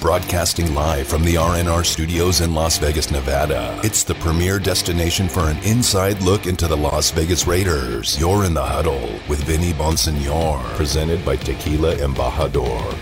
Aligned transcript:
Broadcasting 0.00 0.74
live 0.74 1.06
from 1.06 1.22
the 1.24 1.34
RNR 1.34 1.84
studios 1.84 2.40
in 2.40 2.54
Las 2.54 2.78
Vegas, 2.78 3.10
Nevada. 3.10 3.78
It's 3.84 4.02
the 4.02 4.14
premier 4.14 4.58
destination 4.58 5.28
for 5.28 5.40
an 5.40 5.58
inside 5.58 6.22
look 6.22 6.46
into 6.46 6.66
the 6.66 6.76
Las 6.76 7.10
Vegas 7.10 7.46
Raiders. 7.46 8.18
You're 8.18 8.46
in 8.46 8.54
the 8.54 8.64
huddle 8.64 9.20
with 9.28 9.44
Vinny 9.44 9.74
Bonsignore, 9.74 10.62
presented 10.74 11.22
by 11.22 11.36
Tequila 11.36 11.96
Embajador. 11.96 12.96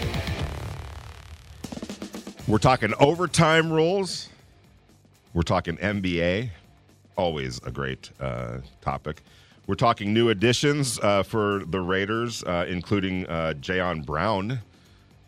We're 2.48 2.58
talking 2.58 2.92
overtime 2.98 3.72
rules. 3.72 4.28
We're 5.34 5.42
talking 5.42 5.76
NBA. 5.76 6.50
Always 7.16 7.60
a 7.64 7.70
great 7.70 8.10
uh, 8.18 8.58
topic. 8.80 9.22
We're 9.68 9.76
talking 9.76 10.12
new 10.12 10.30
additions 10.30 10.98
uh, 10.98 11.22
for 11.22 11.62
the 11.64 11.80
Raiders, 11.80 12.42
uh, 12.42 12.66
including 12.68 13.24
uh, 13.28 13.54
Jayon 13.60 14.04
Brown, 14.04 14.58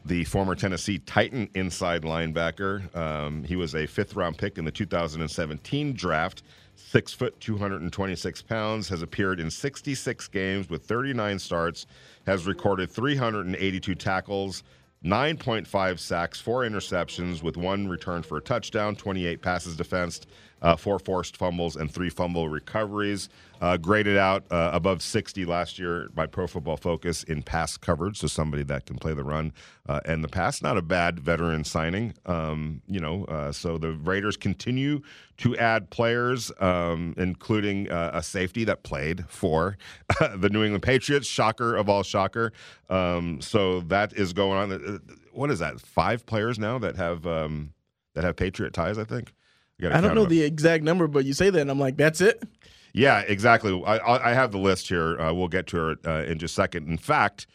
the 0.05 0.25
former 0.25 0.55
Tennessee 0.55 0.98
Titan 0.98 1.49
inside 1.54 2.03
linebacker. 2.03 2.95
Um, 2.96 3.45
he 3.45 3.57
was 3.57 3.75
a 3.75 3.86
fifth 3.86 4.17
round 4.17 4.39
pick 4.39 4.59
in 4.59 4.64
the 4.64 4.71
2017 4.71 5.93
draft. 5.93 6.43
Six 6.75 7.13
foot, 7.13 7.39
226 7.40 8.43
pounds, 8.43 8.89
has 8.89 9.03
appeared 9.03 9.39
in 9.39 9.50
66 9.50 10.29
games 10.29 10.71
with 10.71 10.85
39 10.85 11.39
starts, 11.39 11.86
has 12.26 12.46
recorded 12.46 12.90
382 12.90 13.95
tackles, 13.95 14.63
9.5 15.04 15.99
sacks, 15.99 16.40
four 16.40 16.62
interceptions, 16.62 17.43
with 17.43 17.57
one 17.57 17.89
return 17.89 18.23
for 18.23 18.39
a 18.39 18.40
touchdown, 18.40 18.96
28 18.96 19.40
passes 19.40 19.76
defensed, 19.76 20.26
uh, 20.62 20.76
four 20.76 20.98
forced 20.98 21.37
fumbles, 21.37 21.76
and 21.76 21.93
three 21.93 22.11
fumble 22.11 22.48
recoveries. 22.48 23.29
Uh, 23.61 23.77
graded 23.77 24.17
out 24.17 24.45
uh, 24.50 24.71
above 24.73 25.03
60 25.03 25.45
last 25.45 25.79
year 25.79 26.09
by 26.14 26.25
Pro 26.25 26.46
Football 26.46 26.79
Focus 26.79 27.23
in 27.25 27.43
pass 27.43 27.77
coverage, 27.77 28.17
so 28.18 28.27
somebody 28.27 28.63
that 28.63 28.87
can 28.87 28.96
play 28.96 29.13
the 29.13 29.23
run 29.23 29.53
uh, 29.87 30.01
and 30.07 30.25
the 30.25 30.29
pass. 30.29 30.63
Not 30.63 30.79
a 30.79 30.82
bad 30.82 31.21
veteran 31.21 31.65
signing, 31.65 32.15
um, 32.25 32.81
you 32.87 33.01
know. 33.01 33.25
Uh, 33.27 33.53
so 33.53 33.77
the 33.77 33.93
Raiders 33.93 34.39
continue 34.39 35.03
to 35.39 35.55
add 35.59 35.91
players, 35.91 36.51
um, 36.59 37.15
including 37.19 37.91
uh, 37.91 38.12
a 38.15 38.23
safety 38.23 38.65
that 38.65 38.83
played 38.83 39.27
for 39.29 39.77
the 40.37 40.49
New 40.49 40.65
England 40.65 40.83
Patriots. 40.83 41.27
Shocker 41.27 41.77
of 41.77 41.89
all 41.91 42.03
shocker. 42.03 42.53
Um, 42.89 43.43
so 43.43 43.81
that 43.83 44.15
is 44.15 44.33
going 44.33 44.59
on. 44.59 44.73
Uh, 44.73 44.99
What 45.33 45.51
is 45.51 45.59
that? 45.59 45.81
Five 45.81 46.25
players 46.25 46.59
now 46.59 46.79
that 46.79 46.97
have 46.97 47.27
um, 47.27 47.75
that 48.15 48.25
have 48.25 48.37
Patriot 48.37 48.73
ties. 48.73 48.97
I 48.97 49.05
think. 49.05 49.34
I 49.83 50.01
don't 50.01 50.15
know 50.15 50.23
them. 50.23 50.31
the 50.31 50.43
exact 50.43 50.84
number, 50.84 51.06
but 51.09 51.25
you 51.25 51.33
say 51.33 51.51
that, 51.51 51.61
and 51.61 51.71
I'm 51.71 51.79
like, 51.79 51.97
that's 51.97 52.21
it. 52.21 52.43
Yeah, 52.93 53.21
exactly. 53.21 53.83
I, 53.85 54.31
I 54.31 54.35
have 54.35 54.53
the 54.53 54.59
list 54.59 54.89
here. 54.89 55.21
Uh, 55.21 55.33
we'll 55.33 55.49
get 55.49 55.67
to 55.69 55.91
it 55.91 55.99
uh, 56.05 56.25
in 56.25 56.39
just 56.39 56.53
a 56.53 56.57
second. 56.57 56.89
In 56.89 56.99
fact, 56.99 57.47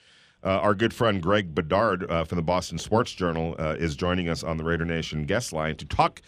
uh, 0.43 0.59
our 0.59 0.75
good 0.75 0.93
friend 0.93 1.21
Greg 1.21 1.55
Bedard 1.55 2.09
uh, 2.09 2.23
from 2.23 2.37
the 2.37 2.43
Boston 2.43 2.77
Sports 2.77 3.11
Journal 3.13 3.55
uh, 3.57 3.75
is 3.77 3.95
joining 3.95 4.29
us 4.29 4.43
on 4.43 4.57
the 4.57 4.63
Raider 4.63 4.85
Nation 4.85 5.25
guest 5.25 5.51
line 5.51 5.75
to 5.77 5.85
talk 5.85 6.21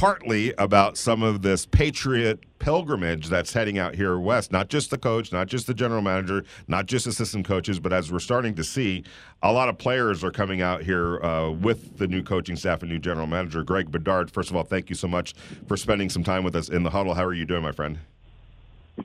partly 0.00 0.54
about 0.56 0.96
some 0.96 1.22
of 1.22 1.42
this 1.42 1.66
Patriot 1.66 2.40
pilgrimage 2.58 3.28
that's 3.28 3.52
heading 3.52 3.76
out 3.76 3.94
here 3.94 4.18
west. 4.18 4.50
Not 4.50 4.70
just 4.70 4.90
the 4.90 4.96
coach, 4.96 5.30
not 5.30 5.46
just 5.46 5.66
the 5.66 5.74
general 5.74 6.00
manager, 6.00 6.42
not 6.68 6.86
just 6.86 7.06
assistant 7.06 7.46
coaches, 7.46 7.78
but 7.78 7.92
as 7.92 8.10
we're 8.10 8.18
starting 8.18 8.54
to 8.54 8.64
see, 8.64 9.04
a 9.42 9.52
lot 9.52 9.68
of 9.68 9.76
players 9.76 10.24
are 10.24 10.30
coming 10.30 10.62
out 10.62 10.82
here 10.82 11.22
uh, 11.22 11.50
with 11.50 11.98
the 11.98 12.06
new 12.06 12.22
coaching 12.22 12.56
staff 12.56 12.80
and 12.80 12.90
new 12.90 12.98
general 12.98 13.26
manager. 13.26 13.62
Greg 13.62 13.90
Bedard, 13.90 14.30
first 14.30 14.48
of 14.48 14.56
all, 14.56 14.62
thank 14.62 14.88
you 14.88 14.96
so 14.96 15.06
much 15.06 15.34
for 15.68 15.76
spending 15.76 16.08
some 16.08 16.24
time 16.24 16.44
with 16.44 16.56
us 16.56 16.70
in 16.70 16.82
the 16.82 16.88
huddle. 16.88 17.12
How 17.12 17.26
are 17.26 17.34
you 17.34 17.44
doing, 17.44 17.62
my 17.62 17.72
friend? 17.72 17.98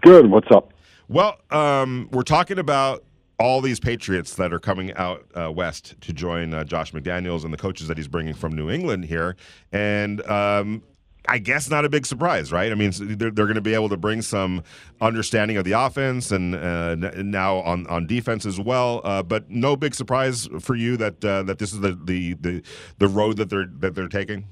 Good. 0.02 0.32
What's 0.32 0.50
up? 0.50 0.72
Well, 1.10 1.42
um, 1.52 2.08
we're 2.14 2.24
talking 2.24 2.58
about 2.58 3.04
all 3.40 3.62
these 3.62 3.80
Patriots 3.80 4.36
that 4.36 4.54
are 4.54 4.60
coming 4.60 4.94
out 4.94 5.26
uh, 5.36 5.52
west 5.52 5.96
to 6.02 6.14
join 6.14 6.54
uh, 6.54 6.64
Josh 6.64 6.94
McDaniels 6.94 7.44
and 7.44 7.54
the 7.54 7.58
coaches 7.58 7.88
that 7.88 7.98
he's 7.98 8.08
bringing 8.08 8.34
from 8.34 8.54
New 8.54 8.70
England 8.70 9.06
here, 9.06 9.36
and 9.72 10.26
um, 10.30 10.84
I 11.28 11.40
guess 11.40 11.70
not 11.70 11.86
a 11.86 11.90
big 11.90 12.06
surprise, 12.06 12.52
right? 12.52 12.72
I 12.72 12.76
mean, 12.76 12.92
they're, 12.96 13.32
they're 13.32 13.46
going 13.46 13.56
to 13.56 13.62
be 13.62 13.74
able 13.74 13.90
to 13.90 13.98
bring 13.98 14.22
some 14.22 14.64
understanding 15.02 15.58
of 15.58 15.66
the 15.66 15.74
offense 15.74 16.32
and 16.32 16.56
uh, 16.56 16.96
now 16.96 17.58
on, 17.58 17.88
on 17.88 18.06
defense 18.06 18.46
as 18.46 18.60
well. 18.60 19.02
Uh, 19.04 19.24
but 19.24 19.50
no 19.50 19.76
big 19.76 19.96
surprise 19.96 20.48
for 20.60 20.76
you 20.76 20.98
that 20.98 21.24
uh, 21.26 21.44
that 21.44 21.60
this 21.60 21.74
is 21.74 21.80
the, 21.80 22.00
the 22.04 22.34
the 22.36 22.62
the 23.00 23.08
road 23.08 23.38
that 23.38 23.50
they're 23.50 23.68
that 23.80 23.96
they're 23.96 24.08
taking. 24.08 24.46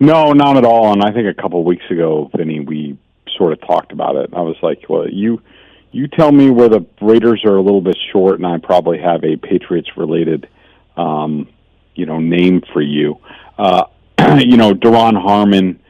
No, 0.00 0.32
not 0.32 0.56
at 0.56 0.64
all. 0.64 0.92
And 0.92 1.02
I 1.02 1.12
think 1.12 1.26
a 1.26 1.40
couple 1.40 1.60
of 1.60 1.66
weeks 1.66 1.84
ago, 1.90 2.30
Vinny, 2.36 2.60
we 2.60 2.98
sort 3.36 3.52
of 3.52 3.60
talked 3.66 3.92
about 3.92 4.16
it. 4.16 4.30
I 4.32 4.40
was 4.40 4.56
like, 4.62 4.84
well, 4.88 5.08
you 5.08 5.42
you 5.90 6.08
tell 6.08 6.30
me 6.30 6.50
where 6.50 6.68
the 6.68 6.84
Raiders 7.00 7.44
are 7.44 7.56
a 7.56 7.62
little 7.62 7.80
bit 7.80 7.96
short, 8.12 8.36
and 8.36 8.46
I 8.46 8.58
probably 8.58 8.98
have 8.98 9.24
a 9.24 9.36
Patriots 9.36 9.88
related, 9.96 10.48
um, 10.96 11.48
you 11.94 12.06
know, 12.06 12.18
name 12.18 12.62
for 12.72 12.82
you. 12.82 13.18
Uh, 13.56 13.84
you 14.38 14.56
know, 14.56 14.72
Duron 14.74 15.20
Harmon 15.20 15.80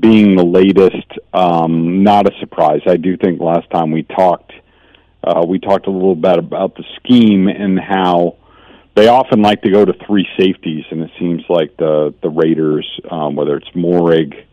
being 0.00 0.36
the 0.36 0.44
latest, 0.44 1.06
um, 1.32 2.02
not 2.02 2.26
a 2.26 2.38
surprise. 2.40 2.80
I 2.86 2.96
do 2.96 3.16
think 3.16 3.40
last 3.40 3.70
time 3.70 3.92
we 3.92 4.02
talked, 4.02 4.52
uh, 5.22 5.44
we 5.46 5.58
talked 5.58 5.86
a 5.86 5.90
little 5.90 6.16
bit 6.16 6.38
about 6.38 6.74
the 6.74 6.84
scheme 6.96 7.48
and 7.48 7.78
how 7.78 8.36
they 8.96 9.08
often 9.08 9.42
like 9.42 9.62
to 9.62 9.70
go 9.70 9.84
to 9.84 9.92
three 10.06 10.26
safeties, 10.38 10.84
and 10.90 11.02
it 11.02 11.10
seems 11.18 11.42
like 11.48 11.76
the 11.76 12.14
the 12.22 12.30
Raiders, 12.30 12.88
um, 13.10 13.36
whether 13.36 13.56
it's 13.56 13.68
Moehrig, 13.70 14.45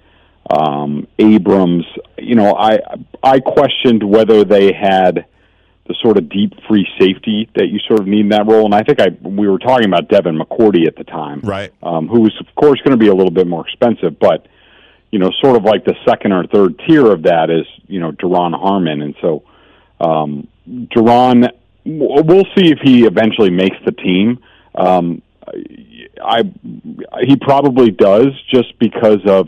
um, 0.49 1.07
Abrams, 1.19 1.85
you 2.17 2.35
know, 2.35 2.55
I 2.55 2.79
I 3.21 3.39
questioned 3.39 4.03
whether 4.03 4.43
they 4.43 4.73
had 4.73 5.25
the 5.87 5.95
sort 6.01 6.17
of 6.17 6.29
deep 6.29 6.53
free 6.67 6.87
safety 6.99 7.49
that 7.55 7.67
you 7.67 7.79
sort 7.87 7.99
of 7.99 8.07
need 8.07 8.21
in 8.21 8.29
that 8.29 8.47
role, 8.47 8.65
and 8.65 8.73
I 8.75 8.83
think 8.83 8.99
I 9.01 9.09
we 9.21 9.47
were 9.47 9.59
talking 9.59 9.85
about 9.85 10.09
Devin 10.09 10.37
McCourty 10.37 10.87
at 10.87 10.95
the 10.95 11.03
time, 11.03 11.41
Right. 11.43 11.71
um, 11.81 12.07
who 12.07 12.21
was 12.21 12.33
of 12.39 12.47
course 12.55 12.79
going 12.81 12.91
to 12.91 12.97
be 12.97 13.07
a 13.07 13.13
little 13.15 13.31
bit 13.31 13.47
more 13.47 13.65
expensive, 13.67 14.19
but 14.19 14.47
you 15.11 15.19
know, 15.19 15.29
sort 15.41 15.55
of 15.55 15.63
like 15.63 15.85
the 15.85 15.95
second 16.07 16.31
or 16.31 16.45
third 16.47 16.81
tier 16.87 17.05
of 17.11 17.23
that 17.23 17.49
is 17.49 17.65
you 17.87 17.99
know 17.99 18.11
Duron 18.11 18.57
Harmon, 18.59 19.01
and 19.01 19.15
so 19.21 19.43
um, 19.99 20.47
Duron, 20.67 21.49
we'll 21.85 22.45
see 22.55 22.71
if 22.71 22.79
he 22.83 23.05
eventually 23.05 23.49
makes 23.49 23.77
the 23.85 23.91
team. 23.91 24.39
Um, 24.75 25.21
I 26.23 26.43
he 27.21 27.35
probably 27.35 27.91
does 27.91 28.27
just 28.49 28.77
because 28.79 29.19
of 29.25 29.47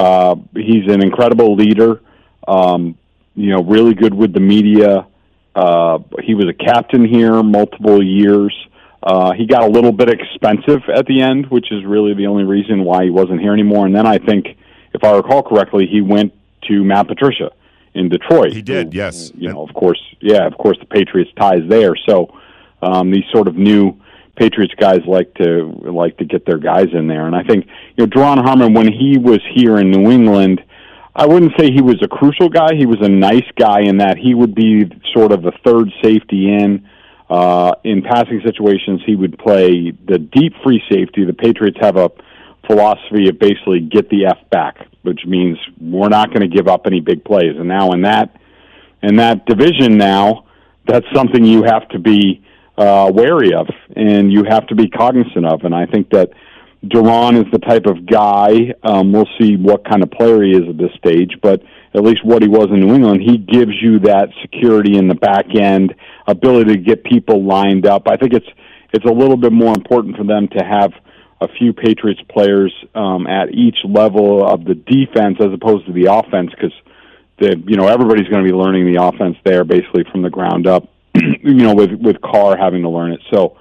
uh, 0.00 0.34
he's 0.54 0.86
an 0.94 1.02
incredible 1.02 1.54
leader. 1.54 2.00
Um, 2.48 2.96
you 3.34 3.50
know, 3.52 3.62
really 3.62 3.94
good 3.94 4.14
with 4.14 4.32
the 4.32 4.40
media. 4.40 5.06
Uh, 5.54 5.98
he 6.22 6.34
was 6.34 6.46
a 6.48 6.54
captain 6.54 7.04
here 7.04 7.42
multiple 7.42 8.02
years. 8.02 8.54
Uh, 9.02 9.32
he 9.32 9.46
got 9.46 9.62
a 9.62 9.70
little 9.76 9.92
bit 9.92 10.08
expensive 10.08 10.82
at 10.94 11.06
the 11.06 11.20
end, 11.20 11.46
which 11.46 11.68
is 11.70 11.84
really 11.84 12.14
the 12.14 12.26
only 12.26 12.44
reason 12.44 12.84
why 12.84 13.04
he 13.04 13.10
wasn't 13.10 13.40
here 13.40 13.52
anymore. 13.52 13.86
And 13.86 13.94
then 13.94 14.06
I 14.06 14.18
think, 14.18 14.42
if 14.92 15.04
I 15.04 15.10
recall 15.16 15.42
correctly, 15.42 15.86
he 15.86 16.00
went 16.00 16.32
to 16.68 16.84
Matt 16.84 17.06
Patricia 17.08 17.50
in 17.94 18.08
Detroit. 18.08 18.52
He 18.52 18.62
did, 18.62 18.92
who, 18.92 18.98
yes. 18.98 19.32
You 19.34 19.52
know, 19.52 19.62
of 19.62 19.74
course, 19.74 20.00
yeah, 20.20 20.46
of 20.46 20.56
course, 20.56 20.78
the 20.78 20.86
Patriots 20.86 21.30
ties 21.38 21.64
there. 21.68 21.94
So 22.08 22.14
um, 22.82 23.10
these 23.10 23.24
sort 23.32 23.48
of 23.48 23.56
new 23.56 24.00
Patriots 24.36 24.74
guys 24.78 25.00
like 25.06 25.34
to 25.34 25.72
like 25.84 26.16
to 26.18 26.24
get 26.24 26.46
their 26.46 26.58
guys 26.58 26.86
in 26.92 27.06
there, 27.08 27.26
and 27.26 27.36
I 27.36 27.42
think 27.42 27.66
you 27.96 28.06
know, 28.06 28.10
Duron 28.10 28.42
Harmon 28.42 28.74
when 28.74 28.90
he 28.92 29.18
was 29.18 29.40
here 29.54 29.78
in 29.78 29.90
New 29.90 30.10
England. 30.10 30.62
I 31.14 31.26
wouldn't 31.26 31.52
say 31.58 31.72
he 31.72 31.82
was 31.82 32.00
a 32.02 32.08
crucial 32.08 32.48
guy. 32.48 32.76
He 32.76 32.86
was 32.86 32.98
a 33.02 33.08
nice 33.08 33.46
guy 33.58 33.80
in 33.80 33.98
that 33.98 34.16
he 34.16 34.32
would 34.32 34.54
be 34.54 34.88
sort 35.12 35.32
of 35.32 35.42
the 35.42 35.52
third 35.64 35.90
safety 36.02 36.54
in. 36.54 36.88
Uh, 37.28 37.72
in 37.84 38.02
passing 38.02 38.40
situations, 38.44 39.02
he 39.04 39.16
would 39.16 39.38
play 39.38 39.90
the 39.90 40.18
deep 40.18 40.52
free 40.64 40.82
safety. 40.90 41.24
The 41.24 41.32
Patriots 41.32 41.78
have 41.80 41.96
a 41.96 42.10
philosophy 42.66 43.28
of 43.28 43.38
basically 43.38 43.80
get 43.80 44.08
the 44.08 44.26
F 44.26 44.38
back, 44.50 44.86
which 45.02 45.20
means 45.26 45.58
we're 45.80 46.08
not 46.08 46.28
going 46.28 46.48
to 46.48 46.48
give 46.48 46.68
up 46.68 46.86
any 46.86 47.00
big 47.00 47.24
plays. 47.24 47.56
And 47.56 47.68
now 47.68 47.90
in 47.90 48.02
that 48.02 48.36
in 49.02 49.16
that 49.16 49.46
division 49.46 49.96
now, 49.96 50.46
that's 50.86 51.06
something 51.14 51.44
you 51.44 51.62
have 51.62 51.88
to 51.90 51.98
be 51.98 52.44
uh, 52.80 53.12
wary 53.12 53.52
of 53.52 53.68
and 53.94 54.32
you 54.32 54.42
have 54.48 54.66
to 54.68 54.74
be 54.74 54.88
cognizant 54.88 55.44
of. 55.44 55.64
And 55.64 55.74
I 55.74 55.84
think 55.84 56.08
that 56.10 56.30
Duron 56.82 57.36
is 57.36 57.50
the 57.52 57.58
type 57.58 57.84
of 57.84 58.06
guy. 58.06 58.72
Um, 58.82 59.12
we'll 59.12 59.28
see 59.38 59.56
what 59.56 59.84
kind 59.84 60.02
of 60.02 60.10
player 60.10 60.42
he 60.42 60.52
is 60.52 60.66
at 60.66 60.78
this 60.78 60.92
stage, 60.96 61.32
but 61.42 61.62
at 61.92 62.02
least 62.02 62.24
what 62.24 62.40
he 62.40 62.48
was 62.48 62.68
in 62.70 62.80
New 62.80 62.94
England, 62.94 63.20
he 63.20 63.36
gives 63.36 63.72
you 63.82 63.98
that 64.00 64.30
security 64.40 64.96
in 64.96 65.08
the 65.08 65.14
back 65.14 65.54
end, 65.54 65.94
ability 66.26 66.72
to 66.72 66.78
get 66.78 67.04
people 67.04 67.44
lined 67.44 67.84
up. 67.84 68.08
I 68.08 68.16
think 68.16 68.32
it's 68.32 68.48
it's 68.92 69.04
a 69.04 69.12
little 69.12 69.36
bit 69.36 69.52
more 69.52 69.74
important 69.74 70.16
for 70.16 70.24
them 70.24 70.48
to 70.48 70.64
have 70.64 70.92
a 71.40 71.48
few 71.48 71.72
Patriots 71.72 72.20
players 72.28 72.72
um, 72.94 73.26
at 73.26 73.50
each 73.50 73.76
level 73.84 74.44
of 74.44 74.64
the 74.64 74.74
defense 74.74 75.36
as 75.40 75.52
opposed 75.52 75.86
to 75.86 75.92
the 75.92 76.06
offense 76.12 76.50
because 76.50 76.72
you 77.38 77.76
know 77.76 77.88
everybody's 77.88 78.28
going 78.28 78.44
to 78.44 78.50
be 78.50 78.56
learning 78.56 78.92
the 78.92 79.02
offense 79.02 79.36
there 79.44 79.64
basically 79.64 80.04
from 80.10 80.22
the 80.22 80.30
ground 80.30 80.66
up. 80.66 80.88
you 81.42 81.54
know, 81.54 81.74
with 81.74 81.92
with 81.92 82.20
Carr 82.20 82.56
having 82.56 82.82
to 82.82 82.88
learn 82.88 83.12
it, 83.12 83.20
so 83.32 83.56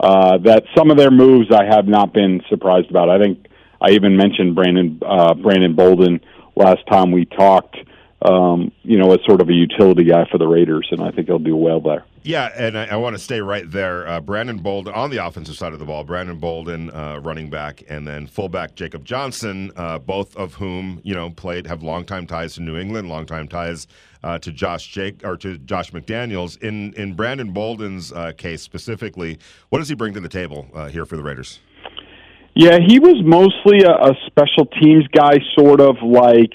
uh, 0.00 0.38
that 0.38 0.64
some 0.76 0.90
of 0.90 0.96
their 0.96 1.10
moves 1.10 1.50
I 1.52 1.64
have 1.64 1.86
not 1.86 2.12
been 2.12 2.42
surprised 2.48 2.90
about. 2.90 3.10
I 3.10 3.18
think 3.18 3.46
I 3.80 3.90
even 3.90 4.16
mentioned 4.16 4.54
Brandon 4.54 5.00
uh, 5.06 5.34
Brandon 5.34 5.74
Bolden 5.74 6.20
last 6.56 6.86
time 6.90 7.12
we 7.12 7.24
talked. 7.24 7.76
Um, 8.22 8.72
you 8.82 8.96
know, 8.96 9.12
as 9.12 9.18
sort 9.26 9.42
of 9.42 9.50
a 9.50 9.52
utility 9.52 10.04
guy 10.04 10.26
for 10.32 10.38
the 10.38 10.46
Raiders, 10.46 10.88
and 10.90 11.02
I 11.02 11.10
think 11.10 11.26
he'll 11.26 11.38
do 11.38 11.54
well 11.54 11.78
there. 11.80 12.06
Yeah, 12.22 12.50
and 12.56 12.78
I, 12.78 12.86
I 12.86 12.96
want 12.96 13.14
to 13.14 13.18
stay 13.18 13.42
right 13.42 13.70
there. 13.70 14.08
Uh, 14.08 14.18
Brandon 14.18 14.56
Bolden 14.56 14.94
on 14.94 15.10
the 15.10 15.18
offensive 15.18 15.56
side 15.56 15.74
of 15.74 15.78
the 15.78 15.84
ball. 15.84 16.04
Brandon 16.04 16.38
Bolden, 16.38 16.90
uh, 16.90 17.20
running 17.22 17.50
back, 17.50 17.82
and 17.86 18.08
then 18.08 18.26
fullback 18.26 18.76
Jacob 18.76 19.04
Johnson, 19.04 19.72
uh, 19.76 19.98
both 19.98 20.34
of 20.36 20.54
whom 20.54 21.02
you 21.04 21.14
know 21.14 21.28
played 21.28 21.66
have 21.66 21.82
longtime 21.82 22.26
ties 22.26 22.54
to 22.54 22.62
New 22.62 22.78
England, 22.78 23.10
longtime 23.10 23.46
ties 23.46 23.86
uh, 24.24 24.38
to 24.38 24.50
Josh 24.50 24.88
Jake 24.88 25.22
or 25.22 25.36
to 25.36 25.58
Josh 25.58 25.92
McDaniels. 25.92 26.60
In 26.62 26.94
in 26.94 27.14
Brandon 27.14 27.52
Bolden's 27.52 28.12
uh, 28.12 28.32
case 28.32 28.62
specifically, 28.62 29.38
what 29.68 29.78
does 29.78 29.88
he 29.88 29.94
bring 29.94 30.14
to 30.14 30.20
the 30.20 30.28
table 30.28 30.66
uh, 30.74 30.88
here 30.88 31.04
for 31.04 31.16
the 31.16 31.22
Raiders? 31.22 31.60
Yeah, 32.56 32.78
he 32.78 33.00
was 33.00 33.20
mostly 33.24 33.82
a, 33.82 33.90
a 33.90 34.14
special 34.26 34.66
teams 34.80 35.06
guy, 35.08 35.38
sort 35.58 35.80
of 35.80 35.96
like 36.02 36.54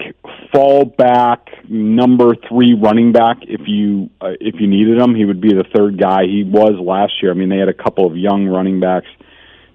fallback 0.53 1.69
number 1.69 2.35
three 2.47 2.73
running 2.73 3.11
back. 3.11 3.37
If 3.41 3.61
you 3.67 4.09
uh, 4.19 4.31
if 4.39 4.55
you 4.59 4.67
needed 4.67 4.97
him, 4.97 5.13
he 5.13 5.25
would 5.25 5.41
be 5.41 5.53
the 5.53 5.65
third 5.75 5.99
guy. 5.99 6.23
He 6.23 6.43
was 6.43 6.73
last 6.81 7.21
year. 7.21 7.31
I 7.31 7.35
mean, 7.35 7.49
they 7.49 7.57
had 7.57 7.69
a 7.69 7.73
couple 7.73 8.07
of 8.07 8.17
young 8.17 8.47
running 8.47 8.79
backs. 8.79 9.07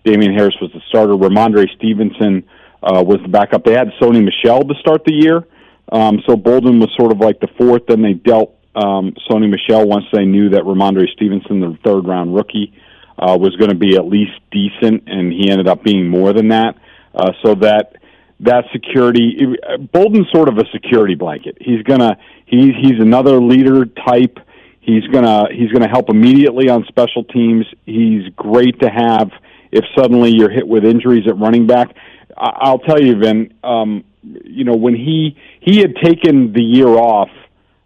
Damien 0.04 0.34
Harris 0.34 0.56
was 0.60 0.70
the 0.72 0.80
starter. 0.88 1.12
Rhamondre 1.14 1.66
Stevenson 1.76 2.44
uh, 2.82 3.02
was 3.06 3.20
the 3.22 3.28
backup. 3.28 3.64
They 3.64 3.72
had 3.72 3.88
Sony 4.00 4.22
Michel 4.22 4.62
to 4.62 4.74
start 4.80 5.04
the 5.06 5.14
year, 5.14 5.46
um, 5.92 6.20
so 6.26 6.36
Bolden 6.36 6.80
was 6.80 6.90
sort 6.96 7.12
of 7.12 7.18
like 7.18 7.40
the 7.40 7.48
fourth. 7.58 7.82
Then 7.86 8.02
they 8.02 8.14
dealt 8.14 8.56
um, 8.74 9.14
Sony 9.30 9.50
Michel 9.50 9.86
once 9.86 10.04
they 10.12 10.24
knew 10.24 10.50
that 10.50 10.62
Rhamondre 10.62 11.08
Stevenson, 11.12 11.60
the 11.60 11.78
third 11.84 12.06
round 12.06 12.34
rookie 12.34 12.72
uh, 13.18 13.36
was 13.38 13.54
going 13.56 13.70
to 13.70 13.76
be 13.76 13.96
at 13.96 14.06
least 14.06 14.32
decent, 14.50 15.04
and 15.06 15.32
he 15.32 15.50
ended 15.50 15.68
up 15.68 15.82
being 15.84 16.08
more 16.08 16.32
than 16.32 16.48
that. 16.48 16.76
Uh, 17.14 17.32
so 17.44 17.54
that 17.56 17.96
that 18.40 18.64
security, 18.72 19.56
Bolden's 19.92 20.26
sort 20.32 20.48
of 20.48 20.58
a 20.58 20.64
security 20.72 21.14
blanket. 21.14 21.56
He's 21.60 21.82
gonna 21.82 22.16
he's 22.46 22.72
he's 22.80 23.00
another 23.00 23.40
leader 23.40 23.84
type. 23.84 24.38
He's 24.80 25.06
gonna 25.12 25.44
he's 25.52 25.70
gonna 25.70 25.88
help 25.88 26.10
immediately 26.10 26.68
on 26.68 26.84
special 26.88 27.24
teams. 27.24 27.64
He's 27.86 28.28
great 28.34 28.80
to 28.80 28.88
have 28.88 29.30
if 29.70 29.84
suddenly 29.96 30.32
you're 30.34 30.50
hit 30.50 30.66
with 30.66 30.84
injuries 30.84 31.28
at 31.28 31.38
running 31.38 31.66
back. 31.66 31.94
I, 32.36 32.50
I'll 32.62 32.80
tell 32.80 33.00
you, 33.00 33.16
Vin. 33.16 33.54
Um, 33.62 34.04
you 34.44 34.64
know 34.64 34.76
when 34.76 34.94
he 34.94 35.36
he 35.60 35.78
had 35.78 35.96
taken 35.96 36.52
the 36.52 36.62
year 36.62 36.88
off. 36.88 37.30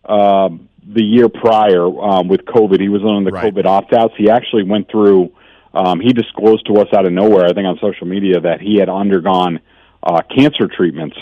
Uh, 0.05 0.49
the 0.91 1.03
year 1.03 1.29
prior 1.29 1.85
um, 1.85 2.29
with 2.29 2.47
COVID. 2.47 2.81
He 2.81 2.89
was 2.89 3.03
on 3.03 3.25
the 3.25 3.31
right. 3.31 3.53
COVID 3.53 3.67
opt 3.67 3.93
outs. 3.93 4.15
He 4.17 4.31
actually 4.31 4.63
went 4.63 4.91
through. 4.91 5.31
Um, 5.75 6.01
he 6.01 6.15
disclosed 6.15 6.67
to 6.67 6.81
us 6.81 6.89
out 6.95 7.07
of 7.07 7.13
nowhere, 7.13 7.45
I 7.45 7.53
think 7.53 7.67
on 7.67 7.79
social 7.79 8.07
media, 8.07 8.41
that 8.41 8.61
he 8.61 8.79
had 8.79 8.89
undergone 8.89 9.61
uh, 10.03 10.23
cancer 10.35 10.67
treatments 10.67 11.17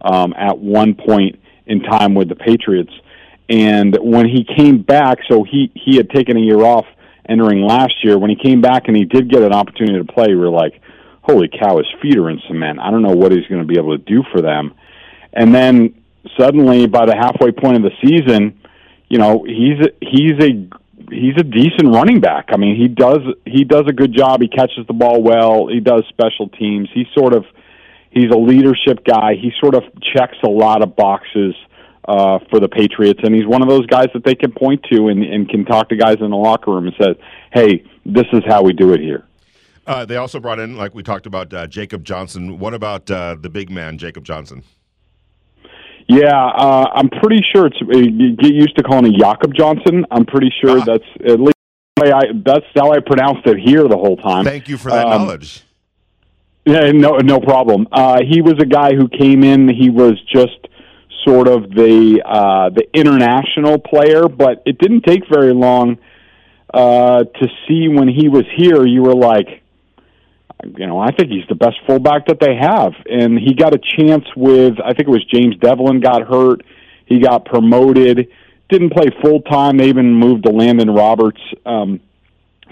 um, 0.00 0.34
at 0.36 0.58
one 0.58 0.94
point 0.94 1.38
in 1.66 1.82
time 1.82 2.14
with 2.14 2.28
the 2.28 2.34
Patriots. 2.34 2.92
And 3.48 3.96
when 4.00 4.26
he 4.26 4.44
came 4.44 4.82
back, 4.82 5.18
so 5.30 5.44
he 5.44 5.70
he 5.74 5.96
had 5.96 6.10
taken 6.10 6.36
a 6.36 6.40
year 6.40 6.60
off 6.60 6.86
entering 7.28 7.62
last 7.62 7.94
year. 8.02 8.18
When 8.18 8.30
he 8.30 8.36
came 8.36 8.60
back 8.60 8.88
and 8.88 8.96
he 8.96 9.04
did 9.04 9.30
get 9.30 9.42
an 9.42 9.52
opportunity 9.52 9.98
to 9.98 10.12
play, 10.12 10.28
we 10.28 10.36
were 10.36 10.50
like, 10.50 10.80
"Holy 11.22 11.48
cow, 11.48 11.78
his 11.78 11.86
feet 12.00 12.16
are 12.18 12.30
in 12.30 12.40
cement." 12.48 12.78
I 12.80 12.90
don't 12.90 13.02
know 13.02 13.16
what 13.16 13.32
he's 13.32 13.46
going 13.46 13.62
to 13.62 13.66
be 13.66 13.78
able 13.78 13.96
to 13.96 14.04
do 14.04 14.22
for 14.32 14.40
them. 14.40 14.74
And 15.32 15.54
then 15.54 15.94
suddenly, 16.38 16.86
by 16.86 17.06
the 17.06 17.16
halfway 17.16 17.52
point 17.52 17.76
of 17.76 17.82
the 17.82 17.92
season, 18.02 18.60
you 19.08 19.18
know 19.18 19.44
he's 19.44 19.80
a, 19.80 19.90
he's 20.00 20.38
a 20.40 20.68
he's 21.10 21.36
a 21.38 21.44
decent 21.44 21.94
running 21.94 22.20
back. 22.20 22.46
I 22.52 22.56
mean, 22.56 22.76
he 22.76 22.88
does 22.88 23.20
he 23.44 23.64
does 23.64 23.84
a 23.88 23.92
good 23.92 24.14
job. 24.16 24.40
He 24.40 24.48
catches 24.48 24.86
the 24.86 24.94
ball 24.94 25.22
well. 25.22 25.68
He 25.68 25.80
does 25.80 26.04
special 26.08 26.48
teams. 26.48 26.88
He's 26.94 27.06
sort 27.16 27.34
of 27.34 27.44
he's 28.10 28.30
a 28.30 28.38
leadership 28.38 29.04
guy. 29.04 29.34
He 29.34 29.52
sort 29.60 29.74
of 29.74 29.82
checks 30.14 30.36
a 30.44 30.48
lot 30.48 30.82
of 30.82 30.96
boxes 30.96 31.54
uh, 32.06 32.38
for 32.50 32.60
the 32.60 32.68
Patriots, 32.68 33.20
and 33.22 33.34
he's 33.34 33.46
one 33.46 33.62
of 33.62 33.68
those 33.68 33.86
guys 33.86 34.08
that 34.14 34.24
they 34.24 34.34
can 34.34 34.52
point 34.52 34.84
to 34.90 35.08
and, 35.08 35.22
and 35.22 35.48
can 35.48 35.64
talk 35.64 35.88
to 35.90 35.96
guys 35.96 36.16
in 36.20 36.30
the 36.30 36.36
locker 36.36 36.72
room 36.72 36.86
and 36.86 36.96
say, 37.00 37.14
"Hey, 37.52 37.84
this 38.04 38.26
is 38.32 38.42
how 38.46 38.62
we 38.62 38.72
do 38.72 38.92
it 38.92 39.00
here." 39.00 39.24
Uh, 39.86 40.04
they 40.04 40.16
also 40.16 40.38
brought 40.38 40.58
in, 40.58 40.76
like 40.76 40.94
we 40.94 41.02
talked 41.02 41.26
about, 41.26 41.52
uh, 41.52 41.66
Jacob 41.66 42.04
Johnson. 42.04 42.58
What 42.58 42.74
about 42.74 43.10
uh, 43.10 43.36
the 43.40 43.50
big 43.50 43.70
man, 43.70 43.98
Jacob 43.98 44.24
Johnson? 44.24 44.62
Yeah, 46.08 46.34
uh, 46.34 46.90
I'm 46.94 47.08
pretty 47.08 47.42
sure 47.52 47.66
it's. 47.66 47.78
Uh, 47.80 47.98
you 47.98 48.36
get 48.36 48.52
used 48.52 48.76
to 48.76 48.82
calling 48.82 49.14
it 49.14 49.18
Jakob 49.18 49.54
Johnson. 49.54 50.04
I'm 50.10 50.26
pretty 50.26 50.52
sure 50.60 50.80
ah. 50.80 50.84
that's 50.84 51.04
at 51.26 51.40
least 51.40 51.56
I, 51.98 52.22
that's 52.44 52.66
how 52.74 52.92
I 52.92 52.98
pronounced 53.00 53.46
it 53.46 53.58
here 53.58 53.82
the 53.86 53.96
whole 53.96 54.16
time. 54.16 54.44
Thank 54.44 54.68
you 54.68 54.76
for 54.76 54.90
that 54.90 55.06
um, 55.06 55.22
knowledge. 55.22 55.62
Yeah, 56.64 56.92
no, 56.92 57.16
no 57.18 57.40
problem. 57.40 57.88
Uh, 57.90 58.20
he 58.28 58.40
was 58.40 58.54
a 58.60 58.66
guy 58.66 58.94
who 58.94 59.08
came 59.08 59.42
in. 59.42 59.68
He 59.68 59.90
was 59.90 60.20
just 60.32 60.68
sort 61.24 61.48
of 61.48 61.70
the 61.70 62.22
uh, 62.24 62.70
the 62.70 62.86
international 62.94 63.78
player, 63.78 64.28
but 64.28 64.62
it 64.66 64.78
didn't 64.78 65.02
take 65.02 65.22
very 65.30 65.52
long 65.52 65.98
uh, 66.72 67.24
to 67.24 67.48
see 67.66 67.88
when 67.88 68.08
he 68.08 68.28
was 68.28 68.44
here. 68.56 68.86
You 68.86 69.02
were 69.02 69.14
like, 69.14 69.61
you 70.64 70.86
know, 70.86 70.98
I 70.98 71.10
think 71.12 71.30
he's 71.30 71.46
the 71.48 71.54
best 71.54 71.76
fullback 71.86 72.26
that 72.26 72.38
they 72.40 72.54
have. 72.54 72.92
And 73.06 73.38
he 73.38 73.54
got 73.54 73.74
a 73.74 73.78
chance 73.78 74.24
with, 74.36 74.74
I 74.80 74.94
think 74.94 75.08
it 75.08 75.10
was 75.10 75.24
James 75.24 75.56
Develin 75.56 76.00
got 76.00 76.22
hurt. 76.22 76.62
He 77.06 77.20
got 77.20 77.44
promoted. 77.44 78.28
Didn't 78.68 78.90
play 78.90 79.06
full 79.22 79.42
time. 79.42 79.76
They 79.76 79.88
even 79.88 80.14
moved 80.14 80.44
to 80.44 80.50
Landon 80.50 80.90
Roberts 80.90 81.40
um, 81.66 82.00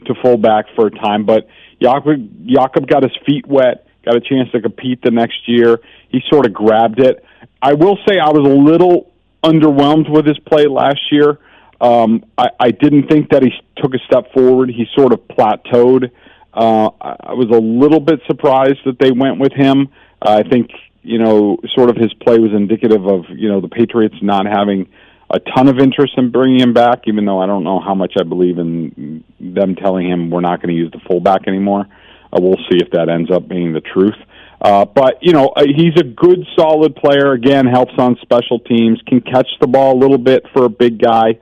to 0.07 0.15
fullback 0.23 0.67
for 0.75 0.87
a 0.87 0.91
time. 0.91 1.27
But 1.27 1.49
Jakob, 1.83 2.47
Jakob 2.47 2.87
got 2.87 3.03
his 3.03 3.13
feet 3.27 3.47
wet, 3.47 3.87
got 4.05 4.17
a 4.17 4.21
chance 4.21 4.51
to 4.53 4.61
compete 4.61 5.03
the 5.03 5.11
next 5.11 5.47
year. 5.47 5.81
He 6.09 6.23
sort 6.31 6.47
of 6.47 6.55
grabbed 6.55 7.01
it. 7.01 7.25
I 7.61 7.75
will 7.75 7.99
say 8.09 8.19
I 8.19 8.31
was 8.31 8.51
a 8.51 8.57
little 8.57 9.13
underwhelmed 9.43 10.09
with 10.11 10.27
his 10.27 10.39
play 10.39 10.67
last 10.67 11.01
year. 11.11 11.39
Um, 11.81 12.25
I, 12.37 12.49
I 12.59 12.71
didn't 12.71 13.09
think 13.09 13.31
that 13.31 13.43
he 13.43 13.51
took 13.77 13.95
a 13.95 13.99
step 14.07 14.33
forward. 14.33 14.71
He 14.71 14.87
sort 14.95 15.13
of 15.13 15.21
plateaued. 15.29 16.11
Uh, 16.53 16.91
I 17.01 17.35
was 17.35 17.49
a 17.53 17.61
little 17.61 18.01
bit 18.01 18.21
surprised 18.27 18.81
that 18.85 18.99
they 18.99 19.13
went 19.13 19.39
with 19.39 19.53
him. 19.53 19.89
Uh, 20.21 20.43
I 20.45 20.49
think 20.49 20.71
you 21.03 21.19
know, 21.19 21.57
sort 21.75 21.91
of 21.91 21.97
his 21.97 22.13
play 22.15 22.39
was 22.39 22.51
indicative 22.53 23.07
of 23.07 23.25
you 23.31 23.49
know 23.49 23.61
the 23.61 23.69
Patriots 23.69 24.17
not 24.23 24.47
having 24.47 24.89
a 25.31 25.39
ton 25.39 25.69
of 25.69 25.79
interest 25.79 26.15
in 26.17 26.31
bringing 26.31 26.61
him 26.61 26.75
back, 26.75 27.03
even 27.07 27.25
though 27.25 27.41
I 27.41 27.47
don't 27.47 27.65
know 27.65 27.81
how 27.81 27.95
much 27.95 28.15
I 28.19 28.25
believe 28.25 28.59
in 28.59 29.25
them 29.39 29.77
telling 29.77 30.11
him 30.11 30.31
we're 30.31 30.41
not 30.41 30.61
going 30.61 30.75
to 30.75 30.79
use 30.79 30.91
the 30.91 31.01
fullback 31.09 31.47
anymore. 31.47 31.87
Uh, 32.33 32.41
we'll 32.41 32.59
see 32.71 32.79
if 32.79 32.91
that 32.91 33.09
ends 33.09 33.31
up 33.31 33.49
being 33.49 33.73
the 33.73 33.81
truth. 33.81 34.17
Uh, 34.61 34.85
but 34.85 35.19
you 35.23 35.33
know, 35.33 35.49
uh, 35.57 35.65
he's 35.65 35.95
a 35.99 36.05
good, 36.05 36.45
solid 36.59 36.95
player. 36.97 37.33
Again, 37.33 37.67
helps 37.67 37.95
on 37.97 38.17
special 38.21 38.59
teams, 38.59 39.01
can 39.07 39.21
catch 39.21 39.49
the 39.61 39.67
ball 39.67 39.97
a 39.97 39.99
little 39.99 40.19
bit 40.19 40.45
for 40.53 40.65
a 40.65 40.69
big 40.69 41.01
guy. 41.01 41.39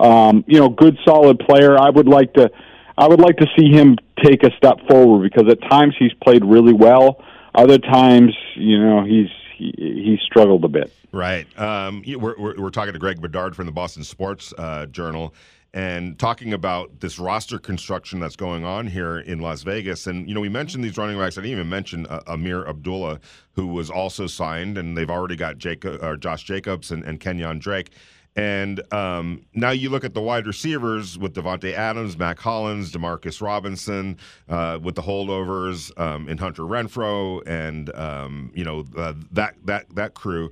Um, 0.00 0.44
you 0.46 0.58
know, 0.58 0.68
good, 0.68 0.96
solid 1.04 1.38
player. 1.38 1.78
I 1.78 1.90
would 1.90 2.08
like 2.08 2.32
to 2.34 2.50
I 2.96 3.08
would 3.08 3.20
like 3.20 3.36
to 3.38 3.46
see 3.58 3.70
him 3.70 3.96
take 4.22 4.42
a 4.42 4.50
step 4.56 4.78
forward 4.88 5.30
because 5.30 5.50
at 5.50 5.60
times 5.68 5.94
he's 5.98 6.12
played 6.22 6.44
really 6.44 6.72
well. 6.72 7.22
Other 7.54 7.78
times, 7.78 8.34
you 8.56 8.78
know, 8.82 9.04
he's 9.04 9.28
he, 9.56 9.72
he 9.76 10.18
struggled 10.24 10.64
a 10.64 10.68
bit. 10.68 10.92
Right. 11.12 11.46
Um, 11.58 12.02
we're, 12.06 12.34
we're, 12.38 12.60
we're, 12.60 12.70
talking 12.70 12.94
to 12.94 12.98
Greg 12.98 13.20
Bedard 13.20 13.54
from 13.54 13.66
the 13.66 13.72
Boston 13.72 14.02
Sports 14.02 14.54
uh, 14.56 14.86
Journal 14.86 15.34
and 15.74 16.18
talking 16.18 16.52
about 16.52 17.00
this 17.00 17.18
roster 17.18 17.58
construction 17.58 18.20
that's 18.20 18.36
going 18.36 18.64
on 18.64 18.86
here 18.86 19.18
in 19.18 19.40
Las 19.40 19.62
Vegas. 19.62 20.06
And, 20.06 20.28
you 20.28 20.34
know, 20.34 20.40
we 20.40 20.48
mentioned 20.48 20.84
these 20.84 20.98
running 20.98 21.18
backs. 21.18 21.38
I 21.38 21.42
didn't 21.42 21.52
even 21.52 21.68
mention 21.68 22.06
uh, 22.06 22.20
Ameer 22.26 22.66
Abdullah, 22.66 23.20
who 23.52 23.68
was 23.68 23.90
also 23.90 24.26
signed, 24.26 24.76
and 24.76 24.96
they've 24.96 25.10
already 25.10 25.36
got 25.36 25.58
Jacob, 25.58 26.02
or 26.02 26.16
Josh 26.16 26.44
Jacobs 26.44 26.90
and, 26.90 27.02
and 27.04 27.20
Kenyan 27.20 27.58
Drake. 27.58 27.90
And 28.34 28.80
um, 28.92 29.44
now 29.52 29.70
you 29.70 29.90
look 29.90 30.04
at 30.04 30.14
the 30.14 30.22
wide 30.22 30.46
receivers 30.46 31.18
with 31.18 31.34
Davante 31.34 31.74
Adams, 31.74 32.16
Mack 32.16 32.38
Hollins, 32.38 32.90
Demarcus 32.90 33.42
Robinson, 33.42 34.16
uh, 34.48 34.78
with 34.82 34.94
the 34.94 35.02
holdovers 35.02 35.98
um, 36.00 36.28
in 36.28 36.38
Hunter 36.38 36.62
Renfrow, 36.62 37.46
and 37.46 37.94
um, 37.94 38.50
you 38.54 38.64
know 38.64 38.84
uh, 38.96 39.12
that 39.32 39.54
that 39.64 39.94
that 39.94 40.14
crew. 40.14 40.50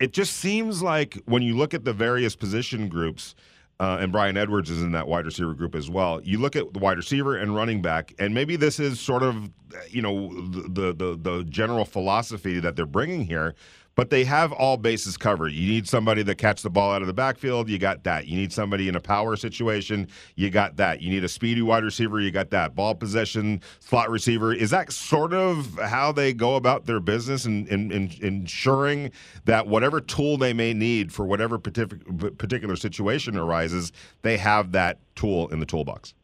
It 0.00 0.12
just 0.12 0.36
seems 0.36 0.82
like 0.82 1.18
when 1.24 1.42
you 1.42 1.56
look 1.56 1.72
at 1.72 1.84
the 1.84 1.92
various 1.92 2.36
position 2.36 2.88
groups, 2.88 3.36
uh, 3.80 3.98
and 4.00 4.12
Bryan 4.12 4.36
Edwards 4.36 4.68
is 4.68 4.82
in 4.82 4.92
that 4.92 5.08
wide 5.08 5.24
receiver 5.24 5.54
group 5.54 5.74
as 5.74 5.88
well. 5.88 6.20
You 6.22 6.38
look 6.38 6.56
at 6.56 6.72
the 6.72 6.78
wide 6.78 6.98
receiver 6.98 7.36
and 7.36 7.54
running 7.56 7.80
back, 7.80 8.14
and 8.18 8.34
maybe 8.34 8.56
this 8.56 8.78
is 8.78 9.00
sort 9.00 9.22
of 9.22 9.50
you 9.88 10.02
know 10.02 10.28
the 10.50 10.92
the 10.92 11.18
the 11.20 11.44
general 11.48 11.86
philosophy 11.86 12.60
that 12.60 12.76
they're 12.76 12.84
bringing 12.84 13.24
here 13.24 13.54
but 13.94 14.10
they 14.10 14.24
have 14.24 14.52
all 14.52 14.76
bases 14.76 15.16
covered. 15.16 15.52
You 15.52 15.68
need 15.68 15.86
somebody 15.86 16.22
that 16.22 16.36
catch 16.36 16.62
the 16.62 16.70
ball 16.70 16.92
out 16.92 17.02
of 17.02 17.06
the 17.06 17.12
backfield, 17.12 17.68
you 17.68 17.78
got 17.78 18.04
that. 18.04 18.26
You 18.26 18.36
need 18.36 18.52
somebody 18.52 18.88
in 18.88 18.96
a 18.96 19.00
power 19.00 19.36
situation, 19.36 20.08
you 20.34 20.50
got 20.50 20.76
that. 20.76 21.02
You 21.02 21.10
need 21.10 21.24
a 21.24 21.28
speedy 21.28 21.62
wide 21.62 21.84
receiver, 21.84 22.20
you 22.20 22.30
got 22.30 22.50
that. 22.50 22.74
Ball 22.74 22.94
possession, 22.94 23.60
slot 23.80 24.10
receiver. 24.10 24.54
Is 24.54 24.70
that 24.70 24.92
sort 24.92 25.34
of 25.34 25.78
how 25.78 26.12
they 26.12 26.32
go 26.32 26.56
about 26.56 26.86
their 26.86 27.00
business 27.00 27.44
and 27.44 27.68
in, 27.68 27.92
in, 27.92 28.10
in, 28.10 28.42
ensuring 28.42 29.10
that 29.44 29.66
whatever 29.66 30.00
tool 30.00 30.36
they 30.36 30.52
may 30.52 30.72
need 30.72 31.12
for 31.12 31.26
whatever 31.26 31.58
particular 31.58 32.76
situation 32.76 33.36
arises, 33.36 33.92
they 34.22 34.36
have 34.38 34.72
that 34.72 34.98
tool 35.14 35.48
in 35.48 35.60
the 35.60 35.66
toolbox? 35.66 36.14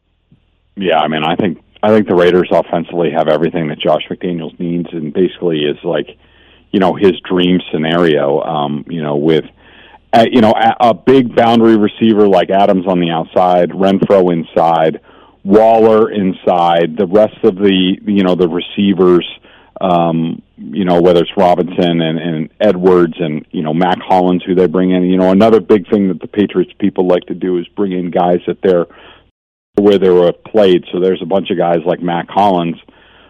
Yeah, 0.75 0.99
I 0.99 1.07
mean, 1.07 1.23
I 1.23 1.35
think 1.35 1.63
I 1.83 1.89
think 1.89 2.07
the 2.07 2.15
Raiders 2.15 2.49
offensively 2.51 3.11
have 3.11 3.27
everything 3.27 3.67
that 3.67 3.79
Josh 3.79 4.03
McDaniels 4.09 4.57
needs, 4.59 4.89
and 4.91 5.13
basically 5.13 5.59
is 5.59 5.77
like– 5.83 6.17
you 6.71 6.79
know 6.79 6.95
his 6.95 7.13
dream 7.27 7.59
scenario. 7.71 8.41
Um, 8.41 8.85
you 8.87 9.01
know 9.01 9.17
with 9.17 9.45
uh, 10.11 10.25
you 10.31 10.41
know, 10.41 10.51
a, 10.51 10.89
a 10.89 10.93
big 10.93 11.35
boundary 11.35 11.77
receiver 11.77 12.27
like 12.27 12.49
Adams 12.49 12.87
on 12.87 12.99
the 12.99 13.11
outside, 13.11 13.69
Renfrow 13.69 14.33
inside, 14.33 15.01
Waller 15.43 16.11
inside, 16.11 16.97
the 16.97 17.07
rest 17.07 17.37
of 17.43 17.55
the 17.55 17.97
you 18.03 18.23
know 18.23 18.35
the 18.35 18.49
receivers, 18.49 19.25
um, 19.79 20.41
you 20.57 20.83
know 20.83 21.01
whether 21.01 21.21
it's 21.21 21.37
Robinson 21.37 22.01
and, 22.01 22.19
and 22.19 22.49
Edwards 22.59 23.13
and 23.19 23.45
you 23.51 23.61
know 23.61 23.73
Mack 23.73 23.99
Hollins 23.99 24.43
who 24.43 24.55
they 24.55 24.67
bring 24.67 24.91
in. 24.91 25.03
You 25.03 25.17
know 25.17 25.31
another 25.31 25.61
big 25.61 25.89
thing 25.89 26.07
that 26.07 26.19
the 26.19 26.27
Patriots 26.27 26.73
people 26.79 27.07
like 27.07 27.25
to 27.27 27.35
do 27.35 27.57
is 27.57 27.67
bring 27.69 27.91
in 27.91 28.11
guys 28.11 28.39
that 28.47 28.61
they're 28.63 28.87
where 29.75 29.99
they 29.99 30.09
were 30.09 30.33
played. 30.33 30.85
So 30.91 30.99
there's 30.99 31.21
a 31.21 31.27
bunch 31.27 31.51
of 31.51 31.57
guys 31.57 31.79
like 31.85 32.01
Mack 32.01 32.27
Hollins 32.29 32.77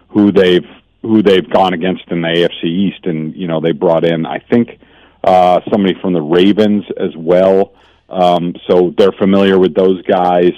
who 0.08 0.32
they've 0.32 0.66
who 1.02 1.22
they've 1.22 1.48
gone 1.48 1.72
against 1.72 2.04
in 2.08 2.20
the 2.20 2.28
AFC 2.28 2.64
East, 2.64 3.06
and 3.06 3.34
you 3.34 3.46
know 3.46 3.60
they 3.60 3.72
brought 3.72 4.04
in 4.04 4.26
I 4.26 4.38
think 4.38 4.78
uh, 5.24 5.60
somebody 5.70 5.94
from 6.00 6.12
the 6.12 6.22
Ravens 6.22 6.84
as 6.96 7.14
well. 7.16 7.74
Um, 8.08 8.54
so 8.68 8.92
they're 8.96 9.12
familiar 9.12 9.58
with 9.58 9.74
those 9.74 10.02
guys. 10.02 10.52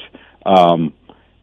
Um, 0.46 0.94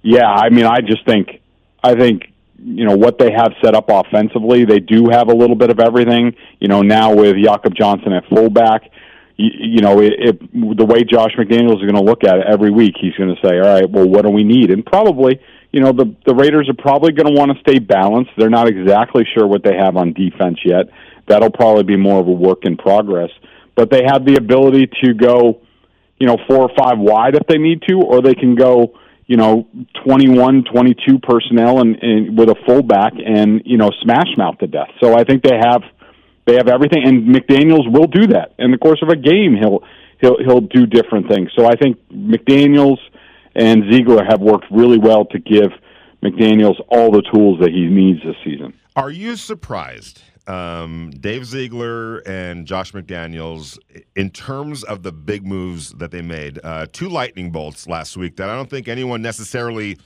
yeah, 0.02 0.28
I 0.28 0.50
mean, 0.50 0.66
I 0.66 0.80
just 0.82 1.06
think, 1.06 1.42
I 1.84 1.96
think, 1.96 2.34
you 2.58 2.86
know, 2.86 2.98
what 2.98 3.20
they 3.20 3.32
have 3.32 3.54
set 3.64 3.76
up 3.76 3.90
offensively, 3.90 4.66
they 4.66 4.80
do 4.80 5.08
have 5.12 5.30
a 5.30 5.36
little 5.36 5.56
bit 5.56 5.70
of 5.70 5.80
everything. 5.80 6.36
You 6.60 6.68
know, 6.68 6.82
now 6.82 7.14
with 7.14 7.36
Jakob 7.42 7.76
Johnson 7.76 8.14
at 8.14 8.26
fullback, 8.28 8.90
you, 9.38 9.50
you 9.54 9.82
know, 9.82 10.02
it, 10.02 10.14
it, 10.18 10.78
the 10.78 10.86
way 10.86 11.04
Josh 11.04 11.32
McDaniels 11.38 11.82
is 11.82 11.90
going 11.90 11.96
to 11.96 12.02
look 12.02 12.24
at 12.24 12.40
it 12.40 12.46
every 12.48 12.72
week, 12.72 12.96
he's 13.00 13.14
going 13.14 13.34
to 13.34 13.42
say, 13.48 13.60
all 13.60 13.68
right, 13.74 13.90
well, 13.90 14.08
what 14.08 14.24
do 14.24 14.32
we 14.32 14.44
need? 14.44 14.72
And 14.72 14.86
probably, 14.86 15.40
you 15.72 15.82
know, 15.82 15.92
the 15.92 16.16
the 16.26 16.34
Raiders 16.34 16.70
are 16.70 16.82
probably 16.82 17.12
going 17.12 17.34
to 17.34 17.40
want 17.40 17.52
to 17.52 17.60
stay 17.62 17.80
balanced. 17.80 18.32
They're 18.38 18.50
not 18.50 18.68
exactly 18.68 19.24
sure 19.36 19.48
what 19.48 19.64
they 19.64 19.76
have 19.76 19.98
on 19.98 20.14
defense 20.14 20.60
yet. 20.66 20.90
That'll 21.28 21.52
probably 21.52 21.84
be 21.84 21.96
more 21.96 22.20
of 22.20 22.28
a 22.28 22.32
work 22.32 22.60
in 22.64 22.76
progress. 22.76 23.30
But 23.76 23.92
they 23.92 24.02
have 24.06 24.26
the 24.26 24.36
ability 24.36 24.90
to 25.04 25.14
go, 25.14 25.62
you 26.20 26.28
know, 26.28 26.38
four 26.48 26.58
or 26.58 26.72
five 26.78 26.98
wide 26.98 27.36
if 27.36 27.46
they 27.48 27.58
need 27.58 27.84
to, 27.88 28.02
or 28.02 28.22
they 28.22 28.34
can 28.34 28.56
go, 28.56 29.00
you 29.28 29.38
know, 29.38 29.68
21, 30.04 30.66
22 30.66 31.20
personnel 31.20 31.80
and, 31.80 31.96
and 32.02 32.38
with 32.38 32.50
a 32.50 32.56
fullback 32.66 33.14
and, 33.24 33.62
you 33.64 33.78
know, 33.78 33.92
smash 34.02 34.36
mouth 34.38 34.58
to 34.58 34.68
death. 34.68 34.90
So 35.02 35.16
I 35.16 35.24
think 35.24 35.44
they 35.44 35.56
have 35.56 35.84
they 36.46 36.56
have 36.56 36.68
everything 36.68 37.04
and 37.06 37.28
McDaniels 37.28 37.92
will 37.94 38.08
do 38.08 38.28
that. 38.28 38.56
In 38.58 38.72
the 38.72 38.78
course 38.80 39.02
of 39.04 39.10
a 39.10 39.16
game 39.16 39.56
he'll 39.56 39.84
he'll 40.20 40.38
he'll 40.44 40.62
do 40.62 40.88
different 40.88 41.30
things. 41.30 41.52
So 41.56 41.68
I 41.68 41.76
think 41.76 42.00
McDaniels 42.10 42.98
and 43.60 43.84
Ziegler 43.92 44.24
have 44.24 44.42
worked 44.42 44.66
really 44.72 44.98
well 44.98 45.26
to 45.26 45.40
give 45.40 45.72
McDaniels 46.24 46.80
all 46.90 47.12
the 47.12 47.22
tools 47.34 47.60
that 47.60 47.72
he 47.72 47.86
needs 47.86 48.20
this 48.24 48.36
season. 48.44 48.74
Are 48.96 49.12
you 49.12 49.36
surprised 49.36 50.22
um, 50.48 51.12
Dave 51.12 51.46
Ziegler 51.46 52.18
and 52.20 52.66
Josh 52.66 52.92
McDaniels, 52.94 53.78
in 54.16 54.32
terms 54.32 54.84
of 54.84 55.04
the 55.04 55.12
big 55.12 55.46
moves 55.46 55.92
that 55.94 56.10
they 56.10 56.24
made, 56.24 56.60
uh, 56.64 56.88
two 56.92 57.08
lightning 57.08 57.52
bolts 57.52 57.88
last 57.88 58.18
week 58.18 58.38
that 58.38 58.50
I 58.50 58.56
don't 58.56 58.70
think 58.70 58.88
anyone 58.88 59.22
necessarily 59.22 59.98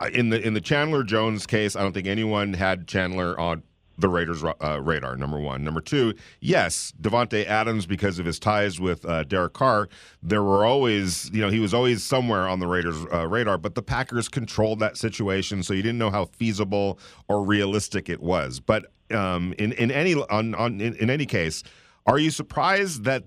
uh, 0.00 0.10
in 0.12 0.30
the 0.30 0.44
in 0.44 0.54
the 0.54 0.60
Chandler 0.60 1.04
Jones 1.04 1.46
case, 1.46 1.76
I 1.76 1.82
don't 1.82 1.92
think 1.92 2.08
anyone 2.08 2.54
had 2.54 2.88
Chandler 2.88 3.38
on 3.38 3.62
the 3.98 4.08
Raiders' 4.08 4.42
uh, 4.44 4.80
radar. 4.80 5.16
Number 5.16 5.38
one. 5.38 5.64
Number 5.64 5.80
two. 5.80 6.14
Yes, 6.40 6.92
Davante 7.00 7.46
Adams 7.46 7.86
because 7.86 8.18
of 8.18 8.26
his 8.26 8.38
ties 8.38 8.80
with 8.80 9.04
uh, 9.04 9.24
Derek 9.24 9.52
Carr. 9.52 9.88
There 10.22 10.42
were 10.42 10.64
always, 10.64 11.30
you 11.32 11.40
know, 11.40 11.50
he 11.50 11.60
was 11.60 11.72
always 11.74 12.02
somewhere 12.02 12.48
on 12.48 12.58
the 12.60 12.66
Raiders' 12.66 13.06
uh, 13.12 13.26
radar. 13.28 13.58
But 13.58 13.74
the 13.74 13.82
Packers 13.82 14.28
controlled 14.28 14.80
that 14.80 14.96
situation, 14.96 15.62
so 15.62 15.74
you 15.74 15.82
didn't 15.82 15.98
know 15.98 16.10
how 16.10 16.26
feasible 16.26 16.98
or 17.28 17.44
realistic 17.44 18.08
it 18.08 18.20
was. 18.20 18.60
But 18.60 18.86
um, 19.10 19.54
in 19.58 19.72
in 19.72 19.90
any 19.90 20.14
on, 20.14 20.54
on 20.54 20.80
in, 20.80 20.94
in 20.96 21.10
any 21.10 21.26
case, 21.26 21.62
are 22.06 22.18
you 22.18 22.30
surprised 22.30 23.04
that 23.04 23.24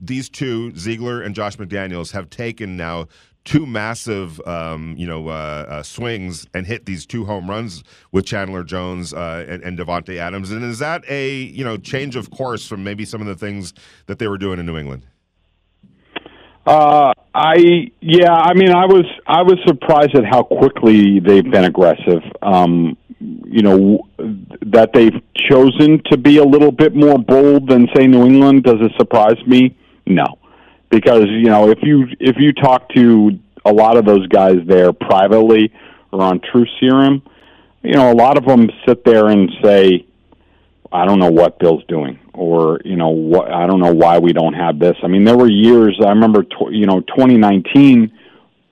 these 0.00 0.28
two 0.28 0.74
Ziegler 0.76 1.22
and 1.22 1.34
Josh 1.34 1.56
McDaniels 1.56 2.12
have 2.12 2.28
taken 2.30 2.76
now 2.76 3.06
two 3.46 3.64
massive, 3.64 4.46
um, 4.46 4.94
you 4.98 5.06
know, 5.06 5.28
uh, 5.28 5.66
uh, 5.68 5.82
swings 5.82 6.46
and 6.52 6.66
hit 6.66 6.84
these 6.84 7.06
two 7.06 7.24
home 7.24 7.48
runs 7.48 7.82
with 8.12 8.26
Chandler 8.26 8.62
Jones 8.62 9.14
uh, 9.14 9.46
and, 9.48 9.62
and 9.62 9.78
Davante 9.78 10.18
Adams. 10.18 10.50
And 10.50 10.62
is 10.62 10.80
that 10.80 11.04
a 11.08 11.32
you 11.32 11.64
know 11.64 11.78
change 11.78 12.16
of 12.16 12.30
course 12.30 12.66
from 12.66 12.84
maybe 12.84 13.06
some 13.06 13.22
of 13.22 13.26
the 13.26 13.36
things 13.36 13.72
that 14.06 14.18
they 14.18 14.28
were 14.28 14.36
doing 14.36 14.58
in 14.58 14.66
New 14.66 14.76
England? 14.76 15.06
Uh, 16.66 17.12
I 17.34 17.90
yeah, 18.00 18.32
I 18.32 18.52
mean, 18.54 18.70
I 18.74 18.86
was 18.86 19.06
I 19.26 19.42
was 19.42 19.58
surprised 19.66 20.16
at 20.16 20.24
how 20.24 20.42
quickly 20.42 21.20
they've 21.20 21.48
been 21.48 21.64
aggressive. 21.64 22.22
Um, 22.42 22.98
you 23.18 23.62
know 23.62 24.06
that 24.18 24.90
they've 24.92 25.22
chosen 25.48 26.02
to 26.10 26.18
be 26.18 26.36
a 26.38 26.44
little 26.44 26.72
bit 26.72 26.94
more 26.94 27.18
bold 27.18 27.68
than 27.68 27.88
say 27.94 28.06
New 28.06 28.26
England. 28.26 28.64
Does 28.64 28.80
it 28.80 28.92
surprise 28.98 29.38
me? 29.46 29.74
No 30.06 30.26
because 30.90 31.26
you 31.28 31.46
know 31.46 31.70
if 31.70 31.78
you 31.82 32.06
if 32.20 32.36
you 32.38 32.52
talk 32.52 32.88
to 32.90 33.38
a 33.64 33.72
lot 33.72 33.96
of 33.96 34.04
those 34.04 34.26
guys 34.28 34.56
there 34.66 34.92
privately 34.92 35.72
or 36.12 36.22
on 36.22 36.40
True 36.40 36.66
Serum, 36.80 37.22
you 37.82 37.94
know 37.94 38.12
a 38.12 38.14
lot 38.14 38.38
of 38.38 38.44
them 38.44 38.70
sit 38.86 39.04
there 39.04 39.28
and 39.28 39.50
say, 39.62 40.06
"I 40.92 41.04
don't 41.04 41.18
know 41.18 41.30
what 41.30 41.58
Bill's 41.58 41.84
doing," 41.84 42.18
or 42.32 42.80
you 42.84 42.96
know 42.96 43.08
what 43.08 43.50
I 43.50 43.66
don't 43.66 43.80
know 43.80 43.94
why 43.94 44.18
we 44.18 44.32
don't 44.32 44.54
have 44.54 44.78
this. 44.78 44.96
I 45.02 45.08
mean, 45.08 45.24
there 45.24 45.36
were 45.36 45.50
years 45.50 45.98
I 46.04 46.10
remember, 46.10 46.42
tw- 46.42 46.72
you 46.72 46.86
know, 46.86 47.00
2019 47.00 48.12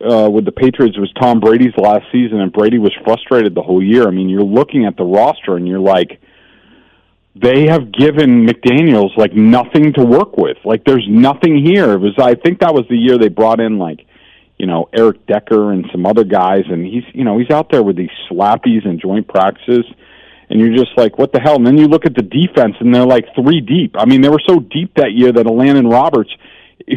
uh, 0.01 0.29
with 0.31 0.45
the 0.45 0.53
Patriots 0.53 0.99
was 0.99 1.13
Tom 1.21 1.41
Brady's 1.41 1.77
last 1.77 2.05
season, 2.13 2.41
and 2.41 2.53
Brady 2.53 2.79
was 2.79 2.93
frustrated 3.05 3.55
the 3.55 3.63
whole 3.63 3.83
year. 3.83 4.07
I 4.07 4.11
mean, 4.11 4.29
you're 4.29 4.43
looking 4.43 4.85
at 4.85 4.97
the 4.97 5.05
roster 5.05 5.57
and 5.57 5.67
you're 5.67 5.79
like 5.81 6.21
they 7.35 7.67
have 7.67 7.91
given 7.91 8.47
McDaniels 8.47 9.17
like 9.17 9.33
nothing 9.35 9.93
to 9.95 10.05
work 10.05 10.37
with. 10.37 10.57
Like 10.65 10.85
there's 10.85 11.07
nothing 11.09 11.65
here. 11.65 11.93
It 11.93 11.99
was 11.99 12.15
I 12.19 12.35
think 12.35 12.61
that 12.61 12.73
was 12.73 12.85
the 12.89 12.97
year 12.97 13.19
they 13.19 13.29
brought 13.29 13.61
in 13.61 13.79
like 13.79 14.07
you 14.57 14.67
know 14.67 14.89
Eric 14.93 15.27
Decker 15.27 15.73
and 15.73 15.85
some 15.91 16.07
other 16.07 16.25
guys, 16.25 16.65
and 16.69 16.87
he's 16.87 17.03
you 17.13 17.25
know 17.25 17.39
he's 17.39 17.51
out 17.51 17.71
there 17.71 17.83
with 17.83 17.97
these 17.97 18.11
slappies 18.31 18.87
and 18.87 19.01
joint 19.01 19.27
practices, 19.27 19.85
and 20.49 20.61
you're 20.61 20.77
just 20.77 20.97
like 20.97 21.19
what 21.19 21.33
the 21.33 21.41
hell? 21.41 21.57
And 21.57 21.67
then 21.67 21.77
you 21.77 21.89
look 21.89 22.07
at 22.07 22.15
the 22.15 22.23
defense, 22.23 22.77
and 22.79 22.95
they're 22.95 23.07
like 23.07 23.27
three 23.35 23.61
deep. 23.61 23.97
I 23.99 24.05
mean 24.05 24.21
they 24.21 24.29
were 24.29 24.43
so 24.47 24.61
deep 24.61 24.95
that 24.95 25.13
year 25.13 25.33
that 25.33 25.47
Elandon 25.47 25.91
Roberts, 25.91 26.31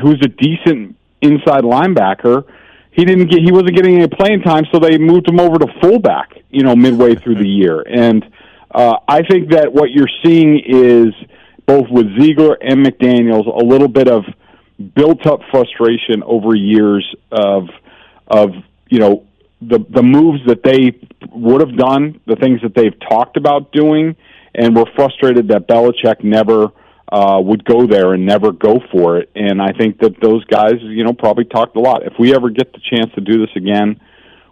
who's 0.01 0.21
a 0.23 0.27
decent 0.27 0.95
inside 1.21 1.63
linebacker. 1.63 2.45
He 2.91 3.05
didn't 3.05 3.29
get. 3.29 3.41
He 3.41 3.51
wasn't 3.51 3.75
getting 3.75 3.95
any 3.95 4.07
playing 4.07 4.41
time, 4.41 4.65
so 4.71 4.79
they 4.79 4.97
moved 4.97 5.27
him 5.27 5.39
over 5.39 5.57
to 5.59 5.67
fullback. 5.81 6.33
You 6.49 6.63
know, 6.63 6.75
midway 6.75 7.15
through 7.15 7.35
the 7.35 7.47
year, 7.47 7.81
and 7.81 8.25
uh, 8.71 8.97
I 9.07 9.23
think 9.23 9.51
that 9.51 9.71
what 9.71 9.91
you're 9.91 10.09
seeing 10.23 10.61
is 10.65 11.13
both 11.65 11.87
with 11.89 12.07
Ziegler 12.19 12.57
and 12.61 12.85
McDaniels 12.85 13.47
a 13.47 13.65
little 13.65 13.87
bit 13.87 14.07
of 14.07 14.23
built-up 14.95 15.41
frustration 15.51 16.23
over 16.23 16.55
years 16.55 17.05
of 17.31 17.69
of 18.27 18.51
you 18.89 18.99
know 18.99 19.25
the 19.61 19.79
the 19.89 20.03
moves 20.03 20.39
that 20.47 20.63
they 20.63 20.99
would 21.31 21.61
have 21.61 21.75
done, 21.77 22.19
the 22.25 22.35
things 22.35 22.61
that 22.61 22.75
they've 22.75 22.97
talked 23.09 23.37
about 23.37 23.71
doing, 23.71 24.15
and 24.53 24.75
were 24.75 24.85
frustrated 24.95 25.47
that 25.49 25.67
Belichick 25.67 26.23
never 26.23 26.71
uh, 27.11 27.39
would 27.41 27.63
go 27.65 27.87
there 27.87 28.13
and 28.13 28.25
never 28.25 28.51
go 28.51 28.79
for 28.91 29.17
it. 29.17 29.29
And 29.35 29.61
I 29.61 29.71
think 29.71 29.99
that 29.99 30.19
those 30.21 30.43
guys, 30.45 30.75
you 30.81 31.03
know, 31.03 31.13
probably 31.13 31.45
talked 31.45 31.75
a 31.75 31.79
lot. 31.79 32.03
If 32.03 32.13
we 32.19 32.35
ever 32.35 32.49
get 32.49 32.73
the 32.73 32.79
chance 32.79 33.13
to 33.15 33.21
do 33.21 33.39
this 33.39 33.55
again, 33.55 33.99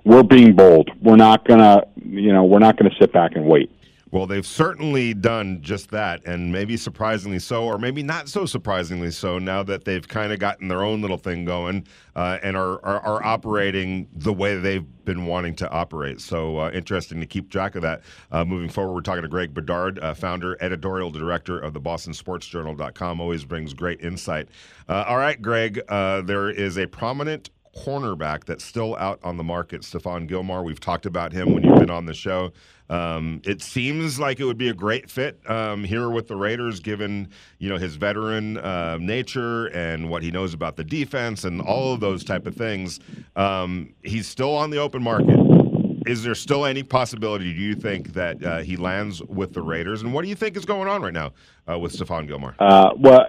we're 0.03 0.23
being 0.23 0.55
bold. 0.55 0.89
We're 1.01 1.17
not 1.17 1.47
gonna, 1.47 1.83
you 2.03 2.31
know, 2.31 2.45
we're 2.45 2.59
not 2.59 2.77
gonna 2.77 2.95
sit 2.99 3.11
back 3.11 3.35
and 3.35 3.45
wait. 3.45 3.71
Well, 4.15 4.27
they've 4.27 4.47
certainly 4.47 5.13
done 5.13 5.61
just 5.61 5.91
that, 5.91 6.25
and 6.25 6.49
maybe 6.49 6.77
surprisingly 6.77 7.39
so, 7.39 7.65
or 7.65 7.77
maybe 7.77 8.01
not 8.01 8.29
so 8.29 8.45
surprisingly 8.45 9.11
so, 9.11 9.39
now 9.39 9.61
that 9.63 9.83
they've 9.83 10.07
kind 10.07 10.31
of 10.31 10.39
gotten 10.39 10.69
their 10.69 10.85
own 10.85 11.01
little 11.01 11.17
thing 11.17 11.43
going 11.43 11.85
uh, 12.15 12.37
and 12.41 12.55
are, 12.55 12.79
are, 12.85 13.01
are, 13.01 13.25
operating 13.25 14.07
the 14.13 14.31
way 14.31 14.55
they've 14.55 14.85
been 15.03 15.25
wanting 15.25 15.53
to 15.55 15.69
operate. 15.69 16.21
So 16.21 16.59
uh, 16.59 16.71
interesting 16.73 17.19
to 17.19 17.25
keep 17.25 17.49
track 17.49 17.75
of 17.75 17.81
that 17.81 18.03
uh, 18.31 18.45
moving 18.45 18.69
forward. 18.69 18.93
We're 18.93 19.01
talking 19.01 19.23
to 19.23 19.27
Greg 19.27 19.53
Bedard, 19.53 19.99
uh, 19.99 20.13
founder, 20.13 20.55
editorial 20.61 21.11
director 21.11 21.59
of 21.59 21.73
the 21.73 21.81
Boston 21.81 22.13
Sports 22.13 22.47
Journal.com. 22.47 23.19
Always 23.19 23.43
brings 23.43 23.73
great 23.73 23.99
insight. 23.99 24.47
Uh, 24.87 25.03
all 25.09 25.17
right, 25.17 25.41
Greg, 25.41 25.81
uh, 25.89 26.21
there 26.21 26.49
is 26.49 26.77
a 26.77 26.87
prominent 26.87 27.49
cornerback 27.75 28.45
that's 28.45 28.63
still 28.63 28.95
out 28.95 29.19
on 29.23 29.37
the 29.37 29.43
market, 29.43 29.81
Stephon 29.81 30.27
Gilmore. 30.27 30.63
We've 30.63 30.79
talked 30.79 31.05
about 31.05 31.33
him 31.33 31.53
when 31.53 31.63
you've 31.63 31.79
been 31.79 31.89
on 31.89 32.05
the 32.05 32.13
show. 32.13 32.51
Um, 32.89 33.41
it 33.43 33.61
seems 33.61 34.19
like 34.19 34.39
it 34.39 34.45
would 34.45 34.57
be 34.57 34.69
a 34.69 34.73
great 34.73 35.09
fit 35.09 35.39
um, 35.49 35.83
here 35.83 36.09
with 36.09 36.27
the 36.27 36.35
Raiders, 36.35 36.79
given 36.79 37.29
you 37.57 37.67
know 37.69 37.77
his 37.77 37.95
veteran 37.95 38.57
uh, 38.57 38.97
nature 38.99 39.67
and 39.67 40.09
what 40.09 40.23
he 40.23 40.31
knows 40.31 40.53
about 40.53 40.75
the 40.75 40.83
defense 40.83 41.43
and 41.43 41.61
all 41.61 41.93
of 41.93 41.99
those 41.99 42.23
type 42.23 42.45
of 42.45 42.55
things. 42.55 42.99
Um, 43.35 43.93
he's 44.03 44.27
still 44.27 44.55
on 44.55 44.69
the 44.69 44.77
open 44.77 45.01
market. 45.01 45.64
Is 46.05 46.23
there 46.23 46.35
still 46.35 46.65
any 46.65 46.83
possibility, 46.83 47.53
do 47.53 47.59
you 47.61 47.75
think, 47.75 48.13
that 48.13 48.43
uh, 48.43 48.57
he 48.59 48.77
lands 48.77 49.21
with 49.23 49.53
the 49.53 49.61
Raiders? 49.61 50.01
And 50.01 50.13
what 50.13 50.23
do 50.23 50.29
you 50.29 50.35
think 50.35 50.55
is 50.55 50.65
going 50.65 50.87
on 50.87 51.01
right 51.01 51.13
now 51.13 51.33
uh, 51.69 51.79
with 51.79 51.93
Stephon 51.93 52.27
Gilmore? 52.27 52.55
Uh, 52.59 52.91
well, 52.97 53.25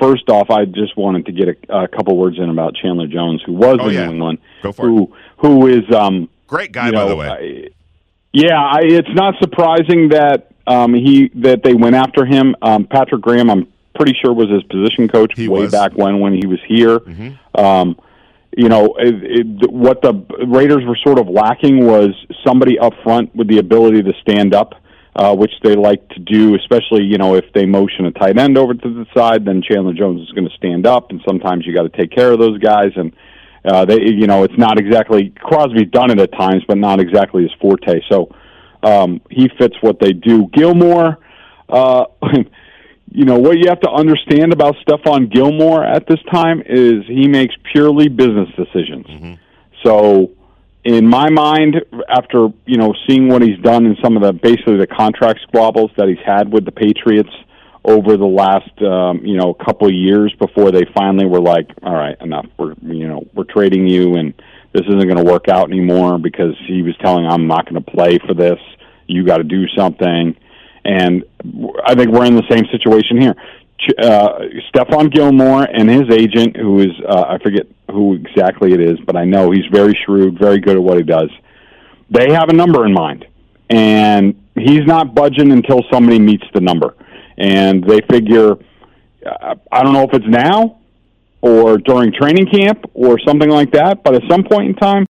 first 0.00 0.28
off, 0.28 0.50
I 0.50 0.64
just 0.64 0.96
wanted 0.96 1.26
to 1.26 1.32
get 1.32 1.48
a, 1.48 1.82
a, 1.82 1.88
couple 1.88 2.16
words 2.16 2.38
in 2.38 2.48
about 2.48 2.74
Chandler 2.76 3.06
Jones, 3.06 3.42
who 3.44 3.52
was 3.52 3.78
oh, 3.80 3.88
in 3.88 3.94
yeah. 3.94 4.06
New 4.06 4.12
England, 4.12 4.38
Go 4.62 4.72
for 4.72 4.82
who 4.86 5.02
it. 5.02 5.10
who 5.38 5.66
is 5.66 5.94
um, 5.94 6.28
great 6.46 6.72
guy, 6.72 6.90
by 6.90 7.06
the 7.06 7.16
way. 7.16 7.70
Yeah, 8.32 8.60
I, 8.60 8.80
it's 8.82 9.14
not 9.14 9.34
surprising 9.40 10.08
that 10.08 10.50
um, 10.66 10.94
he 10.94 11.28
that 11.36 11.62
they 11.62 11.74
went 11.74 11.94
after 11.94 12.24
him. 12.24 12.56
Um, 12.62 12.86
Patrick 12.86 13.20
Graham, 13.20 13.50
I'm 13.50 13.72
pretty 13.94 14.16
sure 14.20 14.32
was 14.32 14.50
his 14.50 14.62
position 14.64 15.08
coach 15.08 15.32
He 15.36 15.48
way 15.48 15.62
was. 15.62 15.72
back 15.72 15.92
when 15.92 16.20
when 16.20 16.34
he 16.34 16.46
was 16.46 16.58
here. 16.66 17.00
Um, 17.54 17.96
you 18.56 18.68
know, 18.68 18.94
it, 18.98 19.14
it, 19.22 19.70
what 19.70 20.02
the 20.02 20.12
Raiders 20.46 20.84
were 20.86 20.98
sort 21.04 21.18
of 21.18 21.28
lacking 21.28 21.84
was 21.84 22.10
somebody 22.46 22.78
up 22.78 22.92
front 23.02 23.34
with 23.34 23.48
the 23.48 23.58
ability 23.58 24.02
to 24.02 24.12
stand 24.20 24.54
up, 24.54 24.74
uh, 25.16 25.34
which 25.34 25.52
they 25.62 25.74
like 25.74 26.08
to 26.10 26.20
do, 26.20 26.54
especially, 26.54 27.04
you 27.04 27.18
know, 27.18 27.34
if 27.34 27.44
they 27.54 27.66
motion 27.66 28.06
a 28.06 28.12
tight 28.12 28.38
end 28.38 28.56
over 28.56 28.74
to 28.74 28.94
the 28.94 29.06
side, 29.16 29.44
then 29.44 29.62
Chandler 29.62 29.94
Jones 29.94 30.20
is 30.22 30.30
going 30.32 30.48
to 30.48 30.56
stand 30.56 30.86
up, 30.86 31.10
and 31.10 31.20
sometimes 31.26 31.66
you 31.66 31.74
got 31.74 31.82
to 31.82 31.96
take 31.96 32.10
care 32.10 32.32
of 32.32 32.38
those 32.38 32.58
guys. 32.58 32.92
And, 32.96 33.14
uh, 33.64 33.84
they, 33.84 34.00
you 34.02 34.26
know, 34.26 34.44
it's 34.44 34.58
not 34.58 34.78
exactly, 34.78 35.32
Crosby's 35.40 35.90
done 35.90 36.10
it 36.10 36.20
at 36.20 36.32
times, 36.32 36.62
but 36.68 36.78
not 36.78 37.00
exactly 37.00 37.42
his 37.42 37.52
forte. 37.60 38.00
So 38.10 38.34
um, 38.82 39.20
he 39.30 39.48
fits 39.58 39.74
what 39.80 39.98
they 40.00 40.12
do. 40.12 40.48
Gilmore, 40.52 41.18
uh, 41.68 42.04
you 43.10 43.24
know 43.24 43.38
what 43.38 43.58
you 43.58 43.68
have 43.68 43.80
to 43.80 43.90
understand 43.90 44.52
about 44.52 44.76
Stephon 44.86 45.32
Gilmore 45.32 45.84
at 45.84 46.06
this 46.08 46.20
time 46.32 46.62
is 46.66 47.04
he 47.06 47.28
makes 47.28 47.54
purely 47.72 48.08
business 48.08 48.48
decisions. 48.56 49.06
So, 49.84 50.30
in 50.84 51.06
my 51.06 51.30
mind, 51.30 51.76
after 52.08 52.48
you 52.66 52.76
know 52.76 52.94
seeing 53.08 53.28
what 53.28 53.42
he's 53.42 53.58
done 53.60 53.86
in 53.86 53.96
some 54.02 54.16
of 54.16 54.22
the 54.22 54.32
basically 54.32 54.78
the 54.78 54.86
contract 54.86 55.40
squabbles 55.46 55.90
that 55.96 56.08
he's 56.08 56.24
had 56.24 56.52
with 56.52 56.64
the 56.64 56.72
Patriots 56.72 57.30
over 57.84 58.16
the 58.16 58.24
last 58.26 58.70
um, 58.82 59.24
you 59.24 59.36
know 59.36 59.54
couple 59.54 59.86
of 59.86 59.94
years 59.94 60.34
before 60.38 60.70
they 60.72 60.84
finally 60.94 61.26
were 61.26 61.40
like, 61.40 61.70
all 61.82 61.94
right, 61.94 62.20
enough. 62.20 62.46
We're 62.58 62.74
you 62.82 63.06
know 63.06 63.26
we're 63.34 63.44
trading 63.44 63.86
you 63.86 64.14
and 64.16 64.34
this 64.72 64.82
isn't 64.88 65.04
going 65.04 65.24
to 65.24 65.24
work 65.24 65.48
out 65.48 65.70
anymore 65.70 66.18
because 66.18 66.56
he 66.66 66.82
was 66.82 66.96
telling 67.00 67.26
I'm 67.26 67.46
not 67.46 67.68
going 67.68 67.82
to 67.82 67.90
play 67.90 68.18
for 68.26 68.34
this. 68.34 68.58
You 69.06 69.24
got 69.24 69.36
to 69.36 69.44
do 69.44 69.68
something. 69.76 70.36
And 70.84 71.24
I 71.84 71.94
think 71.94 72.10
we're 72.10 72.26
in 72.26 72.36
the 72.36 72.46
same 72.50 72.64
situation 72.70 73.20
here. 73.20 73.34
Uh, 73.98 74.38
Stephon 74.72 75.12
Gilmore 75.12 75.64
and 75.64 75.90
his 75.90 76.04
agent, 76.10 76.56
who 76.56 76.80
is 76.80 76.92
uh, 77.06 77.24
I 77.28 77.38
forget 77.38 77.66
who 77.90 78.14
exactly 78.14 78.72
it 78.72 78.80
is, 78.80 78.98
but 79.04 79.16
I 79.16 79.24
know 79.24 79.50
he's 79.50 79.66
very 79.72 79.98
shrewd, 80.04 80.38
very 80.38 80.58
good 80.58 80.76
at 80.76 80.82
what 80.82 80.96
he 80.96 81.02
does. 81.02 81.30
They 82.10 82.32
have 82.32 82.48
a 82.48 82.52
number 82.52 82.86
in 82.86 82.92
mind, 82.92 83.26
and 83.68 84.34
he's 84.54 84.86
not 84.86 85.14
budging 85.14 85.52
until 85.52 85.82
somebody 85.92 86.18
meets 86.18 86.44
the 86.54 86.60
number. 86.60 86.94
And 87.36 87.84
they 87.84 88.00
figure, 88.10 88.52
uh, 89.26 89.54
I 89.72 89.82
don't 89.82 89.92
know 89.92 90.04
if 90.04 90.14
it's 90.14 90.28
now 90.28 90.80
or 91.40 91.76
during 91.78 92.12
training 92.12 92.46
camp 92.46 92.84
or 92.94 93.18
something 93.26 93.50
like 93.50 93.72
that, 93.72 94.02
but 94.02 94.14
at 94.14 94.22
some 94.30 94.44
point 94.44 94.68
in 94.68 94.74
time, 94.76 95.04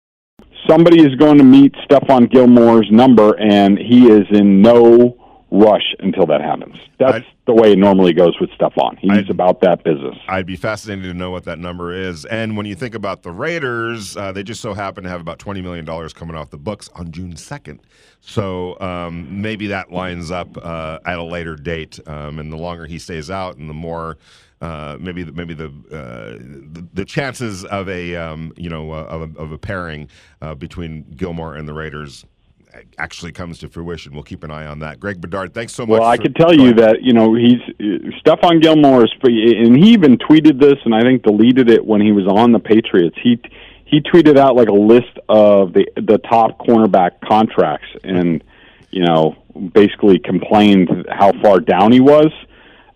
somebody 0.69 1.03
is 1.03 1.15
going 1.17 1.39
to 1.39 1.45
meet 1.45 1.75
Stephon 1.87 2.31
Gilmore's 2.31 2.89
number, 2.91 3.39
and 3.39 3.79
he 3.79 4.09
is 4.09 4.27
in 4.31 4.63
no 4.63 5.19
rush 5.53 5.95
until 5.99 6.25
that 6.27 6.41
happens. 6.41 6.77
That's 6.99 7.17
I'd- 7.17 7.27
the 7.47 7.53
way 7.55 7.73
it 7.73 7.79
normally 7.79 8.13
goes 8.15 8.39
with 8.41 8.49
Stephon. 8.51 8.99
He's 8.99 9.11
I'd- 9.11 9.31
about 9.31 9.61
that 9.61 9.85
business. 9.85 10.17
I'd 10.29 10.47
be 10.47 10.57
fascinated 10.57 11.05
to 11.05 11.15
know 11.15 11.31
what 11.31 11.45
that 11.45 11.59
number 11.59 11.93
is. 11.93 12.25
And 12.25 12.57
when 12.57 12.65
you 12.67 12.75
think 12.75 12.95
about 12.95 13.23
the 13.23 13.31
Raiders, 13.31 14.17
uh, 14.17 14.33
they 14.33 14.43
just 14.43 14.63
so 14.63 14.73
happen 14.73 15.05
to 15.05 15.11
have 15.11 15.21
about 15.21 15.39
$20 15.39 15.63
million 15.63 15.85
coming 16.11 16.37
off 16.37 16.51
the 16.51 16.57
books 16.57 16.89
on 16.95 17.13
June 17.13 17.35
2nd. 17.35 17.81
So 18.21 18.81
um, 18.81 19.43
maybe 19.43 19.67
that 19.67 19.93
lines 19.93 20.31
up 20.31 20.57
uh, 20.57 21.01
at 21.05 21.19
a 21.19 21.23
later 21.25 21.57
date. 21.57 22.01
Um, 22.07 22.39
and 22.39 22.51
the 22.51 22.57
longer 22.57 22.87
he 22.87 22.99
stays 22.99 23.31
out 23.31 23.57
and 23.59 23.69
the 23.69 23.75
more. 23.75 24.17
Uh, 24.61 24.97
maybe 25.01 25.25
the, 25.25 25.33
maybe 25.33 25.55
the, 25.55 25.67
uh, 25.91 26.39
the 26.73 26.87
the 26.95 27.05
chances 27.05 27.65
of 27.65 27.89
a 27.89 28.15
um, 28.15 28.53
you 28.57 28.71
know 28.71 28.93
uh, 28.93 29.03
of, 29.07 29.23
a, 29.23 29.39
of 29.41 29.51
a 29.51 29.59
pairing 29.59 30.09
uh, 30.41 30.55
between 30.55 31.03
Gilmore 31.17 31.57
and 31.57 31.67
the 31.67 31.73
Raiders 31.75 32.25
actually 32.99 33.33
comes 33.33 33.59
to 33.59 33.69
fruition. 33.69 34.13
We'll 34.15 34.23
keep 34.23 34.45
an 34.45 34.51
eye 34.51 34.67
on 34.67 34.79
that. 34.81 35.01
Greg 35.01 35.21
Bedard, 35.21 35.55
thanks 35.55 35.75
so 35.75 35.85
much. 35.85 36.01
Well, 36.01 36.09
I 36.09 36.17
could 36.17 36.37
tell 36.37 36.55
you 36.55 36.73
that 36.75 37.03
you 37.03 37.13
know 37.13 37.35
he's 37.35 37.61
Stephon 38.23 38.63
Gilmore 38.63 39.05
is, 39.05 39.13
and 39.23 39.77
he 39.77 39.93
even 39.93 40.19
tweeted 40.19 40.61
this, 40.61 40.79
and 40.85 40.95
I 40.95 41.03
think 41.03 41.23
deleted 41.23 41.71
it 41.71 41.85
when 41.85 42.01
he 42.01 42.13
was 42.13 42.27
on 42.27 42.53
the 42.53 42.59
Patriots. 42.59 43.17
He 43.23 43.41
he 43.85 44.01
tweeted 44.01 44.39
out 44.39 44.57
like 44.57 44.69
a 44.69 44.75
list 44.75 45.19
of 45.29 45.73
the 45.73 45.87
the 45.97 46.19
top 46.19 46.59
cornerback 46.59 47.21
contracts, 47.21 47.89
and 48.05 48.43
you 48.91 49.05
know 49.05 49.37
basically 49.75 50.19
complained 50.19 51.07
how 51.11 51.33
far 51.43 51.61
down 51.61 51.93
he 51.93 52.01
was. 52.01 52.33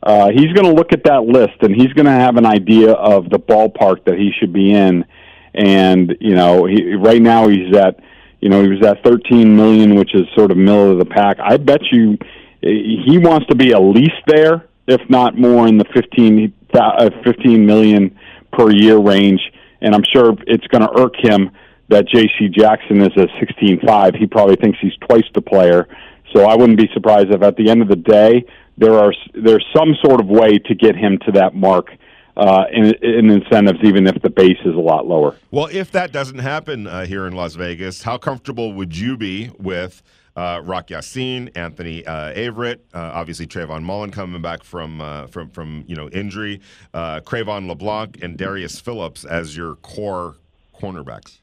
Uh, 0.03 0.29
he's 0.31 0.53
going 0.53 0.65
to 0.65 0.73
look 0.73 0.93
at 0.93 1.05
that 1.05 1.25
list, 1.25 1.55
and 1.63 1.75
he's 1.75 1.93
going 1.93 2.07
to 2.07 2.13
have 2.13 2.37
an 2.37 2.47
idea 2.47 2.93
of 2.93 3.29
the 3.29 3.39
ballpark 3.39 4.05
that 4.05 4.17
he 4.17 4.31
should 4.39 4.53
be 4.53 4.73
in. 4.73 5.05
And 5.53 6.17
you 6.21 6.35
know, 6.35 6.65
he, 6.65 6.95
right 6.95 7.21
now 7.21 7.49
he's 7.49 7.75
at 7.75 8.01
you 8.47 8.51
know 8.51 8.63
he 8.63 8.69
was 8.69 8.87
at 8.87 9.03
13 9.03 9.57
million, 9.57 9.97
which 9.97 10.15
is 10.15 10.23
sort 10.37 10.53
of 10.53 10.57
middle 10.57 10.93
of 10.93 11.01
the 11.01 11.05
pack. 11.05 11.39
I 11.43 11.57
bet 11.57 11.81
you 11.91 12.17
he 12.63 13.19
wants 13.19 13.49
to 13.49 13.57
be 13.57 13.73
at 13.73 13.81
least 13.81 14.23
there, 14.29 14.69
if 14.87 15.01
not 15.11 15.37
more, 15.37 15.67
in 15.67 15.79
the 15.79 15.85
15, 15.93 16.55
uh, 16.73 17.11
15 17.25 17.67
million 17.67 18.17
per 18.53 18.71
year 18.71 18.99
range. 18.99 19.41
And 19.81 19.97
I'm 19.97 20.05
sure 20.13 20.37
it's 20.47 20.67
going 20.69 20.83
to 20.83 20.97
irk 20.97 21.15
him 21.19 21.51
that 21.89 22.07
J.C. 22.07 22.47
Jackson 22.57 23.03
is 23.03 23.11
a 23.17 23.27
16.5. 23.45 24.17
He 24.17 24.29
probably 24.29 24.55
thinks 24.55 24.79
he's 24.81 24.95
twice 25.09 25.27
the 25.35 25.43
player. 25.43 25.89
So 26.33 26.45
I 26.45 26.55
wouldn't 26.55 26.79
be 26.79 26.89
surprised 26.95 27.33
if 27.33 27.43
at 27.43 27.57
the 27.57 27.69
end 27.69 27.83
of 27.83 27.89
the 27.89 27.97
day 27.97 28.45
there 28.79 28.95
are 28.95 29.13
there's 29.35 29.67
some 29.77 29.97
sort 30.05 30.21
of 30.21 30.29
way 30.29 30.59
to 30.59 30.75
get 30.77 30.95
him 30.95 31.19
to 31.27 31.33
that 31.33 31.57
mark 31.57 31.89
uh, 32.37 32.65
in, 32.73 32.93
in 33.03 33.31
incentives, 33.31 33.79
even 33.83 34.07
if 34.07 34.21
the 34.23 34.31
base 34.31 34.59
is 34.65 34.75
a 34.75 34.81
lot 34.81 35.07
lower. 35.07 35.37
Well, 35.51 35.69
if 35.73 35.91
that 35.93 36.13
doesn't 36.13 36.39
happen 36.39 36.87
uh, 36.87 37.07
here 37.07 37.27
in 37.27 37.35
Las 37.35 37.55
Vegas, 37.55 38.03
how 38.03 38.19
comfortable 38.19 38.73
would 38.75 38.97
you 38.97 39.17
be 39.17 39.51
with 39.59 40.03
uh, 40.37 40.61
Rock 40.63 40.91
Ya-Sin, 40.91 41.51
Anthony 41.55 42.05
uh, 42.07 42.35
Averett, 42.35 42.81
uh, 42.93 43.11
obviously 43.15 43.47
Trayvon 43.47 43.83
Mullen 43.83 44.11
coming 44.11 44.43
back 44.43 44.63
from 44.63 45.01
uh, 45.01 45.27
from 45.29 45.49
from 45.49 45.85
you 45.87 45.97
know 45.97 46.11
injury, 46.11 46.61
uh, 46.93 47.21
Cre'Von 47.21 47.67
LeBlanc, 47.67 48.23
and 48.23 48.37
Darius 48.37 48.79
Phillips 48.79 49.25
as 49.25 49.57
your 49.57 49.77
core 49.77 50.37
cornerbacks? 50.79 51.39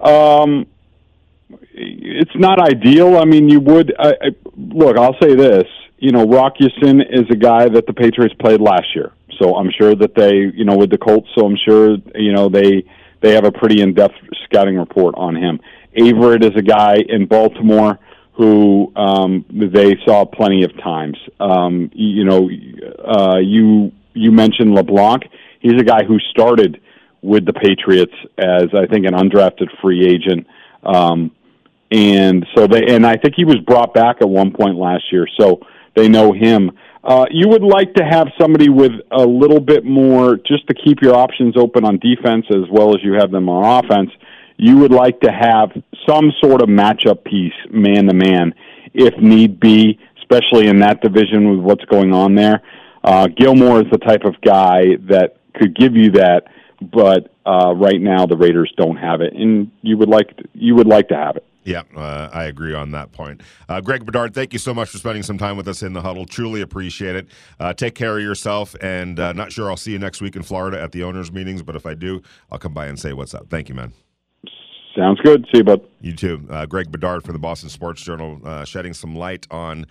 Um, 0.00 0.66
it's 1.72 2.34
not 2.34 2.60
ideal. 2.60 3.16
I 3.16 3.24
mean, 3.24 3.48
you 3.48 3.60
would 3.60 3.94
I, 3.98 4.10
I, 4.10 4.30
look. 4.56 4.98
I'll 4.98 5.16
say 5.22 5.34
this. 5.34 5.64
You 5.98 6.12
know, 6.12 6.26
Rock 6.26 6.54
Ya-Sin 6.58 7.00
is 7.00 7.24
a 7.30 7.36
guy 7.36 7.68
that 7.68 7.86
the 7.86 7.92
Patriots 7.92 8.34
played 8.40 8.60
last 8.60 8.94
year, 8.94 9.12
so 9.38 9.56
I'm 9.56 9.70
sure 9.78 9.94
that 9.94 10.14
they, 10.14 10.34
you 10.54 10.64
know, 10.64 10.76
with 10.76 10.90
the 10.90 10.98
Colts. 10.98 11.28
So 11.34 11.46
I'm 11.46 11.56
sure 11.56 11.96
you 12.14 12.32
know 12.32 12.48
they 12.48 12.84
they 13.20 13.32
have 13.32 13.44
a 13.44 13.52
pretty 13.52 13.80
in-depth 13.80 14.14
scouting 14.44 14.76
report 14.76 15.14
on 15.16 15.34
him. 15.34 15.60
Averett 15.96 16.44
is 16.44 16.56
a 16.56 16.62
guy 16.62 16.96
in 17.08 17.26
Baltimore 17.26 17.98
who 18.32 18.92
um, 18.96 19.44
they 19.48 19.96
saw 20.04 20.24
plenty 20.24 20.64
of 20.64 20.76
times. 20.82 21.16
Um, 21.38 21.90
you 21.94 22.24
know, 22.24 22.50
uh, 23.04 23.38
you 23.38 23.92
you 24.12 24.32
mentioned 24.32 24.74
LeBlanc. 24.74 25.22
He's 25.60 25.80
a 25.80 25.84
guy 25.84 26.04
who 26.04 26.18
started 26.30 26.80
with 27.22 27.46
the 27.46 27.52
Patriots 27.52 28.12
as 28.36 28.66
I 28.74 28.86
think 28.86 29.06
an 29.06 29.14
undrafted 29.14 29.68
free 29.80 30.06
agent. 30.06 30.46
Um, 30.82 31.30
and 31.90 32.44
so 32.54 32.66
they 32.66 32.94
and 32.94 33.06
I 33.06 33.16
think 33.16 33.34
he 33.36 33.44
was 33.44 33.58
brought 33.58 33.94
back 33.94 34.16
at 34.20 34.28
one 34.28 34.52
point 34.52 34.76
last 34.76 35.04
year, 35.12 35.26
so 35.38 35.60
they 35.94 36.08
know 36.08 36.32
him. 36.32 36.70
Uh, 37.02 37.26
you 37.30 37.48
would 37.48 37.62
like 37.62 37.92
to 37.94 38.04
have 38.04 38.28
somebody 38.40 38.70
with 38.70 38.92
a 39.10 39.24
little 39.24 39.60
bit 39.60 39.84
more, 39.84 40.36
just 40.36 40.66
to 40.68 40.74
keep 40.74 41.02
your 41.02 41.14
options 41.14 41.54
open 41.56 41.84
on 41.84 41.98
defense 41.98 42.46
as 42.50 42.68
well 42.70 42.94
as 42.94 43.02
you 43.02 43.12
have 43.12 43.30
them 43.30 43.48
on 43.48 43.84
offense. 43.84 44.10
You 44.56 44.78
would 44.78 44.92
like 44.92 45.20
to 45.20 45.30
have 45.30 45.70
some 46.08 46.32
sort 46.42 46.62
of 46.62 46.68
matchup 46.68 47.24
piece, 47.24 47.52
man 47.70 48.06
to 48.06 48.14
man, 48.14 48.54
if 48.94 49.14
need 49.18 49.60
be, 49.60 49.98
especially 50.18 50.68
in 50.68 50.78
that 50.80 51.02
division 51.02 51.50
with 51.50 51.60
what's 51.60 51.84
going 51.86 52.14
on 52.14 52.34
there. 52.34 52.62
Uh, 53.02 53.28
Gilmore 53.36 53.80
is 53.80 53.86
the 53.92 53.98
type 53.98 54.24
of 54.24 54.40
guy 54.40 54.96
that 55.08 55.36
could 55.54 55.76
give 55.76 55.94
you 55.94 56.12
that, 56.12 56.44
but 56.80 57.30
uh, 57.44 57.74
right 57.74 58.00
now 58.00 58.24
the 58.24 58.36
Raiders 58.36 58.72
don't 58.78 58.96
have 58.96 59.20
it, 59.20 59.34
and 59.34 59.70
you 59.82 59.98
would 59.98 60.08
like 60.08 60.30
you 60.54 60.74
would 60.74 60.86
like 60.86 61.08
to 61.08 61.16
have 61.16 61.36
it. 61.36 61.44
Yeah, 61.64 61.82
uh, 61.96 62.28
I 62.32 62.44
agree 62.44 62.74
on 62.74 62.90
that 62.90 63.12
point. 63.12 63.42
Uh, 63.68 63.80
Greg 63.80 64.04
Bedard, 64.04 64.34
thank 64.34 64.52
you 64.52 64.58
so 64.58 64.74
much 64.74 64.90
for 64.90 64.98
spending 64.98 65.22
some 65.22 65.38
time 65.38 65.56
with 65.56 65.66
us 65.66 65.82
in 65.82 65.94
the 65.94 66.02
huddle. 66.02 66.26
Truly 66.26 66.60
appreciate 66.60 67.16
it. 67.16 67.26
Uh, 67.58 67.72
take 67.72 67.94
care 67.94 68.18
of 68.18 68.22
yourself, 68.22 68.76
and 68.82 69.18
uh, 69.18 69.32
not 69.32 69.50
sure 69.50 69.70
I'll 69.70 69.76
see 69.76 69.92
you 69.92 69.98
next 69.98 70.20
week 70.20 70.36
in 70.36 70.42
Florida 70.42 70.80
at 70.80 70.92
the 70.92 71.02
owners' 71.02 71.32
meetings, 71.32 71.62
but 71.62 71.74
if 71.74 71.86
I 71.86 71.94
do, 71.94 72.22
I'll 72.50 72.58
come 72.58 72.74
by 72.74 72.86
and 72.86 72.98
say 72.98 73.14
what's 73.14 73.34
up. 73.34 73.48
Thank 73.48 73.70
you, 73.70 73.74
man. 73.74 73.92
Sounds 74.96 75.20
good. 75.22 75.44
See 75.52 75.58
you, 75.58 75.64
bud. 75.64 75.80
You 76.00 76.14
too. 76.14 76.46
Uh, 76.48 76.66
Greg 76.66 76.92
Bedard 76.92 77.24
from 77.24 77.32
the 77.32 77.38
Boston 77.40 77.68
Sports 77.68 78.02
Journal, 78.02 78.40
uh, 78.44 78.64
shedding 78.64 78.94
some 78.94 79.16
light 79.16 79.46
on 79.50 79.86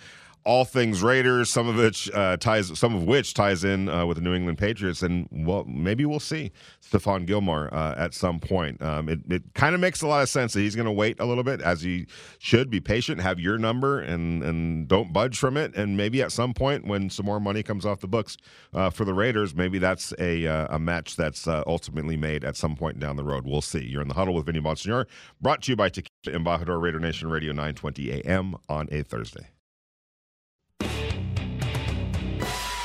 all 0.45 0.65
things 0.65 1.01
Raiders, 1.01 1.49
some 1.49 1.67
of 1.67 1.75
which 1.75 2.11
uh, 2.11 2.37
ties, 2.37 2.77
some 2.77 2.95
of 2.95 3.03
which 3.03 3.33
ties 3.33 3.63
in 3.63 3.87
uh, 3.87 4.05
with 4.05 4.17
the 4.17 4.23
New 4.23 4.33
England 4.33 4.57
Patriots, 4.57 5.01
and 5.01 5.27
well, 5.31 5.63
maybe 5.65 6.05
we'll 6.05 6.19
see 6.19 6.51
Stephon 6.81 7.25
Gilmore 7.25 7.73
uh, 7.73 7.95
at 7.97 8.13
some 8.13 8.39
point. 8.39 8.81
Um, 8.81 9.07
it 9.09 9.19
it 9.29 9.43
kind 9.53 9.73
of 9.73 9.81
makes 9.81 10.01
a 10.01 10.07
lot 10.07 10.21
of 10.21 10.29
sense 10.29 10.53
that 10.53 10.59
he's 10.59 10.75
going 10.75 10.85
to 10.85 10.91
wait 10.91 11.19
a 11.19 11.25
little 11.25 11.43
bit, 11.43 11.61
as 11.61 11.81
he 11.81 12.07
should. 12.39 12.69
Be 12.69 12.79
patient, 12.79 13.21
have 13.21 13.39
your 13.39 13.57
number, 13.57 14.01
and 14.01 14.43
and 14.43 14.87
don't 14.87 15.13
budge 15.13 15.37
from 15.37 15.57
it. 15.57 15.75
And 15.75 15.95
maybe 15.95 16.21
at 16.21 16.31
some 16.31 16.53
point, 16.53 16.85
when 16.87 17.09
some 17.09 17.25
more 17.25 17.39
money 17.39 17.63
comes 17.63 17.85
off 17.85 17.99
the 17.99 18.07
books 18.07 18.37
uh, 18.73 18.89
for 18.89 19.05
the 19.05 19.13
Raiders, 19.13 19.55
maybe 19.55 19.79
that's 19.79 20.13
a 20.19 20.45
uh, 20.47 20.75
a 20.75 20.79
match 20.79 21.15
that's 21.15 21.47
uh, 21.47 21.63
ultimately 21.67 22.17
made 22.17 22.43
at 22.43 22.57
some 22.57 22.75
point 22.75 22.99
down 22.99 23.15
the 23.15 23.23
road. 23.23 23.45
We'll 23.45 23.61
see. 23.61 23.83
You're 23.83 24.01
in 24.01 24.07
the 24.07 24.13
huddle 24.13 24.33
with 24.33 24.45
Vinny 24.45 24.59
Bonsignore, 24.59 25.05
brought 25.41 25.61
to 25.63 25.71
you 25.71 25.75
by 25.75 25.89
Tequila 25.89 26.37
Embajador 26.37 26.81
Raider 26.81 26.99
Nation 26.99 27.29
Radio 27.29 27.51
920 27.51 28.23
AM 28.25 28.55
on 28.67 28.87
a 28.91 29.03
Thursday. 29.03 29.47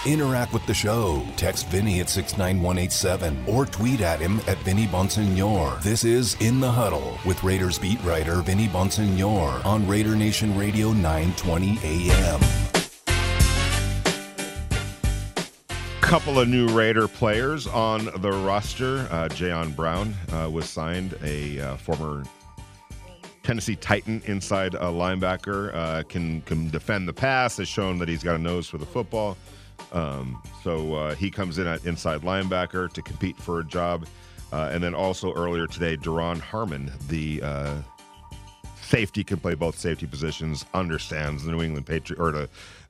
Interact 0.08 0.54
with 0.54 0.64
the 0.64 0.72
show. 0.72 1.22
Text 1.36 1.68
Vinny 1.68 2.00
at 2.00 2.08
69187 2.08 3.44
or 3.46 3.66
tweet 3.66 4.00
at 4.00 4.18
him 4.18 4.40
at 4.46 4.56
Vinny 4.60 4.86
Bonsignore. 4.86 5.82
This 5.82 6.02
is 6.02 6.34
In 6.40 6.60
the 6.60 6.70
Huddle 6.70 7.18
with 7.26 7.44
Raiders 7.44 7.78
beat 7.78 8.02
writer 8.02 8.36
Vinny 8.36 8.68
Bonsignore 8.68 9.62
on 9.66 9.86
Raider 9.86 10.16
Nation 10.16 10.56
Radio 10.56 10.94
920 10.94 11.78
AM. 11.84 12.40
couple 16.00 16.40
of 16.40 16.48
new 16.48 16.66
Raider 16.68 17.06
players 17.06 17.66
on 17.66 18.06
the 18.22 18.32
roster. 18.32 19.00
Uh, 19.10 19.28
Jayon 19.28 19.76
Brown 19.76 20.14
uh, 20.32 20.48
was 20.50 20.64
signed, 20.66 21.14
a 21.22 21.60
uh, 21.60 21.76
former 21.76 22.24
Tennessee 23.42 23.76
Titan 23.76 24.22
inside 24.24 24.72
a 24.72 24.84
linebacker. 24.86 25.70
Uh, 25.74 26.02
can 26.04 26.40
can 26.42 26.70
defend 26.70 27.06
the 27.06 27.12
pass. 27.12 27.58
Has 27.58 27.68
shown 27.68 27.98
that 27.98 28.08
he's 28.08 28.22
got 28.22 28.36
a 28.36 28.38
nose 28.38 28.66
for 28.66 28.78
the 28.78 28.86
football. 28.86 29.36
Um, 29.92 30.42
so 30.62 30.94
uh, 30.94 31.14
he 31.14 31.30
comes 31.30 31.58
in 31.58 31.66
at 31.66 31.84
inside 31.84 32.22
linebacker 32.22 32.92
to 32.92 33.02
compete 33.02 33.36
for 33.36 33.60
a 33.60 33.64
job. 33.64 34.06
Uh, 34.52 34.70
and 34.72 34.82
then 34.82 34.94
also 34.94 35.34
earlier 35.34 35.66
today, 35.66 35.96
Duron 35.96 36.40
Harmon, 36.40 36.90
the 37.08 37.42
safety, 38.80 39.22
can 39.22 39.38
play 39.38 39.54
both 39.54 39.78
safety 39.78 40.06
positions. 40.06 40.64
Understands 40.72 41.44
the 41.44 41.52
New 41.52 41.62
England 41.62 41.86
Patriot 41.86 42.18
or 42.18 42.32
the 42.32 42.48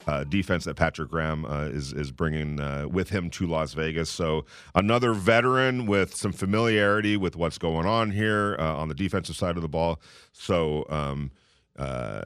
uh, 0.08 0.24
defense 0.24 0.64
that 0.64 0.74
Patrick 0.74 1.10
Graham 1.10 1.44
uh, 1.44 1.64
is 1.64 1.92
is 1.92 2.10
bringing 2.10 2.58
uh, 2.58 2.88
with 2.88 3.10
him 3.10 3.28
to 3.30 3.46
Las 3.46 3.74
Vegas. 3.74 4.08
So 4.08 4.46
another 4.74 5.12
veteran 5.12 5.86
with 5.86 6.14
some 6.14 6.32
familiarity 6.32 7.16
with 7.18 7.36
what's 7.36 7.58
going 7.58 7.86
on 7.86 8.10
here 8.10 8.56
uh, 8.58 8.76
on 8.76 8.88
the 8.88 8.94
defensive 8.94 9.36
side 9.36 9.56
of 9.56 9.62
the 9.62 9.68
ball. 9.68 10.00
So. 10.32 10.86
Um, 10.88 11.30
uh, 11.78 12.22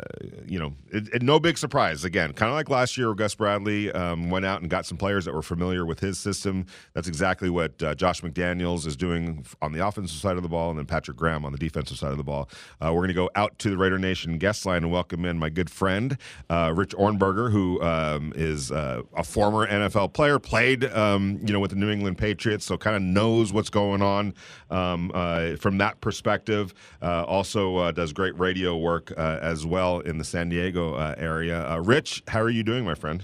you 0.47 0.59
know, 0.59 0.73
it, 0.91 1.09
it, 1.15 1.23
no 1.23 1.39
big 1.39 1.59
surprise. 1.59 2.05
Again, 2.05 2.33
kind 2.33 2.49
of 2.49 2.55
like 2.55 2.71
last 2.71 2.97
year, 2.97 3.13
Gus 3.13 3.35
Bradley 3.35 3.93
um, 3.93 4.31
went 4.31 4.47
out 4.47 4.63
and 4.63 4.71
got 4.71 4.87
some 4.87 4.97
players 4.97 5.27
that 5.27 5.35
were 5.35 5.43
familiar 5.43 5.85
with 5.85 6.01
his 6.01 6.19
system. 6.19 6.65
That's 6.95 7.07
exactly 7.07 7.51
what 7.51 7.83
uh, 7.83 7.95
Josh 7.95 8.23
McDaniels 8.23 8.87
is 8.87 8.97
doing 8.97 9.45
on 9.61 9.73
the 9.73 9.87
offensive 9.87 10.19
side 10.19 10.37
of 10.37 10.43
the 10.43 10.49
ball, 10.49 10.71
and 10.71 10.79
then 10.79 10.87
Patrick 10.87 11.19
Graham 11.19 11.45
on 11.45 11.53
the 11.53 11.59
defensive 11.59 11.99
side 11.99 12.13
of 12.13 12.17
the 12.17 12.25
ball. 12.25 12.49
Uh, 12.81 12.93
we're 12.95 13.01
going 13.01 13.09
to 13.09 13.15
go 13.15 13.31
out 13.35 13.59
to 13.59 13.69
the 13.69 13.77
Raider 13.77 13.99
Nation 13.99 14.39
guest 14.39 14.65
line 14.65 14.85
and 14.85 14.91
welcome 14.91 15.27
in 15.27 15.39
my 15.39 15.51
good 15.51 15.69
friend 15.69 16.17
uh, 16.49 16.73
Rich 16.75 16.97
Ohrnberger, 16.97 17.53
who 17.53 17.83
um, 17.83 18.33
is 18.35 18.73
uh, 18.73 19.03
a 19.15 19.23
former 19.23 19.67
NFL 19.67 20.15
player, 20.15 20.39
played 20.39 20.85
um, 20.85 21.41
you 21.45 21.53
know 21.53 21.61
with 21.61 21.73
the 21.73 21.77
New 21.77 21.91
England 21.91 22.17
Patriots, 22.17 22.65
so 22.65 22.79
kind 22.79 22.97
of 22.97 23.03
knows 23.03 23.53
what's 23.53 23.71
going 23.71 24.01
on 24.01 24.33
um, 24.71 25.11
from 25.59 25.77
that 25.79 26.01
perspective. 26.01 26.73
also 27.03 27.93
does 27.93 28.15
great 28.15 28.39
radio 28.39 28.79
work 28.79 29.13
as 29.43 29.67
well 29.67 30.01
in 30.01 30.19
the 30.19 30.25
San 30.25 30.49
Diego 30.49 30.95
uh, 30.95 31.15
area. 31.19 31.69
Uh, 31.71 31.79
Rich, 31.79 32.23
how 32.29 32.41
are 32.41 32.51
you 32.51 32.63
doing, 32.63 32.85
my 32.85 32.95
friend? 32.95 33.23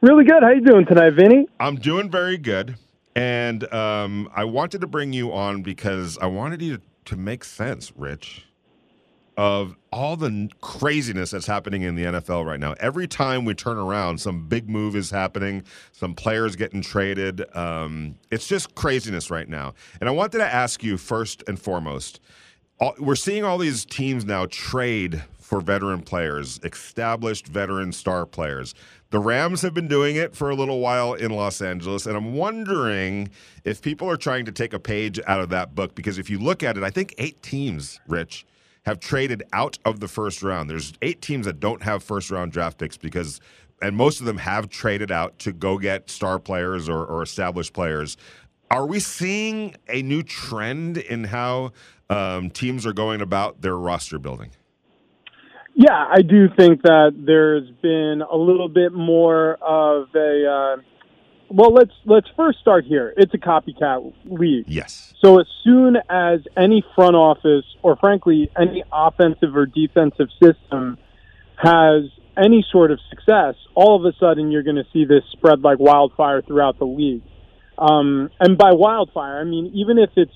Really 0.00 0.24
good. 0.24 0.42
How 0.42 0.50
you 0.50 0.60
doing 0.60 0.86
tonight, 0.86 1.14
Vinny? 1.14 1.46
I'm 1.58 1.76
doing 1.76 2.10
very 2.10 2.36
good, 2.36 2.76
and 3.16 3.72
um, 3.72 4.28
I 4.34 4.44
wanted 4.44 4.80
to 4.82 4.86
bring 4.86 5.12
you 5.12 5.32
on 5.32 5.62
because 5.62 6.18
I 6.18 6.26
wanted 6.26 6.62
you 6.62 6.76
to, 6.76 6.82
to 7.06 7.16
make 7.16 7.42
sense, 7.44 7.92
Rich, 7.96 8.46
of 9.36 9.76
all 9.92 10.16
the 10.16 10.48
craziness 10.60 11.30
that's 11.30 11.46
happening 11.46 11.82
in 11.82 11.94
the 11.94 12.04
NFL 12.04 12.44
right 12.44 12.60
now. 12.60 12.74
Every 12.78 13.08
time 13.08 13.44
we 13.44 13.54
turn 13.54 13.78
around, 13.78 14.18
some 14.18 14.46
big 14.46 14.68
move 14.68 14.94
is 14.94 15.10
happening, 15.10 15.64
some 15.92 16.14
players 16.14 16.54
getting 16.54 16.82
traded. 16.82 17.44
Um, 17.56 18.16
it's 18.30 18.46
just 18.46 18.74
craziness 18.74 19.30
right 19.30 19.48
now. 19.48 19.74
And 20.00 20.08
I 20.08 20.12
wanted 20.12 20.38
to 20.38 20.52
ask 20.52 20.82
you 20.82 20.96
first 20.96 21.42
and 21.48 21.58
foremost 21.58 22.20
all, 22.82 22.94
we're 22.98 23.14
seeing 23.14 23.44
all 23.44 23.58
these 23.58 23.84
teams 23.84 24.24
now 24.24 24.46
trade 24.46 25.22
for 25.38 25.60
veteran 25.60 26.02
players, 26.02 26.58
established 26.64 27.46
veteran 27.46 27.92
star 27.92 28.26
players. 28.26 28.74
The 29.10 29.20
Rams 29.20 29.62
have 29.62 29.72
been 29.72 29.88
doing 29.88 30.16
it 30.16 30.34
for 30.34 30.50
a 30.50 30.54
little 30.54 30.80
while 30.80 31.14
in 31.14 31.30
Los 31.30 31.60
Angeles, 31.62 32.06
and 32.06 32.16
I'm 32.16 32.34
wondering 32.34 33.30
if 33.64 33.82
people 33.82 34.10
are 34.10 34.16
trying 34.16 34.46
to 34.46 34.52
take 34.52 34.72
a 34.72 34.80
page 34.80 35.20
out 35.26 35.40
of 35.40 35.50
that 35.50 35.74
book 35.74 35.94
because 35.94 36.18
if 36.18 36.28
you 36.28 36.38
look 36.38 36.62
at 36.62 36.76
it, 36.76 36.82
I 36.82 36.90
think 36.90 37.14
eight 37.18 37.40
teams, 37.42 38.00
Rich, 38.08 38.46
have 38.84 38.98
traded 38.98 39.44
out 39.52 39.78
of 39.84 40.00
the 40.00 40.08
first 40.08 40.42
round. 40.42 40.68
There's 40.68 40.92
eight 41.02 41.22
teams 41.22 41.46
that 41.46 41.60
don't 41.60 41.82
have 41.82 42.02
first 42.02 42.30
round 42.30 42.50
draft 42.50 42.78
picks 42.78 42.96
because 42.96 43.40
and 43.80 43.96
most 43.96 44.20
of 44.20 44.26
them 44.26 44.38
have 44.38 44.68
traded 44.68 45.10
out 45.10 45.38
to 45.40 45.52
go 45.52 45.76
get 45.76 46.08
star 46.08 46.38
players 46.38 46.88
or, 46.88 47.04
or 47.04 47.22
established 47.22 47.72
players. 47.72 48.16
Are 48.70 48.86
we 48.86 49.00
seeing 49.00 49.74
a 49.88 50.02
new 50.02 50.22
trend 50.22 50.96
in 50.96 51.24
how 51.24 51.72
um, 52.12 52.50
teams 52.50 52.86
are 52.86 52.92
going 52.92 53.20
about 53.20 53.62
their 53.62 53.76
roster 53.76 54.18
building? 54.18 54.50
Yeah, 55.74 56.06
I 56.10 56.20
do 56.20 56.48
think 56.54 56.82
that 56.82 57.12
there's 57.16 57.68
been 57.80 58.22
a 58.30 58.36
little 58.36 58.68
bit 58.68 58.92
more 58.92 59.54
of 59.54 60.08
a. 60.14 60.46
Uh, 60.46 60.82
well, 61.48 61.72
let's 61.72 61.92
let's 62.04 62.28
first 62.36 62.58
start 62.60 62.84
here. 62.84 63.14
It's 63.16 63.32
a 63.32 63.38
copycat 63.38 64.12
league. 64.24 64.64
Yes. 64.68 65.14
So 65.22 65.40
as 65.40 65.46
soon 65.64 65.96
as 66.10 66.40
any 66.56 66.84
front 66.94 67.16
office, 67.16 67.64
or 67.82 67.96
frankly 67.96 68.50
any 68.58 68.84
offensive 68.92 69.56
or 69.56 69.66
defensive 69.66 70.28
system, 70.42 70.98
has 71.56 72.04
any 72.36 72.64
sort 72.70 72.90
of 72.90 72.98
success, 73.08 73.54
all 73.74 73.96
of 73.96 74.04
a 74.04 74.16
sudden 74.18 74.50
you're 74.50 74.62
going 74.62 74.76
to 74.76 74.86
see 74.92 75.04
this 75.04 75.22
spread 75.32 75.60
like 75.60 75.78
wildfire 75.78 76.42
throughout 76.42 76.78
the 76.78 76.86
league. 76.86 77.22
Um, 77.78 78.30
and 78.40 78.58
by 78.58 78.72
wildfire, 78.72 79.40
I 79.40 79.44
mean 79.44 79.72
even 79.74 79.98
if 79.98 80.10
it's 80.16 80.32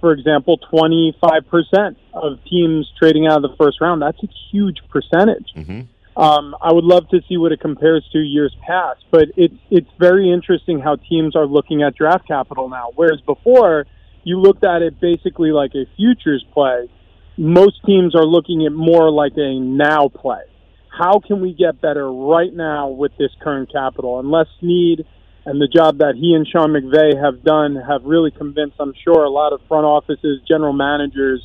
for 0.00 0.12
example, 0.12 0.58
25% 0.72 1.96
of 2.14 2.44
teams 2.44 2.90
trading 2.98 3.26
out 3.26 3.44
of 3.44 3.50
the 3.50 3.56
first 3.56 3.80
round. 3.80 4.02
That's 4.02 4.22
a 4.22 4.28
huge 4.50 4.78
percentage. 4.88 5.52
Mm-hmm. 5.56 5.80
Um, 6.20 6.56
I 6.60 6.72
would 6.72 6.84
love 6.84 7.08
to 7.10 7.20
see 7.28 7.36
what 7.36 7.52
it 7.52 7.60
compares 7.60 8.06
to 8.12 8.18
years 8.18 8.54
past, 8.66 9.04
but 9.10 9.28
it's 9.36 9.54
it's 9.70 9.88
very 9.98 10.30
interesting 10.32 10.80
how 10.80 10.96
teams 10.96 11.36
are 11.36 11.46
looking 11.46 11.82
at 11.82 11.94
draft 11.94 12.26
capital 12.26 12.68
now. 12.68 12.90
Whereas 12.94 13.20
before, 13.20 13.86
you 14.24 14.40
looked 14.40 14.64
at 14.64 14.82
it 14.82 15.00
basically 15.00 15.52
like 15.52 15.72
a 15.74 15.86
futures 15.96 16.44
play. 16.52 16.90
Most 17.38 17.82
teams 17.86 18.14
are 18.14 18.24
looking 18.24 18.66
at 18.66 18.72
more 18.72 19.10
like 19.10 19.32
a 19.36 19.58
now 19.60 20.08
play. 20.08 20.42
How 20.88 21.20
can 21.20 21.40
we 21.40 21.54
get 21.54 21.80
better 21.80 22.12
right 22.12 22.52
now 22.52 22.88
with 22.88 23.12
this 23.16 23.30
current 23.40 23.72
capital? 23.72 24.18
And 24.18 24.30
Les 24.30 24.46
Snead 24.58 25.06
and 25.46 25.60
the 25.60 25.68
job 25.68 25.98
that 25.98 26.14
he 26.16 26.34
and 26.34 26.46
Sean 26.46 26.70
McVay 26.70 27.16
have 27.16 27.42
done 27.42 27.76
have 27.76 28.04
really 28.04 28.30
convinced, 28.30 28.76
I'm 28.78 28.92
sure, 29.04 29.24
a 29.24 29.30
lot 29.30 29.52
of 29.52 29.60
front 29.68 29.86
offices, 29.86 30.40
general 30.46 30.72
managers, 30.72 31.42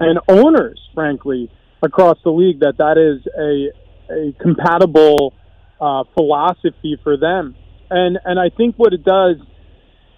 and 0.00 0.18
owners, 0.28 0.80
frankly, 0.94 1.50
across 1.82 2.16
the 2.24 2.30
league 2.30 2.60
that 2.60 2.78
that 2.78 2.96
is 2.96 3.26
a 3.36 3.84
a 4.12 4.32
compatible 4.40 5.34
uh, 5.80 6.04
philosophy 6.14 6.98
for 7.02 7.16
them. 7.16 7.54
And 7.90 8.18
and 8.24 8.40
I 8.40 8.48
think 8.54 8.76
what 8.76 8.92
it 8.92 9.04
does, 9.04 9.36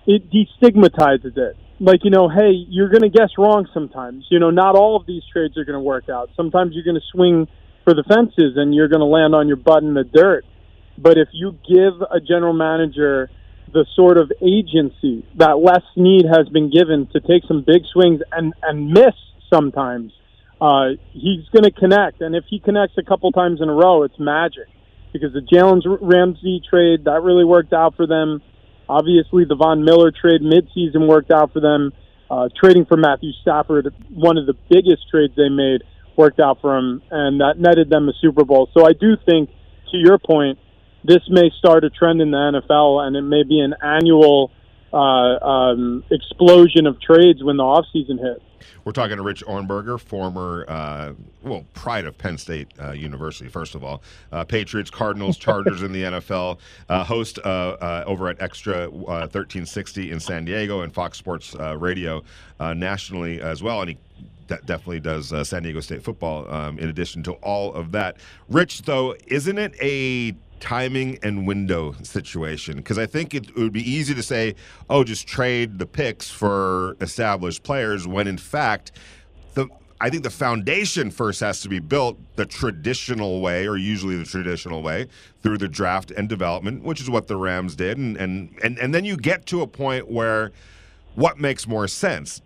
it 0.07 0.31
destigmatizes 0.31 1.37
it. 1.37 1.57
Like 1.81 2.05
you 2.05 2.11
know, 2.11 2.29
hey, 2.29 2.53
you're 2.69 2.89
going 2.89 3.03
to 3.03 3.11
guess 3.11 3.31
wrong 3.37 3.69
sometimes. 3.75 4.25
You 4.31 4.39
know, 4.39 4.51
not 4.51 4.77
all 4.77 4.97
of 4.97 5.07
these 5.07 5.23
trades 5.33 5.59
are 5.59 5.65
going 5.65 5.79
to 5.79 5.81
work 5.81 6.09
out. 6.09 6.31
Sometimes 6.37 6.75
you're 6.75 6.85
going 6.85 7.01
to 7.01 7.07
swing 7.12 7.49
for 7.85 7.93
the 7.95 8.05
fences 8.05 8.57
and 8.57 8.75
you're 8.75 8.89
going 8.89 9.01
to 9.01 9.07
land 9.07 9.35
on 9.35 9.47
your 9.47 9.57
butt 9.57 9.83
in 9.83 9.95
the 9.95 10.05
dirt. 10.05 10.45
But 10.99 11.19
if 11.19 11.29
you 11.33 11.59
give 11.69 12.01
a 12.03 12.21
general 12.21 12.53
manager 12.53 13.31
the 13.73 13.85
sort 13.95 14.17
of 14.17 14.33
agency 14.41 15.27
that 15.37 15.59
Les 15.59 15.83
Snead 15.95 16.25
has 16.27 16.49
been 16.49 16.71
given 16.71 17.09
to 17.13 17.21
take 17.21 17.45
some 17.47 17.63
big 17.67 17.83
swings 17.93 18.21
and, 18.33 18.55
and 18.63 18.91
miss 18.91 19.15
sometimes, 19.53 20.13
uh, 20.61 20.91
he's 21.13 21.45
going 21.53 21.65
to 21.65 21.71
connect. 21.71 22.21
And 22.21 22.35
if 22.35 22.45
he 22.49 22.61
connects 22.61 22.97
a 22.97 23.03
couple 23.03 23.33
times 23.33 23.61
in 23.61 23.69
a 23.69 23.75
row, 23.75 24.05
it's 24.05 24.19
magic. 24.19 24.69
Because 25.13 25.33
the 25.33 25.41
Jalen 25.41 25.83
Ramsey 26.01 26.63
trade, 26.69 27.05
that 27.05 27.23
really 27.23 27.45
worked 27.45 27.73
out 27.73 27.97
for 27.97 28.07
them. 28.07 28.43
Obviously, 28.89 29.45
the 29.45 29.57
Von 29.57 29.85
Miller 29.85 30.11
trade 30.11 30.43
midseason 30.43 31.09
worked 31.09 31.31
out 31.31 31.53
for 31.53 31.61
them. 31.61 31.93
Uh, 32.31 32.49
trading 32.59 32.85
for 32.87 32.97
Matthew 32.97 33.31
Stafford, 33.41 33.95
one 34.11 34.37
of 34.37 34.47
the 34.47 34.55
biggest 34.69 35.09
trades 35.11 35.33
they 35.37 35.49
made, 35.49 35.83
worked 36.17 36.41
out 36.41 36.61
for 36.61 36.75
them, 36.75 37.01
and 37.11 37.41
that 37.41 37.55
netted 37.59 37.89
them 37.89 38.09
a 38.09 38.13
Super 38.21 38.45
Bowl. 38.45 38.69
So 38.75 38.85
I 38.85 38.93
do 38.93 39.17
think, 39.25 39.49
to 39.93 39.97
your 39.97 40.19
point, 40.19 40.59
this 41.07 41.23
may 41.29 41.51
start 41.59 41.85
a 41.85 41.90
trend 41.90 42.21
in 42.21 42.31
the 42.31 42.37
NFL, 42.37 43.07
and 43.07 43.16
it 43.16 43.23
may 43.23 43.42
be 43.42 43.61
an 43.61 43.75
annual 43.83 44.51
uh, 44.92 44.97
um, 44.97 46.05
explosion 46.11 46.87
of 46.87 47.01
trades 47.01 47.42
when 47.42 47.57
the 47.57 47.62
offseason 47.62 48.19
hits. 48.21 48.42
We're 48.87 48.92
talking 48.92 49.16
to 49.16 49.23
Rich 49.25 49.45
Ohrnberger, 49.47 49.99
former, 49.99 50.64
uh, 50.69 51.12
well, 51.42 51.64
pride 51.75 52.05
of 52.05 52.16
Penn 52.16 52.38
State 52.38 52.69
uh, 52.81 52.92
University, 52.92 53.51
first 53.51 53.75
of 53.75 53.83
all. 53.83 54.01
Uh, 54.31 54.45
Patriots, 54.45 54.90
Cardinals, 54.90 55.37
Chargers 55.37 55.83
in 55.83 55.90
the 55.90 56.03
NFL. 56.05 56.59
Uh, 56.88 57.03
host 57.03 57.40
uh, 57.45 57.49
uh, 57.49 58.05
over 58.07 58.29
at 58.29 58.38
XTRA 58.38 58.88
1360 58.88 60.12
in 60.12 60.21
San 60.21 60.45
Diego 60.45 60.83
and 60.83 60.95
Fox 60.95 61.19
Sports 61.19 61.57
Radio 61.77 62.23
nationally 62.61 63.40
as 63.40 63.61
well. 63.61 63.81
And 63.81 63.90
he 63.90 63.99
definitely 64.47 65.01
does 65.01 65.33
San 65.49 65.64
Diego 65.64 65.81
State 65.81 66.05
football 66.05 66.49
um, 66.49 66.79
in 66.79 66.88
addition 66.88 67.25
to 67.25 67.33
all 67.33 67.75
of 67.75 67.90
that. 67.90 68.19
Rich, 68.49 68.83
though, 68.83 69.16
isn't 69.27 69.59
it 69.59 69.75
a 69.83 70.37
timing 70.61 71.19
and 71.23 71.47
window 71.47 71.95
situation. 72.03 72.77
Because 72.77 72.99
I 72.99 73.07
think 73.07 73.35
it, 73.35 73.49
it, 73.51 73.57
would 73.57 73.73
be 73.73 73.88
easy 73.88 74.14
to 74.14 74.23
say, 74.23 74.55
oh, 74.90 75.05
just 75.05 75.27
trade 75.27 75.79
the 75.79 75.87
picks 75.87 76.31
for 76.31 76.97
established 77.01 77.62
players 77.62 78.07
when 78.07 78.27
in 78.27 78.38
fact 78.38 78.92
the 79.55 79.69
I 79.99 80.11
think 80.11 80.25
the 80.25 80.31
foundation 80.31 81.11
first 81.11 81.40
has 81.40 81.62
to 81.62 81.71
be 81.71 81.79
built 81.79 82.19
the 82.37 82.45
traditional 82.45 83.40
way, 83.40 83.66
or 83.66 83.79
usually 83.79 84.16
the 84.16 84.27
traditional 84.27 84.83
way, 84.83 85.07
through 85.42 85.57
the 85.57 85.69
draft 85.69 86.11
and 86.11 86.29
development, 86.29 86.83
which 86.83 87.01
is 87.01 87.09
what 87.09 87.29
the 87.29 87.37
Rams 87.37 87.75
did, 87.77 87.97
and 87.97 88.16
and 88.16 88.55
and, 88.62 88.79
and 88.79 88.95
then 88.95 89.05
you 89.05 89.16
get 89.16 89.47
to 89.47 89.62
a 89.62 89.66
point 89.66 90.11
where 90.11 90.53
what 91.14 91.40
makes 91.40 91.66
more 91.66 91.88
sense 91.88 92.42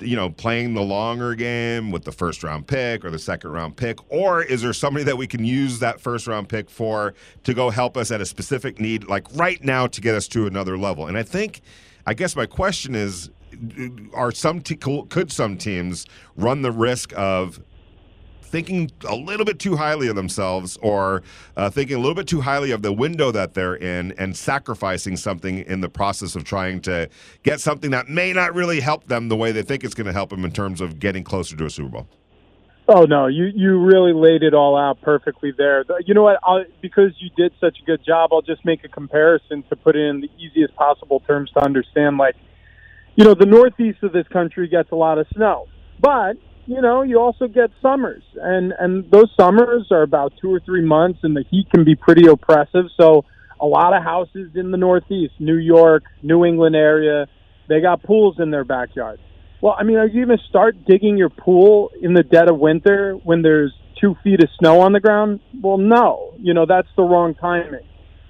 you 0.00 0.16
know, 0.16 0.30
playing 0.30 0.74
the 0.74 0.82
longer 0.82 1.34
game 1.34 1.90
with 1.90 2.04
the 2.04 2.12
first 2.12 2.42
round 2.42 2.66
pick 2.66 3.04
or 3.04 3.10
the 3.10 3.18
second 3.18 3.50
round 3.50 3.76
pick? 3.76 3.98
Or 4.10 4.42
is 4.42 4.62
there 4.62 4.72
somebody 4.72 5.04
that 5.04 5.16
we 5.16 5.26
can 5.26 5.44
use 5.44 5.78
that 5.80 6.00
first 6.00 6.26
round 6.26 6.48
pick 6.48 6.70
for 6.70 7.14
to 7.44 7.54
go 7.54 7.70
help 7.70 7.96
us 7.96 8.10
at 8.10 8.20
a 8.20 8.26
specific 8.26 8.80
need, 8.80 9.08
like 9.08 9.26
right 9.34 9.62
now, 9.62 9.86
to 9.86 10.00
get 10.00 10.14
us 10.14 10.28
to 10.28 10.46
another 10.46 10.78
level? 10.78 11.06
And 11.06 11.18
I 11.18 11.22
think, 11.22 11.60
I 12.06 12.14
guess 12.14 12.34
my 12.34 12.46
question 12.46 12.94
is, 12.94 13.30
are 14.14 14.30
some 14.30 14.60
te- 14.60 14.76
could 14.76 15.32
some 15.32 15.56
teams 15.56 16.06
run 16.36 16.62
the 16.62 16.72
risk 16.72 17.12
of 17.16 17.60
thinking 18.48 18.90
a 19.06 19.14
little 19.14 19.44
bit 19.44 19.58
too 19.58 19.76
highly 19.76 20.08
of 20.08 20.16
themselves 20.16 20.78
or 20.82 21.22
uh, 21.56 21.70
thinking 21.70 21.96
a 21.96 22.00
little 22.00 22.14
bit 22.14 22.26
too 22.26 22.40
highly 22.40 22.70
of 22.70 22.82
the 22.82 22.92
window 22.92 23.30
that 23.30 23.54
they're 23.54 23.76
in 23.76 24.12
and 24.12 24.36
sacrificing 24.36 25.16
something 25.16 25.58
in 25.58 25.80
the 25.80 25.88
process 25.88 26.34
of 26.34 26.44
trying 26.44 26.80
to 26.80 27.08
get 27.42 27.60
something 27.60 27.90
that 27.90 28.08
may 28.08 28.32
not 28.32 28.54
really 28.54 28.80
help 28.80 29.06
them 29.06 29.28
the 29.28 29.36
way 29.36 29.52
they 29.52 29.62
think 29.62 29.84
it's 29.84 29.94
going 29.94 30.06
to 30.06 30.12
help 30.12 30.30
them 30.30 30.44
in 30.44 30.50
terms 30.50 30.80
of 30.80 30.98
getting 30.98 31.22
closer 31.22 31.56
to 31.56 31.66
a 31.66 31.70
Super 31.70 31.90
Bowl. 31.90 32.08
Oh 32.90 33.04
no, 33.04 33.26
you 33.26 33.50
you 33.54 33.78
really 33.78 34.14
laid 34.14 34.42
it 34.42 34.54
all 34.54 34.74
out 34.74 35.02
perfectly 35.02 35.52
there. 35.58 35.84
You 36.06 36.14
know 36.14 36.22
what? 36.22 36.38
I'll, 36.42 36.64
because 36.80 37.10
you 37.18 37.28
did 37.36 37.52
such 37.60 37.76
a 37.82 37.84
good 37.84 38.02
job, 38.02 38.30
I'll 38.32 38.40
just 38.40 38.64
make 38.64 38.82
a 38.82 38.88
comparison 38.88 39.62
to 39.68 39.76
put 39.76 39.94
it 39.94 40.08
in 40.08 40.22
the 40.22 40.30
easiest 40.38 40.74
possible 40.74 41.20
terms 41.20 41.50
to 41.50 41.62
understand. 41.62 42.16
Like, 42.16 42.36
you 43.14 43.26
know, 43.26 43.34
the 43.34 43.44
northeast 43.44 44.02
of 44.02 44.14
this 44.14 44.26
country 44.28 44.68
gets 44.68 44.90
a 44.90 44.94
lot 44.94 45.18
of 45.18 45.26
snow, 45.34 45.66
but 46.00 46.38
you 46.68 46.82
know, 46.82 47.00
you 47.00 47.18
also 47.18 47.48
get 47.48 47.70
summers, 47.80 48.22
and 48.36 48.74
and 48.78 49.10
those 49.10 49.30
summers 49.40 49.88
are 49.90 50.02
about 50.02 50.34
two 50.38 50.52
or 50.52 50.60
three 50.60 50.84
months, 50.84 51.20
and 51.22 51.34
the 51.34 51.42
heat 51.50 51.70
can 51.70 51.82
be 51.82 51.96
pretty 51.96 52.28
oppressive. 52.28 52.84
So 53.00 53.24
a 53.58 53.64
lot 53.64 53.96
of 53.96 54.02
houses 54.02 54.50
in 54.54 54.70
the 54.70 54.76
Northeast, 54.76 55.32
New 55.38 55.56
York, 55.56 56.04
New 56.22 56.44
England 56.44 56.76
area, 56.76 57.26
they 57.70 57.80
got 57.80 58.02
pools 58.02 58.36
in 58.38 58.50
their 58.50 58.64
backyard. 58.64 59.18
Well, 59.62 59.76
I 59.78 59.82
mean, 59.82 59.96
are 59.96 60.06
you 60.06 60.26
going 60.26 60.36
to 60.36 60.44
start 60.44 60.84
digging 60.84 61.16
your 61.16 61.30
pool 61.30 61.90
in 62.02 62.12
the 62.12 62.22
dead 62.22 62.50
of 62.50 62.58
winter 62.58 63.14
when 63.14 63.40
there's 63.40 63.72
two 63.98 64.14
feet 64.22 64.42
of 64.42 64.50
snow 64.58 64.80
on 64.80 64.92
the 64.92 65.00
ground? 65.00 65.40
Well, 65.62 65.78
no. 65.78 66.34
You 66.38 66.52
know, 66.52 66.66
that's 66.66 66.88
the 66.96 67.02
wrong 67.02 67.34
timing. 67.34 67.80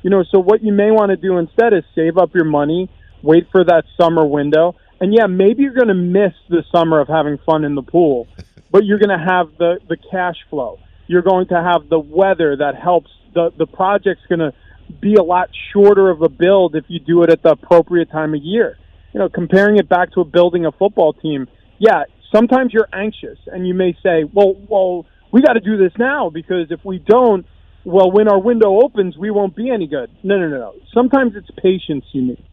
You 0.02 0.10
know, 0.10 0.22
so 0.30 0.38
what 0.38 0.62
you 0.62 0.72
may 0.72 0.92
want 0.92 1.10
to 1.10 1.16
do 1.16 1.38
instead 1.38 1.72
is 1.72 1.82
save 1.96 2.16
up 2.16 2.30
your 2.34 2.44
money, 2.44 2.88
wait 3.20 3.48
for 3.50 3.64
that 3.64 3.82
summer 4.00 4.24
window, 4.24 4.76
and 5.00 5.14
yeah, 5.14 5.26
maybe 5.26 5.62
you're 5.62 5.74
going 5.74 5.88
to 5.88 5.94
miss 5.94 6.32
the 6.48 6.64
summer 6.74 7.00
of 7.00 7.08
having 7.08 7.38
fun 7.46 7.64
in 7.64 7.74
the 7.74 7.82
pool, 7.82 8.26
but 8.70 8.84
you're 8.84 8.98
going 8.98 9.16
to 9.16 9.24
have 9.24 9.56
the 9.58 9.78
the 9.88 9.96
cash 10.10 10.36
flow. 10.50 10.78
You're 11.06 11.22
going 11.22 11.48
to 11.48 11.62
have 11.62 11.88
the 11.88 11.98
weather 11.98 12.56
that 12.56 12.74
helps. 12.76 13.10
the 13.34 13.52
The 13.56 13.66
project's 13.66 14.26
going 14.28 14.40
to 14.40 14.52
be 15.00 15.14
a 15.14 15.22
lot 15.22 15.50
shorter 15.72 16.10
of 16.10 16.22
a 16.22 16.28
build 16.28 16.74
if 16.74 16.84
you 16.88 16.98
do 16.98 17.22
it 17.22 17.30
at 17.30 17.42
the 17.42 17.50
appropriate 17.50 18.10
time 18.10 18.34
of 18.34 18.40
year. 18.42 18.78
You 19.12 19.20
know, 19.20 19.28
comparing 19.28 19.78
it 19.78 19.88
back 19.88 20.12
to 20.12 20.20
a 20.20 20.24
building 20.24 20.66
a 20.66 20.72
football 20.72 21.12
team. 21.12 21.46
Yeah, 21.78 22.04
sometimes 22.34 22.72
you're 22.72 22.88
anxious, 22.92 23.38
and 23.46 23.66
you 23.66 23.74
may 23.74 23.96
say, 24.02 24.24
"Well, 24.24 24.56
well, 24.68 25.06
we 25.30 25.42
got 25.42 25.54
to 25.54 25.60
do 25.60 25.76
this 25.76 25.92
now 25.98 26.30
because 26.30 26.70
if 26.70 26.84
we 26.84 26.98
don't, 26.98 27.46
well, 27.84 28.10
when 28.10 28.28
our 28.28 28.40
window 28.40 28.80
opens, 28.82 29.16
we 29.16 29.30
won't 29.30 29.54
be 29.54 29.70
any 29.70 29.86
good." 29.86 30.10
No, 30.22 30.38
no, 30.38 30.48
no, 30.48 30.58
no. 30.58 30.74
Sometimes 30.92 31.36
it's 31.36 31.50
patience 31.62 32.04
you 32.12 32.22
need. 32.22 32.44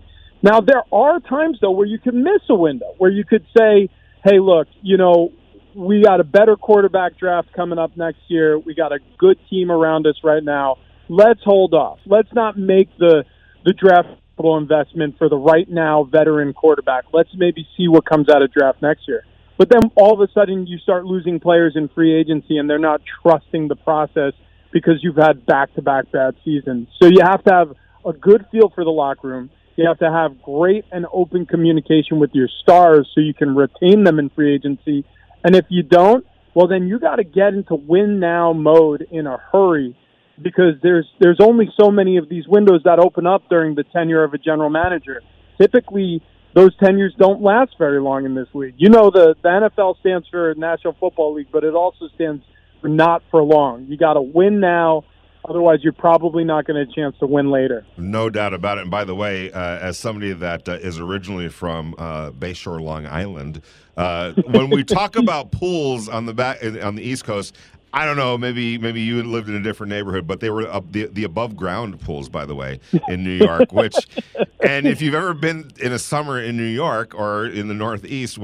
Now, 0.45 0.61
there 0.61 0.83
are 0.91 1.19
times, 1.19 1.57
though, 1.59 1.71
where 1.71 1.87
you 1.87 1.97
can 1.97 2.23
miss 2.23 2.41
a 2.49 2.55
window, 2.55 2.93
where 2.99 3.09
you 3.09 3.25
could 3.25 3.43
say, 3.57 3.89
hey, 4.23 4.39
look, 4.39 4.67
you 4.83 4.95
know, 4.95 5.31
we 5.73 6.03
got 6.03 6.19
a 6.19 6.23
better 6.23 6.55
quarterback 6.55 7.17
draft 7.17 7.51
coming 7.53 7.79
up 7.79 7.97
next 7.97 8.19
year. 8.27 8.59
We 8.59 8.75
got 8.75 8.91
a 8.91 8.99
good 9.17 9.39
team 9.49 9.71
around 9.71 10.05
us 10.05 10.17
right 10.23 10.43
now. 10.43 10.77
Let's 11.09 11.39
hold 11.43 11.73
off. 11.73 11.97
Let's 12.05 12.31
not 12.31 12.59
make 12.59 12.95
the 12.99 13.25
the 13.65 13.73
draft 13.73 14.09
investment 14.37 15.17
for 15.17 15.29
the 15.29 15.37
right 15.37 15.67
now 15.67 16.03
veteran 16.03 16.53
quarterback. 16.53 17.05
Let's 17.11 17.29
maybe 17.35 17.67
see 17.75 17.87
what 17.87 18.05
comes 18.05 18.29
out 18.29 18.43
of 18.43 18.53
draft 18.53 18.81
next 18.81 19.07
year. 19.07 19.23
But 19.57 19.69
then 19.69 19.89
all 19.95 20.13
of 20.13 20.29
a 20.29 20.31
sudden 20.33 20.67
you 20.67 20.77
start 20.77 21.05
losing 21.05 21.39
players 21.39 21.73
in 21.75 21.87
free 21.87 22.13
agency 22.13 22.57
and 22.57 22.69
they're 22.69 22.77
not 22.77 23.01
trusting 23.23 23.69
the 23.69 23.75
process 23.77 24.33
because 24.71 24.95
you've 25.01 25.15
had 25.15 25.45
back 25.47 25.73
to 25.75 25.81
back 25.81 26.11
bad 26.11 26.35
seasons. 26.43 26.89
So 27.01 27.07
you 27.07 27.21
have 27.23 27.43
to 27.45 27.53
have 27.53 27.73
a 28.05 28.13
good 28.13 28.45
feel 28.51 28.69
for 28.75 28.83
the 28.83 28.91
locker 28.91 29.29
room. 29.29 29.49
You 29.75 29.87
have 29.87 29.99
to 29.99 30.11
have 30.11 30.41
great 30.41 30.85
and 30.91 31.05
open 31.11 31.45
communication 31.45 32.19
with 32.19 32.31
your 32.33 32.47
stars 32.61 33.09
so 33.13 33.21
you 33.21 33.33
can 33.33 33.55
retain 33.55 34.03
them 34.03 34.19
in 34.19 34.29
free 34.29 34.53
agency. 34.55 35.05
And 35.43 35.55
if 35.55 35.65
you 35.69 35.83
don't, 35.83 36.25
well, 36.53 36.67
then 36.67 36.87
you 36.87 36.99
got 36.99 37.17
to 37.17 37.23
get 37.23 37.53
into 37.53 37.75
win 37.75 38.19
now 38.19 38.53
mode 38.53 39.05
in 39.11 39.27
a 39.27 39.37
hurry 39.51 39.97
because 40.41 40.75
there's 40.81 41.07
there's 41.19 41.39
only 41.41 41.69
so 41.79 41.91
many 41.91 42.17
of 42.17 42.29
these 42.29 42.47
windows 42.47 42.81
that 42.85 42.99
open 42.99 43.27
up 43.27 43.49
during 43.49 43.75
the 43.75 43.83
tenure 43.83 44.23
of 44.23 44.33
a 44.33 44.37
general 44.37 44.69
manager. 44.69 45.21
Typically, 45.59 46.21
those 46.53 46.75
tenures 46.77 47.13
don't 47.17 47.41
last 47.41 47.75
very 47.77 48.01
long 48.01 48.25
in 48.25 48.33
this 48.33 48.47
league. 48.53 48.75
You 48.77 48.89
know, 48.89 49.11
the, 49.11 49.35
the 49.43 49.49
NFL 49.49 49.99
stands 49.99 50.27
for 50.29 50.53
National 50.55 50.93
Football 50.93 51.33
League, 51.33 51.49
but 51.51 51.65
it 51.65 51.73
also 51.73 52.07
stands 52.15 52.43
for 52.81 52.87
not 52.87 53.23
for 53.29 53.43
long. 53.43 53.87
You 53.89 53.97
got 53.97 54.13
to 54.13 54.21
win 54.21 54.61
now 54.61 55.03
Otherwise, 55.47 55.79
you're 55.83 55.93
probably 55.93 56.43
not 56.43 56.65
going 56.65 56.75
to 56.75 56.81
have 56.81 56.89
a 56.89 56.93
chance 56.93 57.15
to 57.19 57.27
win 57.27 57.51
later. 57.51 57.85
No 57.97 58.29
doubt 58.29 58.53
about 58.53 58.77
it. 58.77 58.81
And 58.81 58.91
by 58.91 59.03
the 59.03 59.15
way, 59.15 59.51
uh, 59.51 59.59
as 59.59 59.97
somebody 59.97 60.33
that 60.33 60.67
uh, 60.67 60.73
is 60.73 60.99
originally 60.99 61.49
from 61.49 61.93
uh, 61.97 62.31
Bayshore, 62.31 62.81
Long 62.81 63.05
Island, 63.05 63.61
uh, 63.95 64.33
when 64.47 64.69
we 64.69 64.83
talk 64.83 65.15
about 65.15 65.51
pools 65.51 66.09
on 66.09 66.25
the 66.25 66.33
back 66.33 66.63
on 66.63 66.95
the 66.95 67.03
East 67.03 67.25
Coast, 67.25 67.55
I 67.93 68.05
don't 68.05 68.17
know. 68.17 68.37
Maybe 68.37 68.77
maybe 68.77 69.01
you 69.01 69.23
lived 69.23 69.47
in 69.47 69.55
a 69.55 69.61
different 69.61 69.89
neighborhood, 69.91 70.27
but 70.27 70.41
they 70.41 70.49
were 70.49 70.67
up 70.67 70.91
the 70.91 71.05
the 71.05 71.23
above 71.23 71.55
ground 71.55 71.99
pools, 72.01 72.27
by 72.27 72.45
the 72.45 72.55
way, 72.55 72.81
in 73.07 73.23
New 73.23 73.31
York. 73.31 73.71
Which, 73.71 73.95
and 74.67 74.85
if 74.85 75.01
you've 75.01 75.15
ever 75.15 75.33
been 75.33 75.71
in 75.79 75.93
a 75.93 75.99
summer 75.99 76.41
in 76.41 76.57
New 76.57 76.63
York 76.63 77.15
or 77.15 77.45
in 77.45 77.69
the 77.69 77.73
Northeast 77.73 78.37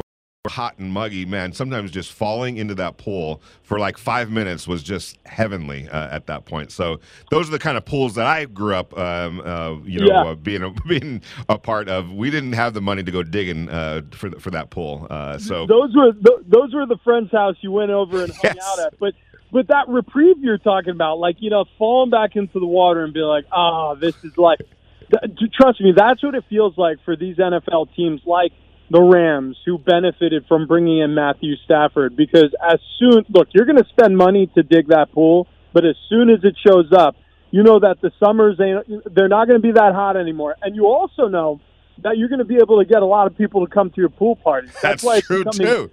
hot 0.49 0.80
and 0.80 0.91
muggy, 0.91 1.23
man, 1.23 1.54
sometimes 1.54 1.91
just 1.91 2.12
falling 2.12 2.58
into 2.58 2.73
that 2.73 2.97
pool 2.97 3.41
for 3.62 3.77
like 3.77 3.95
five 3.95 4.32
minutes 4.32 4.67
was 4.67 4.82
just 4.82 5.19
heavenly 5.27 5.88
uh, 5.89 6.10
at 6.10 6.25
that 6.25 6.45
point. 6.45 6.71
So 6.71 6.99
those 7.30 7.47
are 7.47 7.51
the 7.51 7.60
kind 7.60 7.77
of 7.77 7.86
pools 7.86 8.15
that 8.15 8.25
I 8.25 8.45
grew 8.45 8.73
up, 8.73 8.97
um, 8.97 9.39
uh, 9.41 9.75
you 9.84 9.99
know, 9.99 10.08
yeah. 10.08 10.32
uh, 10.32 10.36
being 10.36 10.63
a, 10.63 10.71
being 10.88 11.21
a 11.47 11.60
part 11.60 11.89
of. 11.89 12.12
We 12.12 12.32
didn't 12.32 12.54
have 12.54 12.73
the 12.73 12.82
money 12.82 13.04
to 13.04 13.12
go 13.12 13.21
digging 13.21 13.69
uh, 13.69 14.01
for 14.12 14.32
for 14.39 14.49
that 14.49 14.71
pool. 14.71 15.06
Uh, 15.12 15.38
so 15.38 15.67
those 15.67 15.95
were 15.95 16.12
th- 16.12 16.45
those 16.47 16.73
were 16.73 16.88
the 16.88 16.97
friend's 17.04 17.32
house 17.32 17.56
you 17.62 17.71
went 17.71 17.91
over 17.91 18.23
and 18.23 18.34
hung 18.34 18.56
yes. 18.56 18.65
out 18.65 18.80
at, 18.88 18.99
but. 18.99 19.13
But 19.54 19.67
that 19.67 19.89
reprieve 19.89 20.38
you're 20.39 20.58
talking 20.58 20.91
about, 20.91 21.19
like 21.19 21.36
you 21.39 21.49
know, 21.49 21.65
falling 21.77 22.10
back 22.10 22.38
into 22.38 22.58
the 22.58 22.65
water 22.65 23.04
and 23.04 23.13
be 23.13 23.19
like, 23.19 23.43
"Ah, 23.51 23.89
oh, 23.89 23.95
this 23.95 24.15
is 24.23 24.38
like." 24.38 24.62
Trust 25.60 25.82
me, 25.82 25.91
that's 25.93 26.23
what 26.23 26.36
it 26.36 26.45
feels 26.49 26.77
like 26.77 27.04
for 27.04 27.17
these 27.17 27.36
NFL 27.36 27.93
teams, 27.93 28.21
like 28.25 28.54
the 28.91 29.01
Rams, 29.01 29.58
who 29.65 29.77
benefited 29.77 30.45
from 30.47 30.67
bringing 30.67 30.99
in 30.99 31.15
Matthew 31.15 31.56
Stafford, 31.63 32.17
because 32.17 32.54
as 32.62 32.80
soon 32.99 33.25
look, 33.30 33.47
you're 33.54 33.65
going 33.65 33.82
to 33.82 33.88
spend 33.89 34.17
money 34.17 34.47
to 34.56 34.63
dig 34.63 34.89
that 34.89 35.13
pool, 35.13 35.47
but 35.71 35.86
as 35.86 35.95
soon 36.10 36.30
as 36.30 36.39
it 36.43 36.58
shows 36.65 36.91
up, 36.91 37.15
you 37.51 37.63
know 37.63 37.80
that 37.80 38.01
the 38.01 38.12
summers 38.19 38.60
ain't 38.60 39.15
they're 39.15 39.30
not 39.30 39.47
going 39.47 39.62
to 39.62 39.65
be 39.65 39.71
that 39.71 39.93
hot 39.93 40.17
anymore, 40.17 40.58
and 40.62 40.75
you 40.75 40.88
also 40.88 41.30
know 41.30 41.62
that 41.99 42.17
you're 42.17 42.27
going 42.27 42.39
to 42.39 42.45
be 42.45 42.58
able 42.58 42.80
to 42.80 42.86
get 42.86 43.01
a 43.01 43.06
lot 43.06 43.27
of 43.27 43.38
people 43.38 43.65
to 43.65 43.71
come 43.71 43.89
to 43.91 43.97
your 43.97 44.10
pool 44.10 44.36
parties. 44.36 44.71
That's, 44.73 44.82
That's 44.82 45.04
why 45.04 45.21
true 45.21 45.43
it's 45.47 45.58
too. 45.58 45.89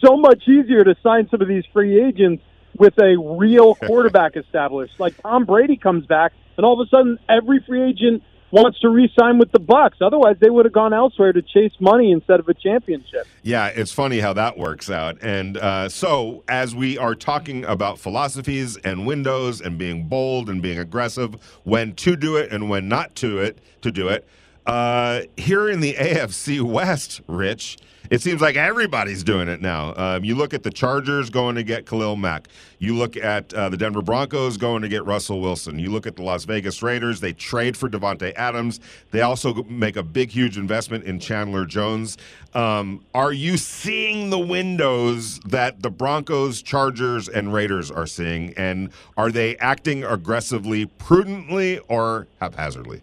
So 0.00 0.16
much 0.16 0.42
easier 0.48 0.82
to 0.82 0.96
sign 1.02 1.28
some 1.30 1.40
of 1.40 1.48
these 1.48 1.64
free 1.72 2.02
agents 2.04 2.42
with 2.76 2.94
a 2.98 3.16
real 3.16 3.74
quarterback 3.86 4.36
established. 4.36 4.98
Like 4.98 5.20
Tom 5.22 5.44
Brady 5.44 5.76
comes 5.76 6.06
back, 6.06 6.32
and 6.56 6.66
all 6.66 6.80
of 6.80 6.86
a 6.86 6.90
sudden 6.90 7.18
every 7.28 7.62
free 7.66 7.88
agent 7.88 8.24
wants 8.50 8.80
to 8.80 8.88
re-sign 8.88 9.38
with 9.38 9.52
the 9.52 9.60
Bucs. 9.60 10.00
Otherwise, 10.00 10.36
they 10.40 10.50
would 10.50 10.64
have 10.64 10.72
gone 10.72 10.92
elsewhere 10.92 11.32
to 11.32 11.42
chase 11.42 11.72
money 11.80 12.12
instead 12.12 12.40
of 12.40 12.48
a 12.48 12.54
championship. 12.54 13.26
Yeah, 13.42 13.66
it's 13.68 13.92
funny 13.92 14.20
how 14.20 14.32
that 14.34 14.58
works 14.58 14.90
out. 14.90 15.18
And 15.22 15.56
uh, 15.56 15.88
so, 15.88 16.44
as 16.48 16.74
we 16.74 16.96
are 16.98 17.14
talking 17.14 17.64
about 17.64 17.98
philosophies 17.98 18.76
and 18.78 19.06
windows 19.06 19.60
and 19.60 19.78
being 19.78 20.08
bold 20.08 20.48
and 20.48 20.62
being 20.62 20.78
aggressive, 20.78 21.34
when 21.64 21.94
to 21.96 22.16
do 22.16 22.36
it 22.36 22.50
and 22.50 22.70
when 22.70 22.88
not 22.88 23.14
to 23.16 23.38
it 23.38 23.58
to 23.82 23.90
do 23.90 24.08
it, 24.08 24.26
uh, 24.66 25.22
here 25.36 25.68
in 25.68 25.80
the 25.80 25.94
AFC 25.94 26.60
West, 26.60 27.20
Rich. 27.26 27.78
It 28.10 28.22
seems 28.22 28.40
like 28.40 28.56
everybody's 28.56 29.22
doing 29.22 29.48
it 29.48 29.60
now. 29.60 29.94
Um, 29.94 30.24
you 30.24 30.34
look 30.34 30.54
at 30.54 30.62
the 30.62 30.70
Chargers 30.70 31.28
going 31.28 31.56
to 31.56 31.62
get 31.62 31.84
Khalil 31.84 32.16
Mack. 32.16 32.48
You 32.78 32.96
look 32.96 33.16
at 33.18 33.52
uh, 33.52 33.68
the 33.68 33.76
Denver 33.76 34.00
Broncos 34.00 34.56
going 34.56 34.80
to 34.80 34.88
get 34.88 35.04
Russell 35.04 35.40
Wilson. 35.40 35.78
You 35.78 35.90
look 35.90 36.06
at 36.06 36.16
the 36.16 36.22
Las 36.22 36.44
Vegas 36.44 36.82
Raiders. 36.82 37.20
They 37.20 37.34
trade 37.34 37.76
for 37.76 37.88
Davante 37.88 38.32
Adams. 38.34 38.80
They 39.10 39.20
also 39.20 39.62
make 39.64 39.96
a 39.96 40.02
big, 40.02 40.30
huge 40.30 40.56
investment 40.56 41.04
in 41.04 41.20
Chandler 41.20 41.66
Jones. 41.66 42.16
Um, 42.54 43.04
are 43.14 43.32
you 43.32 43.58
seeing 43.58 44.30
the 44.30 44.38
windows 44.38 45.38
that 45.40 45.82
the 45.82 45.90
Broncos, 45.90 46.62
Chargers, 46.62 47.28
and 47.28 47.52
Raiders 47.52 47.90
are 47.90 48.06
seeing? 48.06 48.54
And 48.56 48.90
are 49.18 49.30
they 49.30 49.58
acting 49.58 50.02
aggressively, 50.02 50.86
prudently, 50.86 51.78
or 51.88 52.26
haphazardly? 52.40 53.02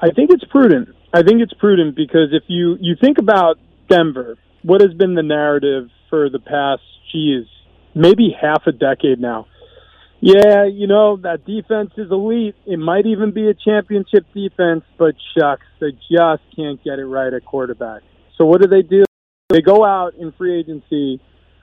I 0.00 0.10
think 0.10 0.30
it's 0.30 0.44
prudent. 0.44 0.88
I 1.14 1.22
think 1.22 1.40
it's 1.40 1.54
prudent 1.54 1.94
because 1.94 2.28
if 2.32 2.42
you 2.48 2.76
you 2.80 2.96
think 3.00 3.18
about 3.18 3.58
Denver, 3.88 4.36
what 4.62 4.80
has 4.80 4.92
been 4.94 5.14
the 5.14 5.22
narrative 5.22 5.88
for 6.10 6.30
the 6.30 6.38
past, 6.38 6.82
geez, 7.12 7.46
maybe 7.94 8.34
half 8.40 8.62
a 8.66 8.72
decade 8.72 9.20
now. 9.20 9.46
Yeah, 10.20 10.64
you 10.64 10.86
know, 10.86 11.18
that 11.18 11.44
defense 11.44 11.90
is 11.96 12.10
elite. 12.10 12.56
It 12.64 12.78
might 12.78 13.06
even 13.06 13.32
be 13.32 13.48
a 13.48 13.54
championship 13.54 14.24
defense, 14.34 14.82
but 14.98 15.14
shucks, 15.36 15.66
they 15.80 15.92
just 15.92 16.42
can't 16.54 16.82
get 16.82 16.98
it 16.98 17.04
right 17.04 17.32
at 17.32 17.44
quarterback. 17.44 18.02
So 18.38 18.44
what 18.46 18.62
do 18.62 18.66
they 18.66 18.82
do? 18.82 19.04
They 19.50 19.60
go 19.60 19.84
out 19.84 20.14
in 20.14 20.32
free 20.32 20.58
agency 20.58 21.20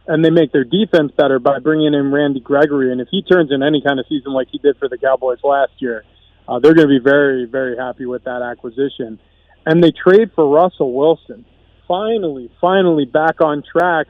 and 0.08 0.24
they 0.24 0.30
make 0.30 0.52
their 0.52 0.64
defense 0.64 1.12
better 1.18 1.40
by 1.40 1.60
bringing 1.60 1.94
in 1.94 2.12
Randy 2.12 2.40
Gregory. 2.40 2.92
And 2.92 3.02
if 3.02 3.08
he 3.10 3.24
turns 3.24 3.52
in 3.52 3.64
any 3.64 3.82
kind 3.82 4.00
of 4.00 4.06
season 4.08 4.34
like 4.34 4.48
he 4.52 4.58
did 4.58 4.78
for 4.78 4.88
the 4.88 4.98
Cowboys 4.98 5.40
last 5.44 5.74
year, 5.80 6.04
uh, 6.48 6.60
they're 6.60 6.74
going 6.74 6.88
to 6.88 7.00
be 7.00 7.04
very, 7.04 7.46
very 7.46 7.78
happy 7.78 8.06
with 8.06 8.24
that 8.26 8.42
acquisition. 8.42 9.20
And 9.66 9.84
they 9.84 9.92
trade 9.92 10.32
for 10.36 10.48
Russell 10.48 10.94
Wilson. 10.94 11.46
Finally, 11.88 12.52
finally 12.62 13.06
back 13.06 13.42
on 13.42 13.64
track 13.64 14.08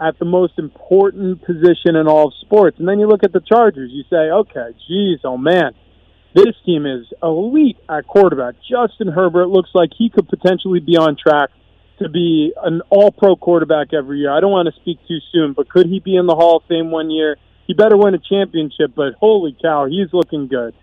at 0.00 0.18
the 0.18 0.24
most 0.24 0.58
important 0.58 1.42
position 1.42 1.96
in 1.96 2.06
all 2.06 2.28
of 2.28 2.34
sports. 2.40 2.78
And 2.78 2.86
then 2.86 2.98
you 2.98 3.08
look 3.08 3.24
at 3.24 3.32
the 3.32 3.40
Chargers, 3.40 3.90
you 3.92 4.04
say, 4.10 4.30
okay, 4.30 4.76
geez, 4.86 5.20
oh 5.24 5.38
man, 5.38 5.72
this 6.34 6.54
team 6.66 6.84
is 6.84 7.06
elite 7.22 7.78
at 7.88 8.06
quarterback. 8.06 8.56
Justin 8.60 9.08
Herbert 9.08 9.48
looks 9.48 9.70
like 9.74 9.90
he 9.96 10.10
could 10.10 10.28
potentially 10.28 10.80
be 10.80 10.96
on 10.96 11.16
track 11.16 11.50
to 11.98 12.10
be 12.10 12.52
an 12.62 12.82
all 12.90 13.10
pro 13.10 13.36
quarterback 13.36 13.94
every 13.94 14.18
year. 14.18 14.30
I 14.30 14.40
don't 14.40 14.50
want 14.50 14.68
to 14.72 14.80
speak 14.80 14.98
too 15.08 15.18
soon, 15.32 15.54
but 15.54 15.68
could 15.70 15.86
he 15.86 15.98
be 15.98 16.16
in 16.16 16.26
the 16.26 16.34
Hall 16.34 16.58
of 16.58 16.64
Fame 16.68 16.90
one 16.90 17.10
year? 17.10 17.36
He 17.66 17.72
better 17.72 17.96
win 17.96 18.14
a 18.14 18.18
championship, 18.18 18.92
but 18.94 19.14
holy 19.14 19.56
cow, 19.60 19.86
he's 19.86 20.12
looking 20.12 20.46
good. 20.46 20.74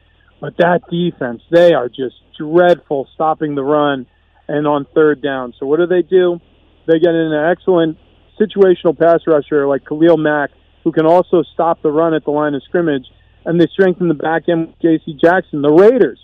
But 0.41 0.58
that 0.58 0.82
defense, 0.89 1.41
they 1.51 1.73
are 1.73 1.88
just 1.88 2.15
dreadful 2.38 3.08
stopping 3.13 3.56
the 3.56 3.63
run 3.63 4.08
and 4.47 4.67
on 4.67 4.86
third 4.93 5.21
down. 5.21 5.53
So 5.60 5.65
what 5.65 5.77
do 5.77 5.86
they 5.86 6.01
do? 6.01 6.39
They 6.86 6.99
get 6.99 7.10
in 7.10 7.32
an 7.32 7.49
excellent 7.49 7.97
situational 8.39 8.97
pass 8.97 9.21
rusher 9.25 9.67
like 9.67 9.86
Khalil 9.86 10.17
Mack, 10.17 10.51
who 10.84 10.91
can 10.91 11.06
also 11.06 11.43
stop 11.53 11.82
the 11.82 11.91
run 11.91 12.13
at 12.13 12.25
the 12.25 12.32
line 12.32 12.56
of 12.56 12.63
scrimmage, 12.63 13.06
and 13.45 13.60
they 13.60 13.67
strengthen 13.67 14.08
the 14.08 14.13
back 14.13 14.49
end 14.49 14.67
with 14.67 14.79
J.C. 14.82 15.17
Jackson. 15.21 15.62
The 15.62 15.71
Raiders, 15.71 16.19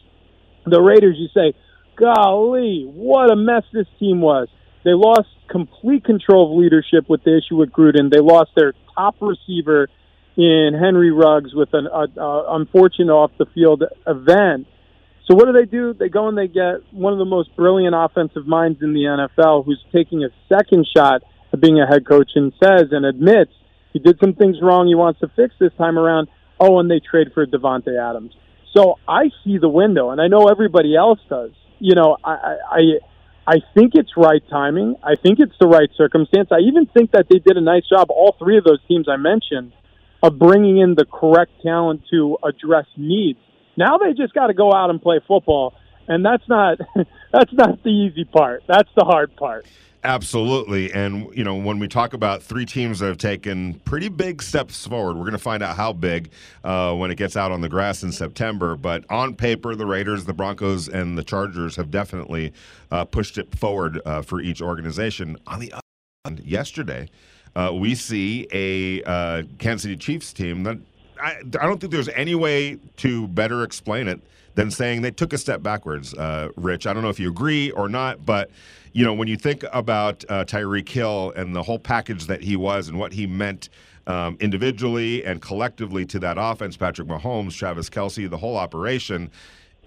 the 0.66 0.82
Raiders, 0.82 1.16
you 1.18 1.30
say, 1.34 1.54
golly, 1.96 2.86
what 2.86 3.32
a 3.32 3.36
mess 3.36 3.64
this 3.72 3.88
team 4.00 4.22
was. 4.22 4.48
They 4.84 4.94
lost 4.94 5.28
complete 5.50 6.04
control 6.06 6.52
of 6.52 6.58
leadership 6.62 7.10
with 7.10 7.24
the 7.24 7.38
issue 7.38 7.58
with 7.58 7.72
Gruden. 7.72 8.12
They 8.12 8.20
lost 8.20 8.52
their 8.56 8.74
top 8.96 9.16
receiver 9.22 9.90
in 10.38 10.74
Henry 10.80 11.12
Ruggs 11.12 11.54
with 11.54 11.70
an 11.74 11.88
unfortunate 11.92 13.12
off 13.12 13.32
the 13.38 13.46
field 13.54 13.84
event. 14.08 14.68
So 15.30 15.36
what 15.36 15.46
do 15.46 15.54
they 15.54 15.66
do? 15.66 15.94
They 15.94 16.10
go 16.10 16.28
and 16.28 16.36
they 16.36 16.48
get 16.48 16.82
one 16.92 17.14
of 17.14 17.20
the 17.20 17.26
most 17.26 17.56
brilliant 17.56 17.94
offensive 17.96 18.48
minds 18.48 18.82
in 18.82 18.94
the 18.94 19.02
NFL, 19.02 19.64
who's 19.64 19.84
taking 19.94 20.24
a 20.24 20.30
second 20.48 20.88
shot 20.96 21.22
at 21.54 21.62
being 21.62 21.80
a 21.80 21.86
head 21.86 22.08
coach, 22.08 22.32
and 22.34 22.52
says 22.62 22.88
and 22.92 23.06
admits 23.06 23.52
he 23.94 24.00
did 24.00 24.20
some 24.20 24.34
things 24.34 24.58
wrong. 24.62 24.88
He 24.88 24.96
wants 24.96 25.20
to 25.20 25.28
fix 25.36 25.54
this 25.60 25.72
time 25.78 26.00
around. 26.00 26.30
Oh, 26.60 26.80
and 26.80 26.90
they 26.90 27.00
trade 27.00 27.28
for 27.34 27.46
Davante 27.46 27.98
Adams. 27.98 28.34
So 28.76 28.96
I 29.08 29.30
see 29.44 29.60
the 29.60 29.70
window, 29.70 30.10
and 30.10 30.20
I 30.20 30.28
know 30.28 30.48
everybody 30.48 30.96
else 30.96 31.20
does. 31.30 31.52
You 31.80 31.96
know, 31.96 32.18
I, 32.24 32.58
I 32.72 32.82
I 33.48 33.56
think 33.74 33.94
it's 33.96 34.12
right 34.18 34.42
timing. 34.50 34.96
I 35.04 35.16
think 35.16 35.40
it's 35.40 35.56
the 35.60 35.68
right 35.68 35.90
circumstance. 35.96 36.50
I 36.52 36.60
even 36.60 36.88
think 36.88 37.12
that 37.12 37.28
they 37.30 37.40
did 37.40 37.56
a 37.56 37.62
nice 37.62 37.88
job, 37.88 38.08
all 38.10 38.36
three 38.38 38.58
of 38.58 38.64
those 38.64 38.80
teams 38.88 39.08
I 39.08 39.18
mentioned, 39.18 39.74
of 40.22 40.38
bringing 40.38 40.80
in 40.80 40.96
the 40.96 41.06
correct 41.06 41.52
talent 41.64 42.02
to 42.12 42.38
address 42.44 42.86
needs. 42.98 43.40
Now 43.80 43.98
they 43.98 44.12
just 44.12 44.34
got 44.34 44.48
to 44.48 44.54
go 44.54 44.74
out 44.74 44.90
and 44.90 45.02
play 45.02 45.22
football, 45.26 45.74
and 46.10 46.24
that's 46.24 46.44
not 46.50 46.80
that's 47.32 47.54
not 47.54 47.82
the 47.82 47.90
easy 47.90 48.26
part. 48.26 48.64
That's 48.68 48.90
the 48.98 49.06
hard 49.06 49.34
part. 49.38 49.66
Absolutely. 50.04 50.94
And, 50.94 51.28
you 51.36 51.44
know, 51.44 51.56
when 51.56 51.78
we 51.78 51.90
talk 51.90 52.14
about 52.14 52.42
three 52.42 52.66
teams 52.66 53.00
that 53.00 53.08
have 53.08 53.18
taken 53.18 53.82
pretty 53.82 54.08
big 54.08 54.42
steps 54.42 54.88
forward, 54.88 55.16
we're 55.16 55.24
going 55.24 55.34
to 55.34 55.38
find 55.38 55.62
out 55.62 55.76
how 55.76 55.92
big 55.92 56.32
uh, 56.64 56.96
when 56.96 57.12
it 57.12 57.16
gets 57.16 57.36
out 57.36 57.52
on 57.52 57.60
the 57.60 57.68
grass 57.68 58.02
in 58.02 58.14
September. 58.14 58.78
But 58.78 59.04
on 59.10 59.36
paper, 59.36 59.76
the 59.76 59.86
Raiders, 59.86 60.24
the 60.24 60.34
Broncos, 60.34 60.88
and 60.88 61.18
the 61.18 61.24
Chargers 61.24 61.76
have 61.76 61.92
definitely 61.92 62.54
uh, 62.92 63.04
pushed 63.04 63.38
it 63.38 63.54
forward 63.58 64.00
uh, 64.06 64.22
for 64.22 64.40
each 64.40 64.62
organization. 64.62 65.36
On 65.48 65.60
the 65.60 65.74
other 65.74 65.82
hand, 66.24 66.40
yesterday, 66.46 67.10
uh, 67.58 67.74
we 67.74 67.94
see 67.94 68.48
a 68.54 69.04
uh, 69.04 69.44
Kansas 69.58 69.84
City 69.84 69.98
Chiefs 69.98 70.32
team 70.32 70.64
that 70.64 70.78
I, 71.22 71.40
I 71.40 71.66
don't 71.66 71.80
think 71.80 71.92
there's 71.92 72.10
any 72.10 72.36
way 72.36 72.78
to 72.98 73.28
better 73.28 73.64
explain 73.64 74.08
it 74.08 74.22
than 74.56 74.72
saying 74.72 75.02
they 75.02 75.12
took 75.12 75.34
a 75.34 75.38
step 75.38 75.62
backwards, 75.64 76.14
uh, 76.14 76.50
Rich. 76.56 76.88
I 76.88 76.94
don't 76.94 77.04
know 77.04 77.10
if 77.10 77.20
you 77.20 77.30
agree 77.30 77.72
or 77.72 77.88
not, 77.88 78.26
but 78.26 78.50
you 78.94 79.06
know 79.06 79.14
when 79.14 79.28
you 79.28 79.38
think 79.38 79.64
about 79.72 80.26
uh, 80.30 80.44
Tyreek 80.46 80.90
Hill 80.90 81.32
and 81.36 81.56
the 81.56 81.64
whole 81.64 81.80
package 81.80 82.26
that 82.26 82.42
he 82.42 82.56
was 82.56 82.88
and 82.88 82.98
what 82.98 83.14
he 83.14 83.28
meant 83.28 83.70
um, 84.08 84.38
individually 84.40 85.24
and 85.24 85.42
collectively 85.42 86.06
to 86.08 86.20
that 86.20 86.38
offense, 86.40 86.76
Patrick 86.76 87.08
Mahomes, 87.08 87.56
Travis 87.56 87.90
Kelce, 87.90 88.30
the 88.30 88.38
whole 88.38 88.58
operation. 88.58 89.30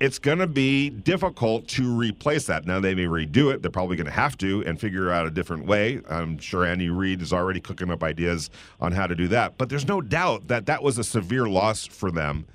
It's 0.03 0.19
going 0.19 0.39
to 0.39 0.49
be 0.49 0.91
difficult 0.91 1.69
to 1.69 1.97
replace 1.97 2.47
that. 2.47 2.67
Now, 2.67 2.81
they 2.81 2.93
may 2.93 3.05
redo 3.05 3.55
it. 3.55 3.63
They're 3.63 3.71
probably 3.71 3.97
going 3.97 4.07
to 4.07 4.11
have 4.11 4.37
to 4.39 4.65
and 4.67 4.81
figure 4.81 5.13
out 5.13 5.29
a 5.29 5.31
different 5.31 5.65
way. 5.65 6.01
I'm 6.11 6.39
sure 6.39 6.67
Andy 6.67 6.91
Reid 6.91 7.23
is 7.23 7.33
already 7.33 7.61
cooking 7.61 7.89
up 7.89 8.03
ideas 8.03 8.51
on 8.81 8.91
how 8.91 9.07
to 9.07 9.15
do 9.15 9.29
that. 9.29 9.59
But 9.59 9.69
there's 9.69 9.87
no 9.87 10.01
doubt 10.01 10.49
that 10.49 10.67
that 10.67 10.83
was 10.83 10.99
a 10.99 11.05
severe 11.05 11.49
loss 11.49 11.87
for 11.87 12.11
them. 12.11 12.47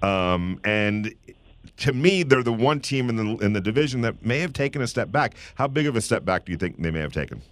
Um, 0.00 0.60
and 0.62 1.12
to 1.78 1.92
me, 1.92 2.22
they're 2.22 2.44
the 2.44 2.52
one 2.52 2.78
team 2.78 3.08
in 3.08 3.16
the 3.16 3.44
in 3.44 3.52
the 3.52 3.60
division 3.60 4.02
that 4.02 4.24
may 4.24 4.38
have 4.38 4.52
taken 4.52 4.80
a 4.80 4.86
step 4.86 5.10
back. 5.10 5.34
How 5.56 5.66
big 5.66 5.88
of 5.88 5.96
a 5.96 6.00
step 6.00 6.24
back 6.24 6.44
do 6.44 6.52
you 6.52 6.58
think 6.58 6.80
they 6.80 6.92
may 6.92 7.00
have 7.00 7.12
taken? 7.12 7.42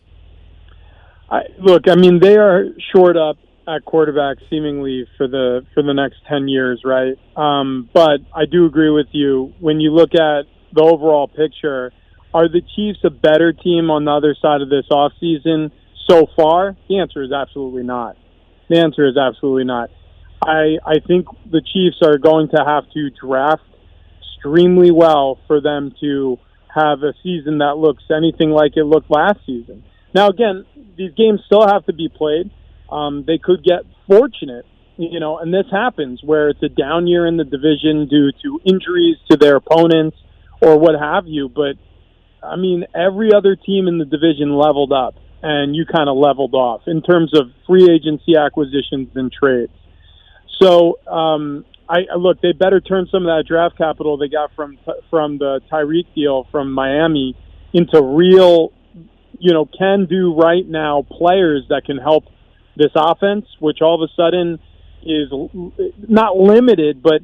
I, 1.28 1.40
look, 1.58 1.88
I 1.88 1.96
mean, 1.96 2.20
they 2.20 2.36
are 2.36 2.66
short 2.94 3.16
up 3.16 3.36
at 3.70 3.84
quarterback 3.84 4.38
seemingly 4.48 5.06
for 5.16 5.28
the 5.28 5.64
for 5.74 5.82
the 5.82 5.94
next 5.94 6.16
ten 6.28 6.48
years, 6.48 6.82
right? 6.84 7.14
Um, 7.36 7.88
but 7.92 8.20
I 8.34 8.46
do 8.50 8.66
agree 8.66 8.90
with 8.90 9.08
you 9.12 9.52
when 9.60 9.80
you 9.80 9.92
look 9.92 10.14
at 10.14 10.42
the 10.72 10.82
overall 10.82 11.28
picture. 11.28 11.92
Are 12.32 12.48
the 12.48 12.62
Chiefs 12.76 13.00
a 13.04 13.10
better 13.10 13.52
team 13.52 13.90
on 13.90 14.04
the 14.04 14.12
other 14.12 14.36
side 14.40 14.62
of 14.62 14.70
this 14.70 14.86
offseason 14.90 15.72
so 16.08 16.26
far? 16.36 16.76
The 16.88 16.98
answer 17.00 17.22
is 17.22 17.32
absolutely 17.32 17.82
not. 17.82 18.16
The 18.68 18.78
answer 18.78 19.06
is 19.08 19.16
absolutely 19.16 19.64
not. 19.64 19.90
I 20.42 20.78
I 20.84 21.00
think 21.06 21.26
the 21.50 21.60
Chiefs 21.60 21.98
are 22.02 22.18
going 22.18 22.48
to 22.50 22.64
have 22.66 22.84
to 22.94 23.10
draft 23.10 23.62
extremely 24.40 24.90
well 24.90 25.38
for 25.46 25.60
them 25.60 25.92
to 26.00 26.38
have 26.74 27.02
a 27.02 27.12
season 27.22 27.58
that 27.58 27.76
looks 27.76 28.04
anything 28.10 28.50
like 28.50 28.76
it 28.76 28.84
looked 28.84 29.10
last 29.10 29.40
season. 29.44 29.84
Now, 30.14 30.28
again, 30.28 30.64
these 30.96 31.12
games 31.14 31.40
still 31.46 31.66
have 31.66 31.84
to 31.86 31.92
be 31.92 32.08
played. 32.08 32.50
Um, 32.90 33.24
they 33.26 33.38
could 33.38 33.62
get 33.62 33.82
fortunate, 34.06 34.66
you 34.96 35.20
know, 35.20 35.38
and 35.38 35.52
this 35.52 35.66
happens 35.70 36.20
where 36.22 36.48
it's 36.48 36.62
a 36.62 36.68
down 36.68 37.06
year 37.06 37.26
in 37.26 37.36
the 37.36 37.44
division 37.44 38.08
due 38.08 38.32
to 38.42 38.60
injuries 38.64 39.16
to 39.30 39.36
their 39.36 39.56
opponents 39.56 40.16
or 40.60 40.78
what 40.78 40.98
have 40.98 41.26
you. 41.26 41.48
But 41.48 41.76
I 42.42 42.56
mean, 42.56 42.84
every 42.94 43.32
other 43.32 43.56
team 43.56 43.86
in 43.88 43.98
the 43.98 44.04
division 44.04 44.54
leveled 44.56 44.92
up, 44.92 45.14
and 45.42 45.74
you 45.74 45.84
kind 45.86 46.08
of 46.08 46.16
leveled 46.16 46.54
off 46.54 46.82
in 46.86 47.02
terms 47.02 47.32
of 47.34 47.50
free 47.66 47.88
agency 47.90 48.36
acquisitions 48.36 49.08
and 49.14 49.32
trades. 49.32 49.72
So 50.60 50.98
um, 51.06 51.64
I 51.88 52.00
look, 52.16 52.40
they 52.40 52.52
better 52.52 52.80
turn 52.80 53.08
some 53.10 53.26
of 53.26 53.28
that 53.28 53.44
draft 53.48 53.78
capital 53.78 54.16
they 54.18 54.28
got 54.28 54.54
from 54.54 54.78
from 55.08 55.38
the 55.38 55.60
Tyreek 55.72 56.14
deal 56.14 56.46
from 56.50 56.72
Miami 56.72 57.36
into 57.72 58.02
real, 58.02 58.72
you 59.38 59.52
know, 59.52 59.64
can 59.66 60.06
do 60.06 60.34
right 60.34 60.66
now 60.66 61.06
players 61.10 61.64
that 61.70 61.84
can 61.84 61.98
help 61.98 62.24
this 62.80 62.92
offense, 62.96 63.44
which 63.60 63.78
all 63.82 64.02
of 64.02 64.08
a 64.08 64.12
sudden 64.16 64.58
is 65.02 65.28
not 66.08 66.36
limited, 66.36 67.02
but 67.02 67.20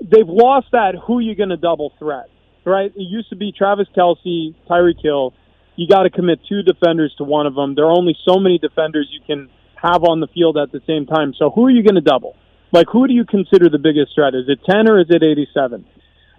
they've 0.00 0.28
lost 0.28 0.66
that 0.72 0.94
who 1.06 1.20
you're 1.20 1.34
going 1.34 1.48
to 1.48 1.56
double 1.56 1.92
threat, 1.98 2.28
right? 2.64 2.92
It 2.94 3.08
used 3.08 3.30
to 3.30 3.36
be 3.36 3.52
Travis 3.52 3.88
Kelce, 3.96 4.54
Tyreek 4.68 5.02
Hill. 5.02 5.32
You 5.76 5.88
got 5.88 6.04
to 6.04 6.10
commit 6.10 6.40
two 6.48 6.62
defenders 6.62 7.14
to 7.18 7.24
one 7.24 7.46
of 7.46 7.54
them. 7.54 7.74
There 7.74 7.86
are 7.86 7.96
only 7.96 8.16
so 8.24 8.38
many 8.38 8.58
defenders 8.58 9.08
you 9.10 9.20
can 9.26 9.48
have 9.74 10.04
on 10.04 10.20
the 10.20 10.28
field 10.28 10.56
at 10.56 10.70
the 10.70 10.80
same 10.86 11.06
time. 11.06 11.34
So 11.38 11.50
who 11.50 11.66
are 11.66 11.70
you 11.70 11.82
going 11.82 11.96
to 11.96 12.00
double? 12.00 12.36
Like, 12.72 12.86
who 12.92 13.06
do 13.06 13.14
you 13.14 13.24
consider 13.24 13.68
the 13.68 13.78
biggest 13.78 14.14
threat? 14.14 14.34
Is 14.34 14.48
it 14.48 14.60
10 14.68 14.88
or 14.88 15.00
is 15.00 15.06
it 15.08 15.22
87? 15.22 15.84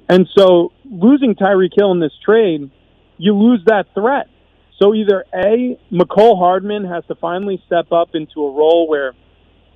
And 0.09 0.27
so 0.37 0.71
losing 0.83 1.35
Tyreek 1.35 1.71
Hill 1.75 1.91
in 1.91 1.99
this 1.99 2.13
trade, 2.23 2.69
you 3.17 3.33
lose 3.33 3.61
that 3.65 3.85
threat. 3.93 4.27
So 4.79 4.93
either 4.93 5.25
A, 5.33 5.79
Mecole 5.91 6.37
Hardman 6.37 6.85
has 6.85 7.05
to 7.05 7.15
finally 7.15 7.61
step 7.65 7.91
up 7.91 8.09
into 8.13 8.43
a 8.43 8.51
role 8.51 8.87
where 8.87 9.13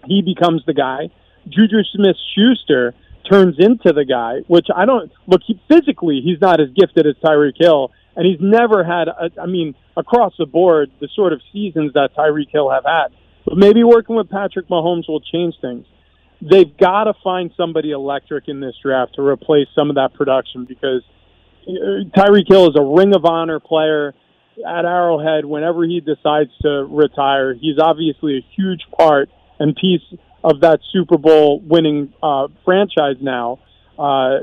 he 0.06 0.22
becomes 0.22 0.64
the 0.66 0.74
guy. 0.74 1.10
Juju 1.48 1.84
Smith 1.94 2.18
Schuster 2.36 2.94
turns 3.30 3.56
into 3.60 3.94
the 3.94 4.06
guy, 4.06 4.40
which 4.48 4.68
I 4.76 4.86
don't 4.86 5.12
look 5.28 5.42
he, 5.46 5.60
physically, 5.68 6.22
he's 6.24 6.42
not 6.42 6.60
as 6.60 6.70
gifted 6.76 7.08
as 7.08 7.16
Tyreek 7.24 7.58
Hill, 7.58 7.92
and 8.16 8.26
he's 8.26 8.40
never 8.42 8.84
had, 8.84 9.08
a, 9.08 9.30
I 9.42 9.46
mean, 9.46 9.76
across 9.96 10.34
the 10.38 10.46
board, 10.46 10.92
the 11.00 11.08
sort 11.16 11.32
of 11.32 11.42
seasons 11.54 11.94
that 11.94 12.16
Tyreek 12.18 12.50
Hill 12.52 12.70
have 12.70 12.84
had. 12.86 13.08
But 13.46 13.58
maybe 13.58 13.84
working 13.84 14.16
with 14.16 14.30
Patrick 14.30 14.68
Mahomes 14.68 15.08
will 15.08 15.22
change 15.22 15.56
things 15.62 15.86
they've 16.42 16.76
got 16.78 17.06
to 17.06 17.14
find 17.24 17.52
somebody 17.58 17.92
electric 17.92 18.48
in 18.48 18.60
this 18.60 18.76
draft 18.82 19.16
to 19.16 19.22
replace 19.22 19.68
some 19.76 19.90
of 19.90 19.96
that 19.96 20.14
production 20.14 20.66
because 20.66 21.04
uh, 21.68 22.08
Tyreek 22.16 22.48
Hill 22.48 22.70
is 22.70 22.76
a 22.78 22.84
Ring 22.84 23.14
of 23.16 23.26
Honor 23.26 23.60
player. 23.60 24.14
At 24.68 24.86
Arrowhead 24.86 25.46
whenever 25.46 25.84
he 25.84 26.00
decides 26.00 26.52
to 26.62 26.86
retire. 26.90 27.54
He's 27.54 27.80
obviously 27.80 28.38
a 28.38 28.46
huge 28.56 28.82
part 28.98 29.30
and 29.60 29.76
piece 29.76 30.02
of 30.44 30.62
that 30.62 30.80
Super 30.92 31.18
Bowl 31.18 31.60
winning 31.60 32.14
uh, 32.24 32.48
franchise 32.66 33.18
now. 33.22 33.60
Uh, 33.98 34.40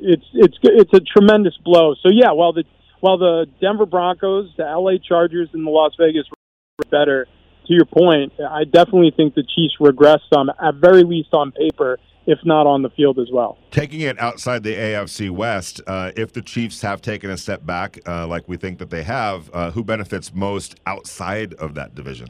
it's 0.00 0.24
it's 0.32 0.56
it's 0.62 0.94
a 0.94 1.00
tremendous 1.00 1.56
blow. 1.64 1.94
So 2.02 2.08
yeah, 2.12 2.32
while 2.32 2.52
the 2.52 2.64
while 3.00 3.18
the 3.18 3.46
Denver 3.60 3.86
Broncos, 3.86 4.50
the 4.56 4.62
LA 4.62 4.98
Chargers, 5.06 5.48
and 5.52 5.66
the 5.66 5.70
Las 5.70 5.92
Vegas 5.98 6.24
were 6.30 6.88
better, 6.88 7.26
to 7.66 7.72
your 7.74 7.84
point, 7.84 8.32
I 8.38 8.62
definitely 8.64 9.12
think 9.16 9.34
the 9.34 9.42
Chiefs 9.42 9.74
regress 9.80 10.20
some, 10.32 10.50
at 10.50 10.76
very 10.76 11.02
least 11.02 11.30
on 11.32 11.50
paper, 11.50 11.98
if 12.26 12.38
not 12.44 12.66
on 12.66 12.82
the 12.82 12.90
field 12.90 13.18
as 13.18 13.28
well. 13.32 13.58
Taking 13.70 14.00
it 14.00 14.18
outside 14.20 14.62
the 14.62 14.74
AFC 14.74 15.30
West, 15.30 15.80
uh, 15.86 16.12
if 16.16 16.32
the 16.32 16.42
Chiefs 16.42 16.82
have 16.82 17.02
taken 17.02 17.30
a 17.30 17.36
step 17.36 17.66
back, 17.66 17.98
uh, 18.06 18.26
like 18.26 18.48
we 18.48 18.56
think 18.56 18.78
that 18.78 18.90
they 18.90 19.02
have, 19.02 19.50
uh, 19.52 19.70
who 19.72 19.82
benefits 19.82 20.32
most 20.34 20.78
outside 20.86 21.54
of 21.54 21.74
that 21.74 21.94
division? 21.94 22.28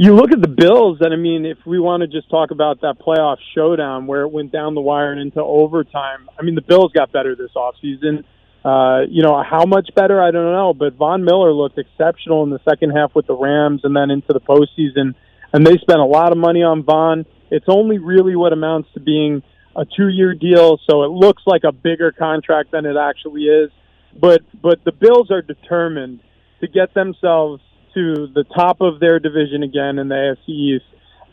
You 0.00 0.14
look 0.14 0.30
at 0.30 0.40
the 0.40 0.48
Bills, 0.48 0.98
and 1.00 1.12
I 1.12 1.16
mean, 1.16 1.44
if 1.44 1.58
we 1.66 1.80
want 1.80 2.02
to 2.02 2.06
just 2.06 2.30
talk 2.30 2.52
about 2.52 2.82
that 2.82 3.00
playoff 3.00 3.38
showdown 3.52 4.06
where 4.06 4.22
it 4.22 4.28
went 4.28 4.52
down 4.52 4.76
the 4.76 4.80
wire 4.80 5.10
and 5.10 5.20
into 5.20 5.42
overtime, 5.42 6.30
I 6.38 6.42
mean, 6.42 6.54
the 6.54 6.62
Bills 6.62 6.92
got 6.92 7.10
better 7.10 7.34
this 7.34 7.50
offseason. 7.56 8.22
Uh, 8.64 9.06
you 9.08 9.22
know, 9.22 9.42
how 9.42 9.64
much 9.64 9.90
better, 9.96 10.22
I 10.22 10.30
don't 10.30 10.52
know, 10.52 10.72
but 10.72 10.94
Von 10.94 11.24
Miller 11.24 11.52
looked 11.52 11.78
exceptional 11.78 12.44
in 12.44 12.50
the 12.50 12.60
second 12.68 12.90
half 12.90 13.14
with 13.14 13.26
the 13.26 13.34
Rams 13.34 13.80
and 13.82 13.96
then 13.96 14.10
into 14.12 14.32
the 14.32 14.40
postseason, 14.40 15.14
and 15.52 15.66
they 15.66 15.76
spent 15.78 15.98
a 15.98 16.04
lot 16.04 16.30
of 16.30 16.38
money 16.38 16.62
on 16.62 16.84
Von. 16.84 17.26
It's 17.50 17.66
only 17.68 17.98
really 17.98 18.36
what 18.36 18.52
amounts 18.52 18.90
to 18.94 19.00
being 19.00 19.42
a 19.76 19.84
two-year 19.84 20.34
deal, 20.34 20.78
so 20.88 21.04
it 21.04 21.10
looks 21.10 21.42
like 21.46 21.62
a 21.64 21.72
bigger 21.72 22.12
contract 22.12 22.72
than 22.72 22.84
it 22.84 22.96
actually 22.96 23.44
is. 23.44 23.70
But 24.18 24.42
but 24.60 24.84
the 24.84 24.92
Bills 24.92 25.30
are 25.30 25.42
determined 25.42 26.20
to 26.60 26.66
get 26.66 26.94
themselves 26.94 27.62
to 27.94 28.28
the 28.34 28.44
top 28.54 28.80
of 28.80 29.00
their 29.00 29.18
division 29.18 29.62
again 29.62 29.98
in 29.98 30.08
the 30.08 30.14
AFC 30.14 30.48
East 30.48 30.84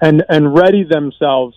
and 0.02 0.24
and 0.30 0.54
ready 0.54 0.84
themselves 0.84 1.56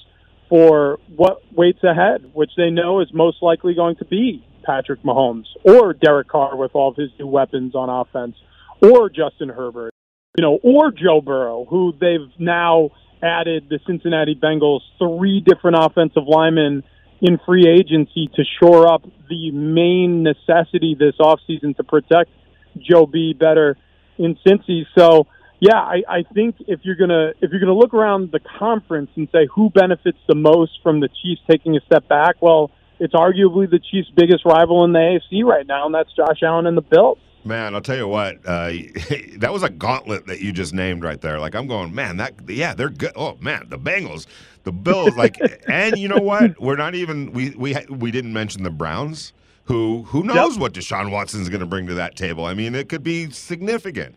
for 0.48 0.98
what 1.14 1.42
waits 1.52 1.82
ahead, 1.84 2.30
which 2.32 2.50
they 2.56 2.70
know 2.70 3.00
is 3.00 3.08
most 3.12 3.42
likely 3.42 3.74
going 3.74 3.96
to 3.96 4.04
be 4.04 4.46
Patrick 4.64 5.02
Mahomes 5.02 5.46
or 5.62 5.92
Derek 5.92 6.28
Carr 6.28 6.56
with 6.56 6.70
all 6.74 6.90
of 6.90 6.96
his 6.96 7.10
new 7.18 7.26
weapons 7.26 7.74
on 7.74 7.90
offense, 7.90 8.36
or 8.82 9.10
Justin 9.10 9.50
Herbert, 9.50 9.92
you 10.36 10.42
know, 10.42 10.58
or 10.62 10.90
Joe 10.90 11.20
Burrow, 11.20 11.66
who 11.68 11.92
they've 12.00 12.28
now 12.38 12.90
added 13.22 13.68
the 13.68 13.78
Cincinnati 13.86 14.34
Bengals 14.34 14.80
three 14.98 15.40
different 15.40 15.76
offensive 15.78 16.24
linemen 16.26 16.82
in 17.20 17.38
free 17.44 17.66
agency 17.68 18.28
to 18.34 18.44
shore 18.60 18.92
up 18.92 19.02
the 19.28 19.50
main 19.50 20.22
necessity 20.22 20.96
this 20.98 21.14
offseason 21.20 21.76
to 21.76 21.84
protect 21.84 22.30
Joe 22.78 23.06
B 23.06 23.34
better 23.38 23.76
in 24.18 24.36
Cincy. 24.46 24.86
So 24.96 25.26
yeah, 25.60 25.76
I, 25.76 26.02
I 26.08 26.22
think 26.34 26.56
if 26.66 26.80
you're 26.84 26.96
gonna 26.96 27.32
if 27.40 27.50
you're 27.50 27.60
gonna 27.60 27.74
look 27.74 27.94
around 27.94 28.30
the 28.30 28.40
conference 28.58 29.10
and 29.16 29.28
say 29.32 29.48
who 29.52 29.70
benefits 29.70 30.18
the 30.28 30.36
most 30.36 30.78
from 30.82 31.00
the 31.00 31.08
Chiefs 31.08 31.40
taking 31.50 31.76
a 31.76 31.80
step 31.86 32.06
back, 32.08 32.36
well, 32.40 32.70
it's 33.00 33.14
arguably 33.14 33.68
the 33.68 33.80
Chiefs' 33.80 34.10
biggest 34.14 34.44
rival 34.44 34.84
in 34.84 34.92
the 34.92 34.98
AFC 34.98 35.44
right 35.44 35.66
now, 35.66 35.86
and 35.86 35.94
that's 35.94 36.12
Josh 36.14 36.42
Allen 36.42 36.66
and 36.66 36.76
the 36.76 36.82
Bills. 36.82 37.18
Man, 37.48 37.74
I'll 37.74 37.80
tell 37.80 37.96
you 37.96 38.06
what, 38.06 38.36
uh, 38.44 38.68
that 39.38 39.50
was 39.50 39.62
a 39.62 39.70
gauntlet 39.70 40.26
that 40.26 40.40
you 40.40 40.52
just 40.52 40.74
named 40.74 41.02
right 41.02 41.18
there. 41.18 41.40
Like 41.40 41.54
I'm 41.54 41.66
going, 41.66 41.94
man, 41.94 42.18
that 42.18 42.34
yeah, 42.46 42.74
they're 42.74 42.90
good. 42.90 43.12
Oh 43.16 43.38
man, 43.40 43.66
the 43.70 43.78
Bengals, 43.78 44.26
the 44.64 44.72
Bills, 44.72 45.16
like, 45.16 45.38
and 45.68 45.96
you 45.96 46.08
know 46.08 46.18
what? 46.18 46.60
We're 46.60 46.76
not 46.76 46.94
even 46.94 47.32
we 47.32 47.50
we 47.50 47.74
we 47.88 48.10
didn't 48.10 48.34
mention 48.34 48.64
the 48.64 48.70
Browns. 48.70 49.32
Who 49.64 50.02
who 50.02 50.22
knows 50.24 50.52
yep. 50.52 50.60
what 50.60 50.74
Deshaun 50.74 51.10
Watson's 51.10 51.48
going 51.48 51.60
to 51.60 51.66
bring 51.66 51.86
to 51.86 51.94
that 51.94 52.16
table? 52.16 52.44
I 52.44 52.52
mean, 52.52 52.74
it 52.74 52.90
could 52.90 53.02
be 53.02 53.30
significant. 53.30 54.16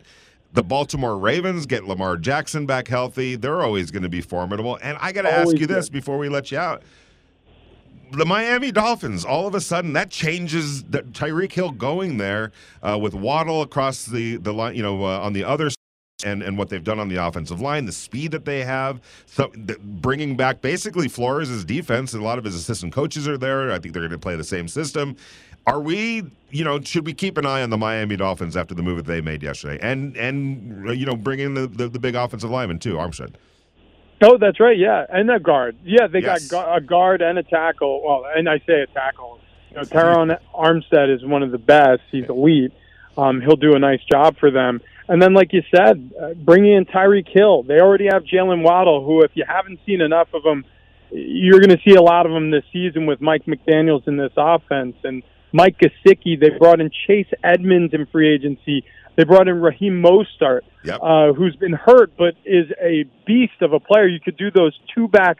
The 0.52 0.62
Baltimore 0.62 1.16
Ravens 1.16 1.64
get 1.64 1.84
Lamar 1.84 2.18
Jackson 2.18 2.66
back 2.66 2.86
healthy. 2.86 3.36
They're 3.36 3.62
always 3.62 3.90
going 3.90 4.02
to 4.02 4.10
be 4.10 4.20
formidable. 4.20 4.78
And 4.82 4.98
I 5.00 5.12
got 5.12 5.22
to 5.22 5.32
ask 5.32 5.56
you 5.56 5.66
this 5.66 5.88
before 5.88 6.18
we 6.18 6.28
let 6.28 6.52
you 6.52 6.58
out 6.58 6.82
the 8.12 8.26
Miami 8.26 8.70
Dolphins, 8.70 9.24
all 9.24 9.46
of 9.46 9.54
a 9.54 9.60
sudden, 9.60 9.92
that 9.94 10.10
changes 10.10 10.84
the, 10.84 11.02
Tyreek 11.02 11.52
Hill 11.52 11.70
going 11.70 12.18
there 12.18 12.52
uh, 12.82 12.98
with 13.00 13.14
Waddle 13.14 13.62
across 13.62 14.06
the 14.06 14.36
the 14.36 14.52
line, 14.52 14.74
you 14.74 14.82
know, 14.82 15.04
uh, 15.04 15.20
on 15.20 15.32
the 15.32 15.44
other. 15.44 15.70
And, 16.24 16.40
and 16.40 16.56
what 16.56 16.68
they've 16.68 16.84
done 16.84 17.00
on 17.00 17.08
the 17.08 17.16
offensive 17.16 17.60
line, 17.60 17.84
the 17.84 17.90
speed 17.90 18.30
that 18.30 18.44
they 18.44 18.62
have, 18.62 19.00
so 19.26 19.50
bringing 19.82 20.36
back 20.36 20.60
basically 20.60 21.08
Flores' 21.08 21.64
defense, 21.64 22.12
and 22.12 22.22
a 22.22 22.24
lot 22.24 22.38
of 22.38 22.44
his 22.44 22.54
assistant 22.54 22.92
coaches 22.92 23.26
are 23.26 23.36
there. 23.36 23.72
I 23.72 23.80
think 23.80 23.92
they're 23.92 24.02
going 24.02 24.12
to 24.12 24.18
play 24.18 24.36
the 24.36 24.44
same 24.44 24.68
system. 24.68 25.16
Are 25.66 25.80
we, 25.80 26.22
you 26.50 26.62
know, 26.62 26.80
should 26.80 27.06
we 27.06 27.12
keep 27.12 27.38
an 27.38 27.46
eye 27.46 27.62
on 27.62 27.70
the 27.70 27.76
Miami 27.76 28.16
Dolphins 28.16 28.56
after 28.56 28.72
the 28.72 28.84
move 28.84 28.98
that 28.98 29.06
they 29.06 29.20
made 29.20 29.42
yesterday, 29.42 29.80
and 29.82 30.16
and 30.16 30.96
you 30.96 31.06
know, 31.06 31.16
bring 31.16 31.40
in 31.40 31.54
the, 31.54 31.66
the, 31.66 31.88
the 31.88 31.98
big 31.98 32.14
offensive 32.14 32.50
lineman 32.50 32.78
too, 32.78 32.94
Armstead? 32.94 33.34
Oh, 34.22 34.38
that's 34.38 34.60
right. 34.60 34.78
Yeah, 34.78 35.04
and 35.08 35.30
a 35.30 35.40
guard. 35.40 35.76
Yeah, 35.84 36.06
they 36.06 36.20
yes. 36.20 36.48
got 36.48 36.76
a 36.76 36.80
guard 36.80 37.22
and 37.22 37.38
a 37.38 37.42
tackle. 37.42 38.02
Well, 38.04 38.24
and 38.34 38.48
I 38.48 38.58
say 38.60 38.82
a 38.82 38.86
tackle. 38.86 39.40
You 39.70 39.78
know, 39.78 39.82
Terron 39.82 40.38
Armstead 40.54 41.14
is 41.14 41.24
one 41.24 41.42
of 41.42 41.50
the 41.50 41.58
best. 41.58 42.02
He's 42.10 42.28
elite. 42.28 42.72
Um, 43.16 43.40
he'll 43.40 43.56
do 43.56 43.74
a 43.74 43.78
nice 43.78 44.00
job 44.10 44.38
for 44.38 44.50
them. 44.50 44.80
And 45.08 45.20
then, 45.20 45.34
like 45.34 45.52
you 45.52 45.62
said, 45.74 46.12
uh, 46.20 46.34
bringing 46.34 46.74
in 46.74 46.84
Tyreek 46.86 47.28
Hill. 47.28 47.64
They 47.64 47.80
already 47.80 48.06
have 48.10 48.22
Jaylen 48.24 48.62
Waddle, 48.62 49.04
who, 49.04 49.22
if 49.22 49.32
you 49.34 49.44
haven't 49.46 49.80
seen 49.84 50.00
enough 50.00 50.28
of 50.32 50.44
him, 50.44 50.64
you're 51.10 51.58
going 51.58 51.76
to 51.76 51.82
see 51.84 51.94
a 51.94 52.02
lot 52.02 52.24
of 52.24 52.32
them 52.32 52.50
this 52.50 52.64
season 52.72 53.06
with 53.06 53.20
Mike 53.20 53.44
McDaniels 53.46 54.06
in 54.06 54.16
this 54.16 54.32
offense. 54.36 54.96
And 55.04 55.22
Mike 55.52 55.76
Gesicki, 55.78 56.40
they 56.40 56.50
brought 56.50 56.80
in 56.80 56.90
Chase 57.06 57.26
Edmonds 57.42 57.92
in 57.92 58.06
free 58.06 58.32
agency 58.32 58.84
they 59.16 59.24
brought 59.24 59.48
in 59.48 59.60
Raheem 59.60 60.02
Mostert, 60.02 60.60
yep. 60.84 61.00
uh, 61.02 61.32
who's 61.32 61.56
been 61.56 61.72
hurt 61.72 62.12
but 62.16 62.34
is 62.44 62.66
a 62.80 63.04
beast 63.26 63.60
of 63.60 63.72
a 63.72 63.80
player. 63.80 64.06
You 64.06 64.20
could 64.20 64.36
do 64.36 64.50
those 64.50 64.78
two 64.94 65.08
back 65.08 65.38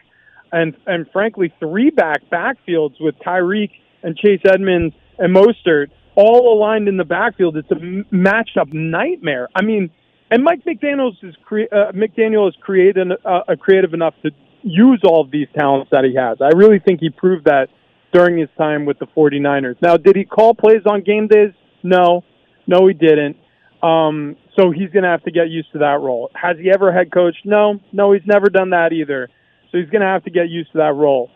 and 0.51 0.75
and 0.85 1.07
frankly 1.11 1.53
three 1.59 1.89
back 1.89 2.21
backfields 2.31 2.95
with 2.99 3.15
Tyreek 3.25 3.71
and 4.03 4.15
Chase 4.17 4.41
Edmonds 4.45 4.95
and 5.17 5.35
Mostert 5.35 5.87
all 6.15 6.53
aligned 6.53 6.87
in 6.87 6.97
the 6.97 7.03
backfield. 7.05 7.57
It's 7.57 7.71
a 7.71 7.75
matchup 8.13 8.71
nightmare. 8.71 9.49
I 9.55 9.63
mean, 9.63 9.89
and 10.29 10.43
Mike 10.43 10.63
McDaniel's 10.65 11.17
is 11.23 11.35
cre- 11.43 11.71
uh, 11.71 11.91
McDaniel 11.91 12.47
is 12.47 12.55
creative 12.61 13.07
uh, 13.25 13.55
creative 13.59 13.93
enough 13.93 14.13
to 14.23 14.31
use 14.61 15.01
all 15.03 15.21
of 15.21 15.31
these 15.31 15.47
talents 15.57 15.89
that 15.91 16.03
he 16.03 16.15
has. 16.15 16.37
I 16.41 16.55
really 16.55 16.79
think 16.79 16.99
he 16.99 17.09
proved 17.09 17.45
that 17.45 17.67
during 18.13 18.37
his 18.37 18.49
time 18.57 18.85
with 18.85 18.99
the 18.99 19.07
49ers. 19.07 19.75
Now, 19.81 19.97
did 19.97 20.15
he 20.15 20.23
call 20.23 20.53
plays 20.53 20.83
on 20.85 21.01
game 21.01 21.27
days? 21.27 21.51
No. 21.81 22.23
No, 22.65 22.87
he 22.87 22.93
didn't. 22.93 23.37
Um, 23.83 24.37
so 24.57 24.71
he's 24.71 24.89
going 24.91 25.03
to 25.03 25.09
have 25.09 25.23
to 25.23 25.31
get 25.31 25.49
used 25.49 25.71
to 25.73 25.79
that 25.79 25.99
role. 25.99 26.31
Has 26.33 26.57
he 26.57 26.71
ever 26.73 26.93
head 26.93 27.11
coached? 27.11 27.45
No, 27.45 27.81
no, 27.91 28.13
he's 28.13 28.25
never 28.25 28.49
done 28.49 28.69
that 28.69 28.93
either. 28.93 29.27
So 29.71 29.77
he's 29.77 29.89
going 29.89 30.01
to 30.01 30.07
have 30.07 30.23
to 30.23 30.31
get 30.31 30.49
used 30.49 30.71
to 30.71 30.77
that 30.77 30.95
role. 30.95 31.29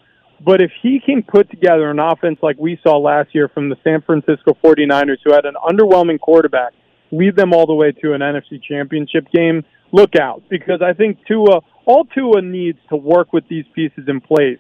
But 0.44 0.62
if 0.62 0.72
he 0.82 1.02
can 1.04 1.24
put 1.24 1.50
together 1.50 1.90
an 1.90 2.00
offense 2.00 2.40
like 2.42 2.58
we 2.58 2.80
saw 2.84 2.98
last 2.98 3.30
year 3.34 3.50
from 3.50 3.70
the 3.70 3.76
San 3.84 4.02
Francisco 4.02 4.58
49ers, 4.64 5.18
who 5.26 5.34
had 5.34 5.46
an 5.46 5.56
underwhelming 5.56 6.20
quarterback, 6.20 6.74
lead 7.12 7.36
them 7.36 7.54
all 7.54 7.66
the 7.66 7.74
way 7.74 7.92
to 7.92 8.14
an 8.14 8.22
NFC 8.22 8.62
championship 8.62 9.26
game, 9.34 9.66
look 9.92 10.16
out. 10.16 10.44
Because 10.50 10.82
I 10.82 10.94
think 10.94 11.18
Tua, 11.28 11.62
all 11.86 12.06
Tua 12.06 12.42
needs 12.42 12.78
to 12.90 12.96
work 12.96 13.34
with 13.34 13.48
these 13.50 13.66
pieces 13.74 14.06
in 14.08 14.22
place 14.22 14.60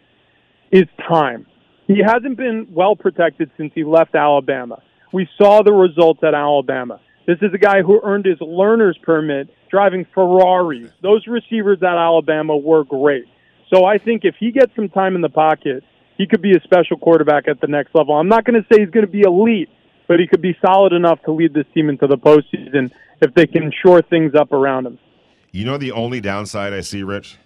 is 0.71 0.85
time. 1.07 1.45
He 1.85 2.01
hasn't 2.05 2.35
been 2.37 2.67
well 2.71 2.95
protected 2.95 3.51
since 3.55 3.71
he 3.73 3.85
left 3.85 4.15
Alabama. 4.15 4.81
We 5.13 5.29
saw 5.37 5.63
the 5.63 5.71
results 5.71 6.19
at 6.23 6.33
Alabama. 6.33 6.99
This 7.27 7.39
is 7.41 7.53
a 7.53 7.57
guy 7.57 7.81
who 7.81 7.99
earned 8.03 8.25
his 8.25 8.39
learner's 8.39 8.97
permit 9.03 9.49
driving 9.69 10.05
Ferraris. 10.15 10.89
Those 11.03 11.27
receivers 11.27 11.79
at 11.83 11.97
Alabama 11.97 12.55
were 12.55 12.85
great. 12.85 13.25
So 13.71 13.83
I 13.83 13.97
think 13.97 14.23
if 14.23 14.35
he 14.39 14.51
gets 14.51 14.73
some 14.77 14.87
time 14.87 15.13
in 15.13 15.21
the 15.21 15.29
pocket, 15.29 15.83
he 16.17 16.25
could 16.25 16.41
be 16.41 16.55
a 16.55 16.61
special 16.61 16.97
quarterback 16.97 17.49
at 17.49 17.59
the 17.59 17.67
next 17.67 17.93
level. 17.93 18.15
I'm 18.15 18.29
not 18.29 18.45
going 18.45 18.61
to 18.61 18.65
say 18.71 18.79
he's 18.79 18.89
going 18.89 19.05
to 19.05 19.11
be 19.11 19.21
elite, 19.21 19.69
but 20.07 20.21
he 20.21 20.27
could 20.27 20.41
be 20.41 20.57
solid 20.65 20.93
enough 20.93 21.21
to 21.23 21.33
lead 21.33 21.53
this 21.53 21.65
team 21.73 21.89
into 21.89 22.07
the 22.07 22.17
postseason 22.17 22.91
if 23.21 23.33
they 23.33 23.45
can 23.45 23.73
shore 23.83 24.01
things 24.01 24.33
up 24.33 24.53
around 24.53 24.87
him. 24.87 24.97
You 25.51 25.65
know 25.65 25.77
the 25.77 25.91
only 25.91 26.21
downside 26.21 26.71
I 26.71 26.79
see, 26.79 27.03
Rich? 27.03 27.37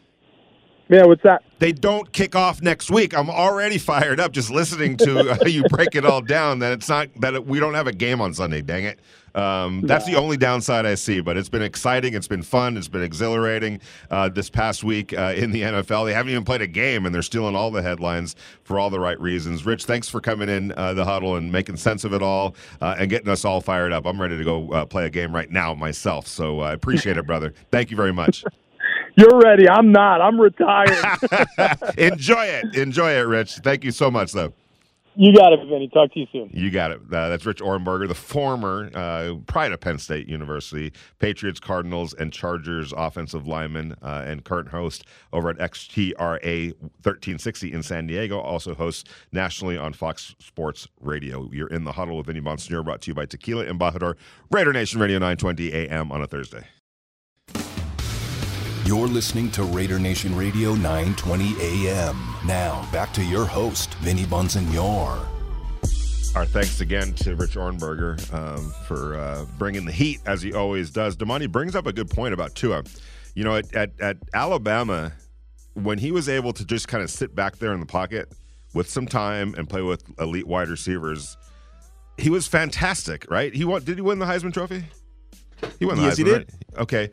Yeah, 0.92 1.06
what's 1.06 1.24
that? 1.24 1.42
They 1.60 1.72
don't 1.72 2.12
kick 2.12 2.36
off 2.36 2.62
next 2.62 2.92
week. 2.92 3.18
I'm 3.18 3.30
already 3.30 3.78
fired 3.78 4.20
up 4.20 4.34
just 4.34 4.52
listening 4.52 4.98
to 4.98 5.32
uh, 5.32 5.38
you 5.48 5.64
break 5.70 5.96
it 5.96 6.04
all 6.04 6.20
down. 6.20 6.60
That 6.60 6.74
it's 6.74 6.89
not 6.89 7.08
that 7.22 7.34
it, 7.34 7.48
we 7.48 7.62
don't 7.62 7.76
have 7.76 7.88
a 7.88 7.94
game 7.94 8.20
on 8.20 8.34
Sunday. 8.34 8.62
Dang 8.62 8.84
it! 8.84 9.00
Um, 9.34 9.80
that's 9.84 10.06
the 10.06 10.16
only 10.16 10.36
downside 10.36 10.86
I 10.86 10.96
see. 10.96 11.22
But 11.22 11.38
it's 11.38 11.48
been 11.48 11.62
exciting. 11.62 12.14
It's 12.14 12.28
been 12.28 12.42
fun. 12.42 12.76
It's 12.76 12.89
been 12.89 13.04
exhilarating. 13.04 13.80
Uh, 14.10 14.28
this 14.28 14.50
past 14.50 14.84
week 14.84 15.18
uh, 15.18 15.34
in 15.34 15.52
the 15.52 15.62
NFL, 15.62 16.08
they 16.08 16.14
haven't 16.14 16.34
even 16.34 16.44
played 16.44 16.62
a 16.62 16.68
game, 16.68 17.06
and 17.06 17.16
they're 17.16 17.22
stealing 17.22 17.56
all 17.56 17.72
the 17.72 17.82
headlines 17.82 18.36
for 18.66 18.78
all 18.78 18.89
the 18.89 19.00
right 19.00 19.20
reasons. 19.22 19.66
Rich, 19.66 19.86
thanks 19.86 20.10
for 20.10 20.20
coming 20.20 20.50
in 20.50 20.74
uh, 20.74 20.94
the 20.94 21.06
huddle 21.06 21.38
and 21.38 21.54
making 21.54 21.78
sense 21.78 22.04
of 22.04 22.14
it 22.14 22.22
all 22.22 22.54
uh, 22.82 22.96
and 23.00 23.10
getting 23.10 23.30
us 23.30 23.46
all 23.46 23.62
fired 23.62 23.94
up. 23.94 24.06
I'm 24.06 24.22
ready 24.22 24.38
to 24.38 24.44
go 24.44 24.70
uh, 24.74 24.86
play 24.86 25.06
a 25.06 25.10
game 25.10 25.34
right 25.34 25.50
now 25.50 25.74
myself. 25.74 26.28
So 26.28 26.60
I 26.60 26.74
appreciate 26.74 27.16
it, 27.16 27.26
brother. 27.26 27.54
Thank 27.72 27.92
you 27.92 27.96
very 27.96 28.12
much. 28.12 28.44
You're 29.16 29.39
ready. 29.39 29.70
I'm 29.70 29.91
not. 29.91 30.22
I'm 30.22 30.39
retired. 30.39 30.89
Enjoy 31.97 32.45
it. 32.45 32.76
Enjoy 32.76 33.12
it, 33.12 33.22
Rich. 33.22 33.55
Thank 33.64 33.84
you 33.84 33.91
so 33.91 34.09
much, 34.09 34.32
though. 34.32 34.53
You 35.16 35.36
got 35.36 35.51
it, 35.51 35.59
Vinny. 35.68 35.89
Talk 35.89 36.14
to 36.14 36.20
you 36.22 36.28
soon. 36.32 36.49
You 36.53 36.72
got 36.72 36.91
it. 36.91 37.01
Uh, 37.12 37.28
that's 37.28 37.45
Rich 37.45 37.59
Ohrnberger, 37.59 38.07
the 38.07 38.16
former 38.16 38.89
uh, 38.95 39.36
pride 39.45 39.74
of 39.74 39.82
Penn 39.82 39.97
State 39.97 40.30
University, 40.30 40.93
Patriots, 41.20 41.59
Cardinals, 41.59 42.14
and 42.14 42.32
Chargers 42.32 42.93
offensive 42.95 43.45
lineman, 43.45 43.93
uh, 44.01 44.24
and 44.26 44.45
current 44.45 44.70
host 44.70 45.03
over 45.34 45.49
at 45.49 45.57
XTRA 45.57 46.72
1360 46.80 47.74
in 47.74 47.84
San 47.84 48.07
Diego. 48.07 48.39
Also 48.39 48.74
hosts 48.74 49.03
nationally 49.34 49.78
on 49.78 49.91
Fox 49.91 50.34
Sports 50.39 50.88
Radio. 51.01 51.49
You're 51.51 51.68
in 51.68 51.84
the 51.84 51.91
huddle 51.91 52.16
with 52.16 52.28
Vinny 52.28 52.39
Bonsignore, 52.39 52.86
brought 52.86 53.01
to 53.01 53.12
you 53.12 53.16
by 53.16 53.26
Tequila 53.26 53.66
Embajador, 53.66 54.16
Raider 54.49 54.72
Nation 54.72 55.01
Radio 55.01 55.18
920 55.18 55.74
AM 55.74 56.12
on 56.14 56.22
a 56.22 56.28
Thursday. 56.28 56.66
You're 58.92 59.08
listening 59.08 59.50
to 59.52 59.64
Raider 59.64 59.98
Nation 60.00 60.36
Radio 60.36 60.76
920 60.76 61.56
AM. 61.62 62.36
Now, 62.46 62.86
back 62.92 63.14
to 63.14 63.24
your 63.24 63.46
host, 63.46 63.94
Vinny 64.00 64.26
Bonsignore. 64.26 65.26
Our 66.36 66.46
thanks 66.46 66.82
again 66.82 67.14
to 67.14 67.38
Rich 67.38 67.56
Ohrnberger 67.56 68.34
um, 68.34 68.74
for 68.86 69.16
uh, 69.16 69.46
bringing 69.58 69.86
the 69.86 69.94
heat, 69.94 70.20
as 70.26 70.42
he 70.42 70.54
always 70.54 70.92
does. 70.92 71.16
Damani 71.16 71.50
brings 71.50 71.74
up 71.74 71.88
a 71.88 71.94
good 71.94 72.10
point 72.10 72.34
about 72.34 72.54
Tua. 72.54 72.84
You 73.34 73.46
know, 73.46 73.56
at, 73.56 73.74
at, 73.74 73.92
at 74.02 74.18
Alabama, 74.34 75.14
when 75.76 75.98
he 75.98 76.12
was 76.12 76.28
able 76.28 76.52
to 76.52 76.66
just 76.66 76.89
kind 76.89 77.02
of 77.02 77.10
sit 77.10 77.34
back 77.34 77.60
there 77.60 77.72
in 77.72 77.80
the 77.80 77.86
pocket 77.86 78.34
with 78.74 78.89
some 78.89 79.08
time 79.08 79.56
and 79.58 79.70
play 79.70 79.84
with 79.84 80.04
elite 80.20 80.48
wide 80.48 80.68
receivers, 80.68 81.38
he 82.18 82.30
was 82.30 82.46
fantastic, 82.46 83.32
right? 83.32 83.54
He 83.54 83.64
won, 83.64 83.86
did 83.86 83.96
he 83.96 84.02
win 84.02 84.20
the 84.20 84.26
Heisman 84.26 84.54
Trophy? 84.54 84.84
He 85.80 85.86
won 85.86 85.96
the 85.96 86.04
Yes, 86.04 86.16
Heisman, 86.16 86.18
he 86.18 86.24
did. 86.26 86.34
right? 86.34 86.82
Okay. 86.82 87.10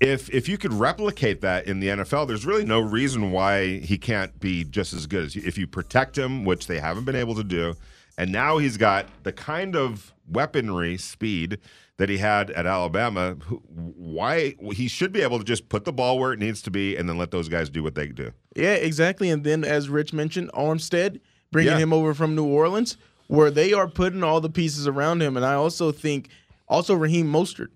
If 0.00 0.30
if 0.30 0.48
you 0.48 0.58
could 0.58 0.72
replicate 0.72 1.40
that 1.40 1.66
in 1.66 1.80
the 1.80 1.88
NFL, 1.88 2.28
there's 2.28 2.46
really 2.46 2.64
no 2.64 2.80
reason 2.80 3.32
why 3.32 3.78
he 3.78 3.98
can't 3.98 4.38
be 4.38 4.62
just 4.64 4.92
as 4.92 5.06
good 5.06 5.24
as 5.24 5.34
you. 5.36 5.42
If 5.44 5.58
you 5.58 5.66
protect 5.66 6.16
him, 6.16 6.44
which 6.44 6.66
they 6.68 6.78
haven't 6.78 7.04
been 7.04 7.16
able 7.16 7.34
to 7.34 7.42
do, 7.44 7.74
and 8.16 8.30
now 8.30 8.58
he's 8.58 8.76
got 8.76 9.06
the 9.24 9.32
kind 9.32 9.74
of 9.74 10.12
weaponry 10.28 10.98
speed 10.98 11.58
that 11.96 12.08
he 12.08 12.18
had 12.18 12.50
at 12.52 12.64
Alabama. 12.64 13.32
Why 13.32 14.54
he 14.72 14.86
should 14.86 15.12
be 15.12 15.22
able 15.22 15.38
to 15.38 15.44
just 15.44 15.68
put 15.68 15.84
the 15.84 15.92
ball 15.92 16.18
where 16.20 16.32
it 16.32 16.38
needs 16.38 16.62
to 16.62 16.70
be, 16.70 16.96
and 16.96 17.08
then 17.08 17.18
let 17.18 17.32
those 17.32 17.48
guys 17.48 17.68
do 17.68 17.82
what 17.82 17.96
they 17.96 18.06
do. 18.06 18.30
Yeah, 18.54 18.74
exactly. 18.74 19.30
And 19.30 19.42
then, 19.42 19.64
as 19.64 19.88
Rich 19.88 20.12
mentioned, 20.12 20.50
Armstead 20.52 21.20
bringing 21.50 21.72
Yeah. 21.72 21.78
him 21.78 21.92
over 21.92 22.14
from 22.14 22.36
New 22.36 22.44
Orleans, 22.46 22.96
where 23.26 23.50
they 23.50 23.72
are 23.72 23.88
putting 23.88 24.22
all 24.22 24.40
the 24.40 24.50
pieces 24.50 24.86
around 24.86 25.22
him. 25.22 25.36
And 25.36 25.44
I 25.44 25.54
also 25.54 25.90
think, 25.90 26.28
also 26.68 26.94
Raheem 26.94 27.26
Mostert 27.26 27.68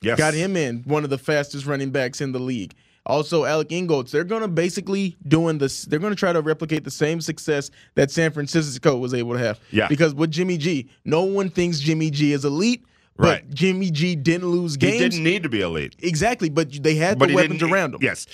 Yes, 0.00 0.18
got 0.18 0.34
him 0.34 0.56
in 0.56 0.82
one 0.84 1.04
of 1.04 1.10
the 1.10 1.18
fastest 1.18 1.66
running 1.66 1.90
backs 1.90 2.20
in 2.20 2.32
the 2.32 2.38
league. 2.38 2.74
Also, 3.06 3.44
Alec 3.44 3.72
Ingold. 3.72 4.08
They're 4.08 4.22
going 4.22 4.42
to 4.42 4.48
basically 4.48 5.16
doing 5.26 5.56
this. 5.58 5.84
They're 5.86 5.98
going 5.98 6.12
to 6.12 6.18
try 6.18 6.32
to 6.32 6.42
replicate 6.42 6.84
the 6.84 6.90
same 6.90 7.20
success 7.22 7.70
that 7.94 8.10
San 8.10 8.32
Francisco 8.32 8.98
was 8.98 9.14
able 9.14 9.32
to 9.32 9.38
have. 9.38 9.58
Yeah. 9.70 9.88
Because 9.88 10.14
with 10.14 10.30
Jimmy 10.30 10.58
G, 10.58 10.90
no 11.06 11.22
one 11.22 11.48
thinks 11.48 11.78
Jimmy 11.80 12.10
G 12.10 12.32
is 12.32 12.44
elite, 12.44 12.84
but 13.16 13.24
Right. 13.24 13.50
Jimmy 13.54 13.90
G 13.90 14.14
didn't 14.14 14.48
lose 14.48 14.76
games. 14.76 14.92
He 14.92 14.98
didn't 15.00 15.24
need 15.24 15.42
to 15.42 15.48
be 15.48 15.62
elite. 15.62 15.96
exactly, 16.00 16.50
but 16.50 16.70
they 16.82 16.96
had 16.96 17.18
but 17.18 17.30
the 17.30 17.34
weapons 17.34 17.62
around 17.62 17.94
him. 17.94 18.00
Yes. 18.02 18.26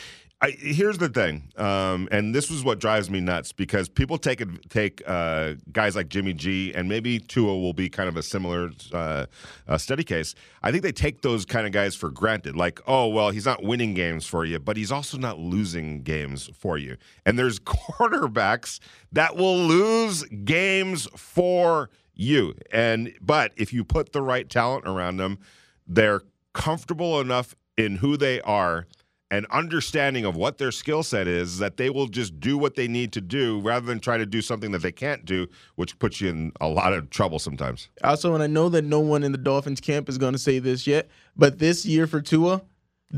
I, 0.44 0.50
here's 0.50 0.98
the 0.98 1.08
thing, 1.08 1.50
um, 1.56 2.06
and 2.12 2.34
this 2.34 2.50
is 2.50 2.62
what 2.62 2.78
drives 2.78 3.08
me 3.08 3.18
nuts 3.18 3.50
because 3.50 3.88
people 3.88 4.18
take 4.18 4.42
take 4.68 5.02
uh, 5.06 5.54
guys 5.72 5.96
like 5.96 6.10
Jimmy 6.10 6.34
G 6.34 6.70
and 6.74 6.86
maybe 6.86 7.18
Tua 7.18 7.58
will 7.58 7.72
be 7.72 7.88
kind 7.88 8.10
of 8.10 8.18
a 8.18 8.22
similar 8.22 8.68
uh, 8.92 9.24
uh, 9.66 9.78
study 9.78 10.04
case. 10.04 10.34
I 10.62 10.70
think 10.70 10.82
they 10.82 10.92
take 10.92 11.22
those 11.22 11.46
kind 11.46 11.66
of 11.66 11.72
guys 11.72 11.94
for 11.96 12.10
granted, 12.10 12.56
like, 12.56 12.82
oh 12.86 13.08
well, 13.08 13.30
he's 13.30 13.46
not 13.46 13.62
winning 13.62 13.94
games 13.94 14.26
for 14.26 14.44
you, 14.44 14.58
but 14.58 14.76
he's 14.76 14.92
also 14.92 15.16
not 15.16 15.38
losing 15.38 16.02
games 16.02 16.50
for 16.52 16.76
you. 16.76 16.98
And 17.24 17.38
there's 17.38 17.58
quarterbacks 17.60 18.80
that 19.12 19.36
will 19.36 19.56
lose 19.56 20.24
games 20.24 21.08
for 21.16 21.88
you, 22.12 22.54
and 22.70 23.14
but 23.22 23.54
if 23.56 23.72
you 23.72 23.82
put 23.82 24.12
the 24.12 24.20
right 24.20 24.50
talent 24.50 24.86
around 24.86 25.16
them, 25.16 25.38
they're 25.86 26.20
comfortable 26.52 27.18
enough 27.18 27.54
in 27.78 27.96
who 27.96 28.18
they 28.18 28.42
are 28.42 28.86
and 29.34 29.46
understanding 29.50 30.24
of 30.24 30.36
what 30.36 30.58
their 30.58 30.70
skill 30.70 31.02
set 31.02 31.26
is 31.26 31.58
that 31.58 31.76
they 31.76 31.90
will 31.90 32.06
just 32.06 32.38
do 32.38 32.56
what 32.56 32.76
they 32.76 32.86
need 32.86 33.12
to 33.12 33.20
do 33.20 33.58
rather 33.60 33.84
than 33.84 33.98
try 33.98 34.16
to 34.16 34.24
do 34.24 34.40
something 34.40 34.70
that 34.70 34.82
they 34.82 34.92
can't 34.92 35.24
do, 35.24 35.48
which 35.74 35.98
puts 35.98 36.20
you 36.20 36.28
in 36.28 36.52
a 36.60 36.68
lot 36.68 36.92
of 36.92 37.10
trouble 37.10 37.40
sometimes. 37.40 37.88
Also, 38.04 38.32
and 38.34 38.44
I 38.44 38.46
know 38.46 38.68
that 38.68 38.82
no 38.82 39.00
one 39.00 39.24
in 39.24 39.32
the 39.32 39.38
Dolphins 39.38 39.80
camp 39.80 40.08
is 40.08 40.18
going 40.18 40.34
to 40.34 40.38
say 40.38 40.60
this 40.60 40.86
yet, 40.86 41.08
but 41.36 41.58
this 41.58 41.84
year 41.84 42.06
for 42.06 42.20
Tua, 42.20 42.62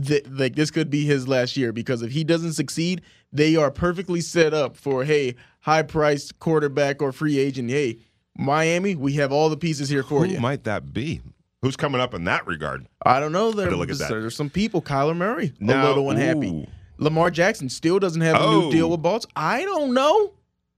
th- 0.06 0.24
like 0.30 0.54
this 0.56 0.70
could 0.70 0.88
be 0.88 1.04
his 1.04 1.28
last 1.28 1.54
year 1.54 1.70
because 1.70 2.00
if 2.00 2.12
he 2.12 2.24
doesn't 2.24 2.54
succeed, 2.54 3.02
they 3.30 3.54
are 3.54 3.70
perfectly 3.70 4.22
set 4.22 4.54
up 4.54 4.74
for 4.74 5.04
hey, 5.04 5.34
high 5.60 5.82
priced 5.82 6.38
quarterback 6.38 7.02
or 7.02 7.12
free 7.12 7.38
agent. 7.38 7.68
Hey, 7.68 7.98
Miami, 8.38 8.94
we 8.94 9.14
have 9.14 9.32
all 9.32 9.50
the 9.50 9.56
pieces 9.58 9.90
here 9.90 10.02
for 10.02 10.24
Who 10.24 10.32
you. 10.32 10.40
might 10.40 10.64
that 10.64 10.94
be? 10.94 11.20
Who's 11.62 11.76
coming 11.76 12.00
up 12.00 12.14
in 12.14 12.24
that 12.24 12.46
regard? 12.46 12.86
I 13.04 13.18
don't 13.20 13.32
know. 13.32 13.50
There, 13.50 13.70
look 13.70 13.90
at 13.90 13.98
that. 13.98 14.11
there's 14.11 14.36
some 14.36 14.50
people. 14.50 14.82
Kyler 14.82 15.16
Murray, 15.16 15.52
Now- 15.59 15.86
a 15.86 15.88
little 15.88 16.11
unhappy. 16.11 16.48
ooh. 16.48 16.66
Lamar 16.98 17.30
Jackson 17.30 17.68
still 17.68 17.98
doesn't 17.98 18.22
have 18.22 18.36
a 18.36 18.40
Oh. 18.40 18.61
new 18.62 18.70
deal 18.72 18.90
with 18.90 19.02
Baltimore. 19.02 19.32
I 19.36 19.62
don't 19.62 19.92
know. 19.94 20.32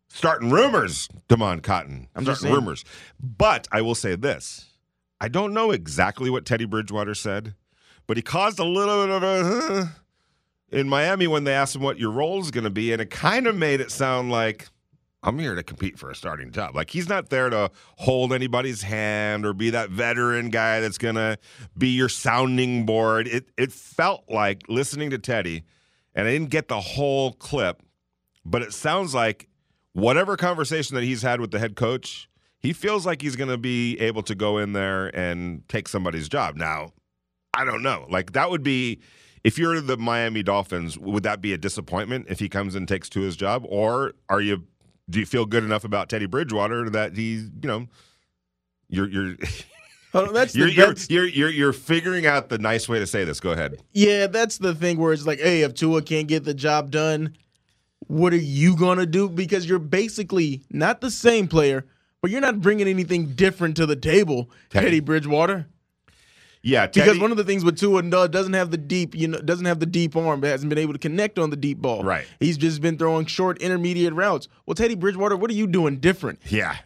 Starting 0.08 0.50
rumors, 0.50 1.08
Damon 1.28 1.60
Cotton. 1.60 2.08
I'm 2.16 2.24
just 2.24 2.40
Starting 2.40 2.56
rumors. 2.56 2.84
But 3.20 3.68
I 3.70 3.82
will 3.82 3.94
say 3.94 4.16
this. 4.16 4.66
I 5.20 5.28
don't 5.28 5.52
know 5.52 5.70
exactly 5.70 6.30
what 6.30 6.46
Teddy 6.46 6.64
Bridgewater 6.64 7.14
said, 7.14 7.54
but 8.06 8.16
he 8.16 8.22
caused 8.22 8.58
a 8.58 8.64
little 8.64 9.04
bit 9.06 9.14
of 9.14 9.22
a 9.22 9.92
in 10.70 10.88
Miami 10.88 11.26
when 11.26 11.44
they 11.44 11.52
asked 11.54 11.76
him 11.76 11.82
what 11.82 11.98
your 11.98 12.10
role 12.10 12.40
is 12.40 12.50
going 12.50 12.64
to 12.64 12.70
be, 12.70 12.92
and 12.92 13.02
it 13.02 13.10
kind 13.10 13.46
of 13.46 13.56
made 13.56 13.80
it 13.80 13.90
sound 13.90 14.30
like 14.30 14.68
I'm 15.28 15.38
here 15.38 15.54
to 15.54 15.62
compete 15.62 15.98
for 15.98 16.10
a 16.10 16.14
starting 16.14 16.52
job. 16.52 16.74
Like 16.74 16.88
he's 16.88 17.06
not 17.06 17.28
there 17.28 17.50
to 17.50 17.70
hold 17.96 18.32
anybody's 18.32 18.80
hand 18.80 19.44
or 19.44 19.52
be 19.52 19.68
that 19.70 19.90
veteran 19.90 20.48
guy 20.48 20.80
that's 20.80 20.96
to 21.16 21.36
be 21.76 21.88
your 21.88 22.08
sounding 22.08 22.86
board. 22.86 23.28
It 23.28 23.50
it 23.58 23.70
felt 23.70 24.24
like 24.30 24.62
listening 24.68 25.10
to 25.10 25.18
Teddy, 25.18 25.64
and 26.14 26.26
I 26.26 26.32
didn't 26.32 26.48
get 26.48 26.68
the 26.68 26.80
whole 26.80 27.34
clip, 27.34 27.82
but 28.46 28.62
it 28.62 28.72
sounds 28.72 29.14
like 29.14 29.48
whatever 29.92 30.34
conversation 30.38 30.94
that 30.94 31.04
he's 31.04 31.20
had 31.20 31.42
with 31.42 31.50
the 31.50 31.58
head 31.58 31.76
coach, 31.76 32.30
he 32.58 32.72
feels 32.72 33.04
like 33.04 33.20
he's 33.20 33.36
to 33.36 33.58
be 33.58 34.00
able 34.00 34.22
to 34.22 34.34
go 34.34 34.56
in 34.56 34.72
there 34.72 35.14
and 35.14 35.68
take 35.68 35.88
somebody's 35.88 36.30
job. 36.30 36.56
Now, 36.56 36.94
I 37.52 37.66
don't 37.66 37.82
know. 37.82 38.06
Like 38.08 38.32
that 38.32 38.48
would 38.48 38.62
be 38.62 39.00
if 39.44 39.58
you're 39.58 39.82
the 39.82 39.98
Miami 39.98 40.42
Dolphins, 40.42 40.98
would 40.98 41.22
that 41.24 41.42
be 41.42 41.52
a 41.52 41.58
disappointment 41.58 42.28
if 42.30 42.38
he 42.38 42.48
comes 42.48 42.74
and 42.74 42.88
takes 42.88 43.10
to 43.10 43.20
his 43.20 43.36
job 43.36 43.66
or 43.68 44.14
are 44.30 44.40
you 44.40 44.64
do 45.10 45.20
you 45.20 45.26
feel 45.26 45.46
good 45.46 45.64
enough 45.64 45.84
about 45.84 46.08
Teddy 46.08 46.26
Bridgewater 46.26 46.90
that 46.90 47.16
he's, 47.16 47.44
you 47.44 47.68
know, 47.68 47.86
you're 48.88 49.08
you're 49.08 49.36
on, 50.14 50.32
that's 50.32 50.54
you're, 50.54 50.68
you're, 50.68 50.94
you're 51.08 51.26
you're 51.26 51.50
you're 51.50 51.72
figuring 51.72 52.26
out 52.26 52.48
the 52.48 52.58
nice 52.58 52.88
way 52.88 52.98
to 52.98 53.06
say 53.06 53.24
this. 53.24 53.40
Go 53.40 53.50
ahead. 53.52 53.82
Yeah, 53.92 54.26
that's 54.26 54.58
the 54.58 54.74
thing 54.74 54.98
where 54.98 55.12
it's 55.12 55.26
like, 55.26 55.40
hey, 55.40 55.62
if 55.62 55.74
Tua 55.74 56.02
can't 56.02 56.28
get 56.28 56.44
the 56.44 56.54
job 56.54 56.90
done, 56.90 57.36
what 58.06 58.32
are 58.32 58.36
you 58.36 58.76
gonna 58.76 59.06
do? 59.06 59.28
Because 59.28 59.68
you're 59.68 59.78
basically 59.78 60.62
not 60.70 61.00
the 61.00 61.10
same 61.10 61.48
player, 61.48 61.86
but 62.20 62.30
you're 62.30 62.40
not 62.40 62.60
bringing 62.60 62.88
anything 62.88 63.34
different 63.34 63.76
to 63.76 63.86
the 63.86 63.96
table, 63.96 64.50
Teddy. 64.70 64.86
Teddy, 64.86 65.00
Bridgewater. 65.00 65.66
Yeah, 66.62 66.86
Because 66.86 67.18
one 67.18 67.30
of 67.30 67.36
the 67.36 67.44
things 67.44 67.64
with 67.64 67.78
Tua 67.78 68.02
doesn't 68.28 68.52
have 68.52 68.70
the 68.70 68.76
deep, 68.76 69.14
you 69.14 69.28
know, 69.28 69.38
doesn't 69.38 69.64
have 69.66 69.78
the 69.80 69.86
deep 69.86 70.16
arm, 70.16 70.40
but 70.40 70.48
hasn't 70.48 70.68
been 70.68 70.78
able 70.78 70.92
to 70.92 70.98
connect 70.98 71.38
on 71.38 71.50
the 71.50 71.56
deep 71.56 71.78
ball. 71.78 72.02
Right. 72.02 72.26
He's 72.40 72.58
just 72.58 72.80
been 72.80 72.98
throwing 72.98 73.26
short, 73.26 73.58
intermediate 73.58 74.12
routes. 74.12 74.48
Well, 74.66 74.74
Teddy 74.74 74.94
Bridgewater, 74.96 75.36
what 75.36 75.50
are 75.50 75.54
you 75.54 75.66
doing 75.66 75.98
different? 75.98 76.40
yeah. 76.48 76.76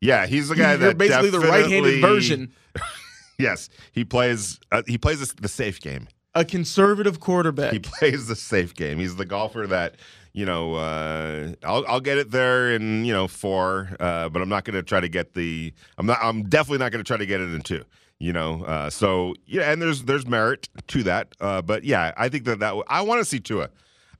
Yeah, 0.00 0.26
he's 0.26 0.48
the 0.50 0.54
guy 0.56 0.70
You're 0.70 0.78
that 0.88 0.98
basically 0.98 1.30
the 1.30 1.40
right-handed 1.40 2.02
version, 2.02 2.52
Yes, 3.38 3.70
he 3.92 4.04
plays. 4.04 4.60
Uh, 4.70 4.82
he 4.86 4.98
plays 4.98 5.20
the- 5.20 5.40
the 5.40 5.48
safe 5.48 5.80
game. 5.80 6.08
a 6.34 6.44
conservative 6.44 7.20
quarterback. 7.20 7.72
He 7.72 7.78
plays 7.82 8.26
the 8.26 8.36
safe 8.36 8.74
game. 8.74 8.98
He's 8.98 9.16
the 9.16 9.24
golfer 9.24 9.66
that 9.66 9.94
you 10.34 10.44
know. 10.44 10.74
Uh, 10.74 11.52
I'll 11.64 11.86
I'll 11.88 12.00
get 12.00 12.18
it 12.18 12.30
there 12.32 12.74
in 12.74 13.04
you 13.06 13.12
know 13.14 13.26
four, 13.28 13.96
uh, 13.98 14.28
but 14.28 14.42
I'm 14.42 14.48
not 14.50 14.64
going 14.64 14.74
to 14.74 14.82
try 14.82 15.00
to 15.00 15.08
get 15.08 15.32
the. 15.34 15.72
I'm 15.96 16.04
not. 16.06 16.18
I'm 16.20 16.42
definitely 16.50 16.78
not 16.78 16.92
going 16.92 17.02
to 17.02 17.08
try 17.08 17.16
to 17.16 17.26
get 17.26 17.40
it 17.40 17.52
in 17.54 17.62
two. 17.62 17.84
You 18.18 18.32
know. 18.32 18.64
Uh, 18.64 18.90
so 18.90 19.34
yeah, 19.46 19.70
and 19.70 19.80
there's 19.80 20.04
there's 20.04 20.26
merit 20.26 20.68
to 20.88 21.02
that. 21.04 21.34
Uh, 21.40 21.62
but 21.62 21.84
yeah, 21.84 22.12
I 22.16 22.28
think 22.28 22.44
that 22.44 22.60
that 22.60 22.74
I 22.88 23.02
want 23.02 23.20
to 23.20 23.24
see 23.24 23.40
Tua. 23.40 23.70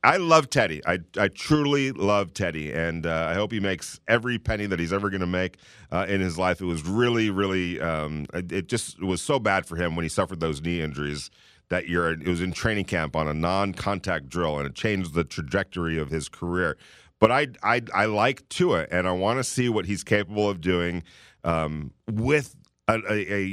I 0.04 0.18
love 0.18 0.50
Teddy. 0.50 0.82
I, 0.86 0.98
I 1.16 1.28
truly 1.28 1.90
love 1.90 2.34
Teddy, 2.34 2.70
and 2.70 3.06
uh, 3.06 3.26
I 3.30 3.32
hope 3.32 3.52
he 3.52 3.58
makes 3.58 3.98
every 4.06 4.38
penny 4.38 4.66
that 4.66 4.78
he's 4.78 4.92
ever 4.92 5.08
going 5.08 5.22
to 5.22 5.26
make 5.26 5.56
uh, 5.90 6.04
in 6.06 6.20
his 6.20 6.36
life. 6.36 6.60
It 6.60 6.66
was 6.66 6.82
really, 6.82 7.30
really, 7.30 7.80
um, 7.80 8.26
it, 8.34 8.68
just 8.68 9.02
was 9.02 9.22
so 9.22 9.38
bad 9.38 9.64
for 9.64 9.76
him 9.76 9.96
when 9.96 10.02
he 10.02 10.10
suffered 10.10 10.40
those 10.40 10.60
knee 10.60 10.82
injuries 10.82 11.30
that 11.70 11.88
year. 11.88 12.10
It 12.10 12.28
was 12.28 12.42
in 12.42 12.52
training 12.52 12.84
camp 12.84 13.16
on 13.16 13.28
a 13.28 13.32
non-contact 13.32 14.28
drill, 14.28 14.58
and 14.58 14.66
it 14.66 14.74
changed 14.74 15.14
the 15.14 15.24
trajectory 15.24 15.96
of 15.98 16.10
his 16.10 16.28
career. 16.28 16.76
But 17.18 17.32
I, 17.32 17.46
I, 17.62 17.80
I 17.94 18.04
like 18.04 18.46
Tua, 18.50 18.86
and 18.90 19.08
I 19.08 19.12
want 19.12 19.38
to 19.38 19.44
see 19.44 19.70
what 19.70 19.86
he's 19.86 20.04
capable 20.04 20.50
of 20.50 20.60
doing 20.60 21.02
um, 21.44 21.92
with 22.10 22.54
a, 22.88 22.94
a, 22.94 23.12
a 23.12 23.48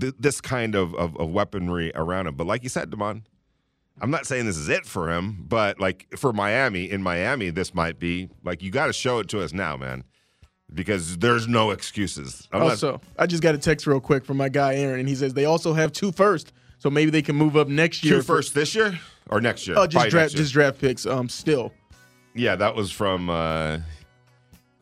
th- 0.00 0.14
this 0.18 0.40
kind 0.40 0.74
of, 0.74 0.94
of, 0.94 1.16
of 1.16 1.30
weaponry 1.30 1.92
around 1.94 2.26
him. 2.26 2.34
But 2.36 2.46
like 2.46 2.62
you 2.62 2.68
said, 2.68 2.90
Damon, 2.90 3.24
I'm 4.00 4.10
not 4.10 4.26
saying 4.26 4.46
this 4.46 4.56
is 4.56 4.68
it 4.68 4.86
for 4.86 5.10
him, 5.12 5.44
but 5.48 5.80
like 5.80 6.06
for 6.16 6.32
Miami, 6.32 6.90
in 6.90 7.02
Miami, 7.02 7.50
this 7.50 7.74
might 7.74 7.98
be 7.98 8.28
like 8.44 8.62
you 8.62 8.70
got 8.70 8.86
to 8.86 8.92
show 8.92 9.18
it 9.18 9.28
to 9.28 9.40
us 9.42 9.52
now, 9.52 9.76
man. 9.76 10.04
because 10.74 11.18
there's 11.18 11.46
no 11.48 11.70
excuses. 11.70 12.48
I'm 12.52 12.60
not- 12.60 12.70
Also, 12.70 13.00
I 13.18 13.26
just 13.26 13.42
got 13.42 13.54
a 13.54 13.58
text 13.58 13.86
real 13.86 14.00
quick 14.00 14.24
from 14.24 14.36
my 14.36 14.48
guy 14.48 14.74
Aaron, 14.76 15.00
and 15.00 15.08
he 15.08 15.14
says 15.14 15.32
they 15.34 15.44
also 15.46 15.72
have 15.74 15.92
two 15.92 16.10
first, 16.12 16.52
so 16.78 16.90
maybe 16.90 17.10
they 17.10 17.22
can 17.22 17.36
move 17.36 17.56
up 17.56 17.68
next 17.68 18.04
year. 18.04 18.16
two 18.16 18.22
for- 18.22 18.36
first 18.36 18.54
this 18.54 18.74
year 18.74 18.98
or 19.30 19.40
next 19.40 19.66
year? 19.66 19.76
Oh, 19.78 19.86
just 19.86 20.10
draft, 20.10 20.32
year. 20.34 20.38
just 20.42 20.52
draft 20.52 20.78
picks. 20.80 21.06
Um, 21.06 21.28
still. 21.28 21.72
Yeah, 22.34 22.54
that 22.56 22.74
was 22.74 22.90
from. 22.92 23.30
Uh, 23.30 23.78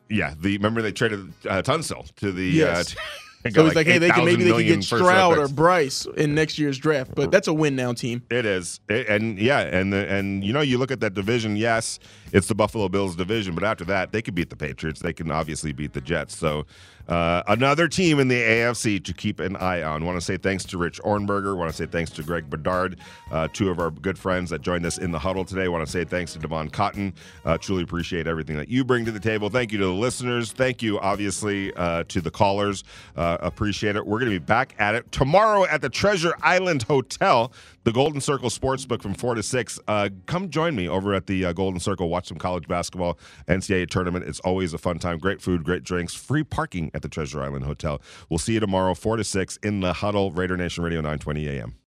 yeah, 0.09 0.33
the 0.39 0.57
remember 0.57 0.81
they 0.81 0.91
traded 0.91 1.31
uh, 1.47 1.61
Tunsil 1.61 2.13
to 2.15 2.31
the. 2.31 2.45
Yes. 2.45 2.95
Uh, 3.05 3.24
So 3.51 3.61
got 3.61 3.65
it's 3.67 3.75
like, 3.75 3.87
hey, 3.87 3.97
they 3.97 4.09
can 4.09 4.25
maybe 4.25 4.43
they 4.43 4.51
can 4.51 4.65
get 4.79 4.83
Stroud 4.83 5.37
or. 5.37 5.47
Bryce 5.47 6.05
in 6.17 6.33
next 6.35 6.57
year's 6.57 6.77
draft, 6.77 7.13
but 7.15 7.31
that's 7.31 7.47
a 7.47 7.53
win 7.53 7.75
now 7.75 7.93
team. 7.93 8.23
It 8.29 8.45
is, 8.45 8.79
It- 8.89 9.07
and 9.07 9.37
yeah, 9.37 9.59
and 9.59 9.93
the, 9.93 10.07
and 10.07 10.43
you 10.43 10.51
know, 10.51 10.61
you 10.61 10.77
look 10.77 10.91
at 10.91 10.99
that 11.01 11.13
division. 11.13 11.55
Yes, 11.55 11.99
it's 12.31 12.47
the 12.47 12.55
Buffalo 12.55 12.89
Bills 12.89 13.15
division, 13.15 13.53
but 13.55 13.63
after 13.63 13.85
that, 13.85 14.11
they 14.11 14.21
could 14.21 14.35
beat 14.35 14.49
the 14.49 14.55
Patriots. 14.55 14.99
They 15.01 15.13
can 15.13 15.31
obviously 15.31 15.71
beat 15.71 15.93
the 15.93 16.01
Jets. 16.01 16.35
So, 16.35 16.65
uh, 17.07 17.43
another 17.47 17.87
team 17.87 18.19
in 18.19 18.27
the 18.27 18.41
AFC 18.41 19.03
to 19.03 19.13
keep 19.13 19.39
an 19.39 19.55
eye 19.55 19.83
on. 19.83 20.05
Want 20.05 20.17
to 20.17 20.25
say 20.25 20.37
thanks 20.37 20.63
to 20.65 20.77
Rich 20.77 21.01
Ohrnberger. 21.03 21.55
Want 21.55 21.69
to 21.69 21.75
say 21.75 21.85
thanks 21.85 22.11
to 22.11 22.23
Greg 22.23 22.49
Bedard, 22.49 22.97
uh, 23.31 23.47
two 23.53 23.69
of 23.69 23.79
our 23.79 23.91
good 23.91 24.17
friends 24.17 24.49
that 24.49 24.61
joined 24.61 24.85
us 24.85 24.97
in 24.97 25.11
the 25.11 25.19
huddle 25.19 25.45
today. 25.45 25.67
Want 25.67 25.85
to 25.85 25.91
say 25.91 26.03
thanks 26.03 26.33
to 26.33 26.39
Devon 26.39 26.69
Cotton. 26.69 27.13
Uh, 27.43 27.57
truly 27.57 27.83
appreciate 27.83 28.27
everything 28.27 28.57
that 28.57 28.69
you 28.69 28.83
bring 28.83 29.05
to 29.05 29.11
the 29.11 29.19
table. 29.19 29.49
Thank 29.49 29.71
you 29.71 29.77
to 29.79 29.85
the 29.85 29.91
listeners. 29.91 30.51
Thank 30.51 30.81
you, 30.81 30.99
obviously, 30.99 31.73
uh, 31.75 32.03
to 32.05 32.21
the 32.21 32.31
callers. 32.31 32.83
Uh, 33.15 33.37
appreciate 33.39 33.95
it. 33.95 34.05
We're 34.05 34.19
going 34.19 34.31
to 34.31 34.39
be 34.39 34.45
back 34.45 34.75
at 34.79 34.95
it 34.95 35.11
tomorrow 35.11 35.65
at 35.65 35.81
the 35.81 35.89
Treasure 35.89 36.33
Island 36.41 36.83
Hotel, 36.83 37.51
the 37.85 37.91
Golden 37.91 38.19
Circle 38.19 38.49
Sportsbook 38.49 39.01
from 39.01 39.13
4 39.13 39.35
to 39.35 39.43
6. 39.43 39.79
Uh, 39.87 40.09
come 40.25 40.49
join 40.49 40.75
me 40.75 40.89
over 40.89 41.13
at 41.13 41.27
the 41.27 41.45
uh, 41.45 41.53
Golden 41.53 41.79
Circle. 41.79 42.09
Watch 42.09 42.27
some 42.27 42.37
college 42.37 42.67
basketball, 42.67 43.19
NCAA 43.47 43.87
tournament. 43.89 44.25
It's 44.27 44.39
always 44.41 44.73
a 44.73 44.79
fun 44.79 44.97
time. 44.97 45.19
Great 45.19 45.39
food, 45.39 45.63
great 45.63 45.83
drinks, 45.83 46.15
free 46.15 46.43
parking 46.43 46.89
at 46.95 47.03
the 47.03 47.09
Treasure 47.09 47.41
Island 47.41 47.63
Hotel. 47.63 48.01
We'll 48.27 48.39
see 48.39 48.53
you 48.53 48.59
tomorrow, 48.59 48.95
4 48.95 49.17
to 49.17 49.23
6 49.23 49.57
in 49.63 49.81
the 49.81 49.93
huddle, 49.93 50.31
Raider 50.31 50.57
Nation 50.57 50.83
Radio 50.83 50.99
920 50.99 51.47
AM. 51.47 51.75